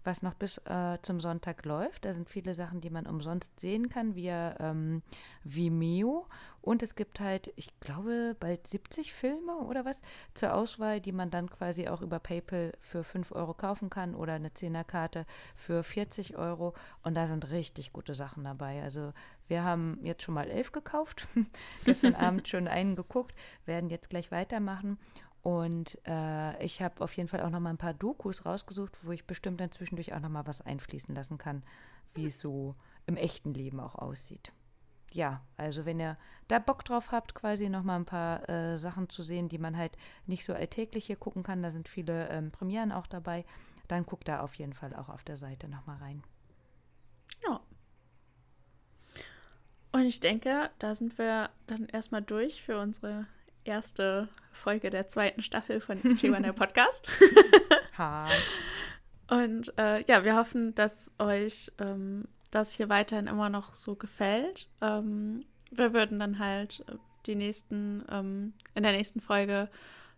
was 0.04 0.22
noch 0.22 0.34
bis 0.34 0.58
äh, 0.66 0.98
zum 1.02 1.20
Sonntag 1.20 1.66
läuft. 1.66 2.06
Da 2.06 2.14
sind 2.14 2.30
viele 2.30 2.56
Sachen, 2.56 2.82
die 2.82 2.90
man 2.90 3.08
umsonst 3.08 3.60
sehen 3.60 3.90
kann, 3.90 4.16
via 4.16 4.56
ähm, 4.60 5.02
Vimeo. 5.44 6.28
Und 6.62 6.82
es 6.82 6.96
gibt 6.96 7.20
halt, 7.20 7.52
ich 7.56 7.78
glaube, 7.82 8.36
bald 8.40 8.68
70 8.68 9.14
Filme 9.14 9.58
oder 9.58 9.84
was 9.84 10.02
zur 10.34 10.54
Auswahl, 10.54 11.02
die 11.02 11.12
man 11.12 11.30
dann 11.30 11.50
quasi 11.50 11.90
auch 11.90 12.02
über 12.02 12.20
PayPal 12.20 12.72
für 12.80 13.04
5 13.04 13.34
Euro 13.34 13.54
kaufen 13.54 13.90
kann 13.90 14.16
oder 14.16 14.34
eine 14.34 14.50
10er-Karte 14.50 15.26
für 15.56 15.84
40 15.84 16.38
Euro. 16.38 16.74
Und 17.04 17.16
da 17.16 17.28
sind 17.28 17.50
richtig 17.52 17.92
gute 17.92 18.16
Sachen 18.16 18.44
dabei. 18.46 18.82
Also 18.82 19.14
wir 19.48 19.64
haben 19.64 20.00
jetzt 20.04 20.24
schon 20.24 20.36
mal 20.36 20.50
elf 20.50 20.72
gekauft, 20.72 21.28
gestern 21.86 22.16
Abend 22.16 22.48
schon 22.48 22.68
einen 22.68 22.96
geguckt, 22.96 23.36
werden 23.66 23.90
jetzt 23.90 24.10
gleich 24.10 24.32
weitermachen. 24.32 24.98
Und 25.44 26.00
äh, 26.08 26.64
ich 26.64 26.82
habe 26.82 27.04
auf 27.04 27.16
jeden 27.18 27.28
Fall 27.28 27.42
auch 27.42 27.50
noch 27.50 27.60
mal 27.60 27.70
ein 27.70 27.78
paar 27.78 27.94
Dokus 27.94 28.46
rausgesucht, 28.46 29.06
wo 29.06 29.12
ich 29.12 29.26
bestimmt 29.26 29.60
dann 29.60 29.72
zwischendurch 29.72 30.14
auch 30.14 30.22
noch 30.22 30.30
mal 30.30 30.48
was 30.48 30.62
einfließen 30.62 31.14
lassen 31.14 31.38
kann, 31.38 31.64
wie 32.14 32.28
es 32.28 32.40
so 32.40 32.76
im 33.06 33.18
echten 33.18 33.54
Leben 33.54 33.82
auch 33.82 33.96
aussieht. 33.96 34.54
Ja, 35.12 35.42
also 35.58 35.86
wenn 35.86 36.00
ihr 36.00 36.18
da 36.48 36.60
Bock 36.60 36.86
drauf 36.86 37.12
habt, 37.12 37.36
quasi 37.36 37.70
noch 37.70 37.84
mal 37.84 37.98
ein 37.98 38.06
paar 38.06 38.48
äh, 38.50 38.78
Sachen 38.80 39.10
zu 39.10 39.22
sehen, 39.22 39.50
die 39.50 39.58
man 39.58 39.78
halt 39.78 39.98
nicht 40.28 40.46
so 40.46 40.54
alltäglich 40.54 41.06
hier 41.06 41.18
gucken 41.18 41.44
kann, 41.44 41.62
da 41.62 41.72
sind 41.72 41.90
viele 41.90 42.30
ähm, 42.30 42.50
Premieren 42.50 42.94
auch 42.94 43.06
dabei, 43.06 43.44
dann 43.90 44.06
guckt 44.06 44.30
da 44.30 44.40
auf 44.40 44.56
jeden 44.56 44.74
Fall 44.74 44.96
auch 44.96 45.10
auf 45.10 45.24
der 45.24 45.38
Seite 45.38 45.68
noch 45.68 45.86
mal 45.86 45.98
rein. 45.98 46.24
Ja. 47.46 47.60
Und 49.92 50.06
ich 50.06 50.22
denke, 50.22 50.72
da 50.80 50.96
sind 50.96 51.18
wir 51.18 51.50
dann 51.68 51.86
erstmal 51.88 52.22
durch 52.22 52.64
für 52.64 52.80
unsere 52.80 53.28
erste 53.66 54.30
Folge 54.54 54.90
der 54.90 55.08
zweiten 55.08 55.42
Staffel 55.42 55.82
von 55.82 56.04
Ichiban 56.04 56.44
der 56.44 56.54
Podcast. 56.54 57.10
Hi. 57.98 58.32
Und 59.30 59.78
äh, 59.78 60.04
ja, 60.06 60.24
wir 60.24 60.36
hoffen, 60.36 60.76
dass 60.76 61.14
euch 61.20 61.72
ähm, 61.80 62.26
das 62.52 62.74
hier 62.74 62.90
weiterhin 62.90 63.28
immer 63.28 63.50
noch 63.50 63.74
so 63.74 63.96
gefällt. 63.96 64.70
Ähm, 64.82 65.46
wir 65.72 65.94
würden 65.94 66.20
dann 66.20 66.40
halt 66.40 66.84
äh, 66.88 66.96
die 67.26 67.36
nächsten, 67.36 68.04
ähm, 68.12 68.54
in 68.76 68.84
der 68.84 68.92
nächsten 68.92 69.22
Folge 69.22 69.70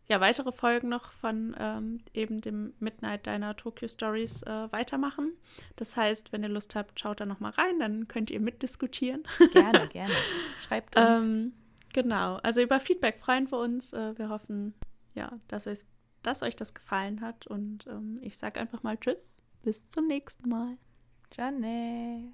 ja 0.08 0.22
weitere 0.22 0.52
Folgen 0.52 0.90
noch 0.90 1.12
von 1.12 1.56
ähm, 1.60 2.00
eben 2.14 2.42
dem 2.42 2.74
Midnight 2.80 3.26
Diner 3.26 3.56
Tokyo 3.56 3.88
Stories 3.88 4.44
äh, 4.44 4.72
weitermachen. 4.72 5.34
Das 5.76 5.98
heißt, 5.98 6.32
wenn 6.32 6.44
ihr 6.44 6.50
Lust 6.50 6.76
habt, 6.76 7.00
schaut 7.00 7.20
da 7.20 7.26
noch 7.26 7.40
mal 7.40 7.52
rein, 7.52 7.80
dann 7.80 8.08
könnt 8.08 8.30
ihr 8.30 8.40
mitdiskutieren. 8.40 9.24
Gerne, 9.54 9.88
gerne. 9.92 10.14
Schreibt 10.60 10.96
uns. 10.98 11.26
Ähm, 11.26 11.54
genau, 11.96 12.36
also 12.44 12.62
über 12.62 12.80
Feedback 12.80 13.18
freuen 13.18 13.50
wir 13.50 13.58
uns. 13.58 13.94
Äh, 13.94 14.18
wir 14.20 14.30
hoffen, 14.30 14.76
ja, 15.16 15.40
dass, 15.48 15.66
euch, 15.66 15.80
dass 16.22 16.44
euch 16.44 16.56
das 16.56 16.76
gefallen 16.76 17.22
hat. 17.22 17.48
Und 17.48 17.88
ähm, 17.88 18.20
ich 18.22 18.38
sage 18.38 18.60
einfach 18.60 18.84
mal 18.84 18.98
Tschüss, 18.98 19.40
bis 19.64 19.90
zum 19.90 20.06
nächsten 20.06 20.48
Mal. 20.48 20.78
Janne. 21.36 22.34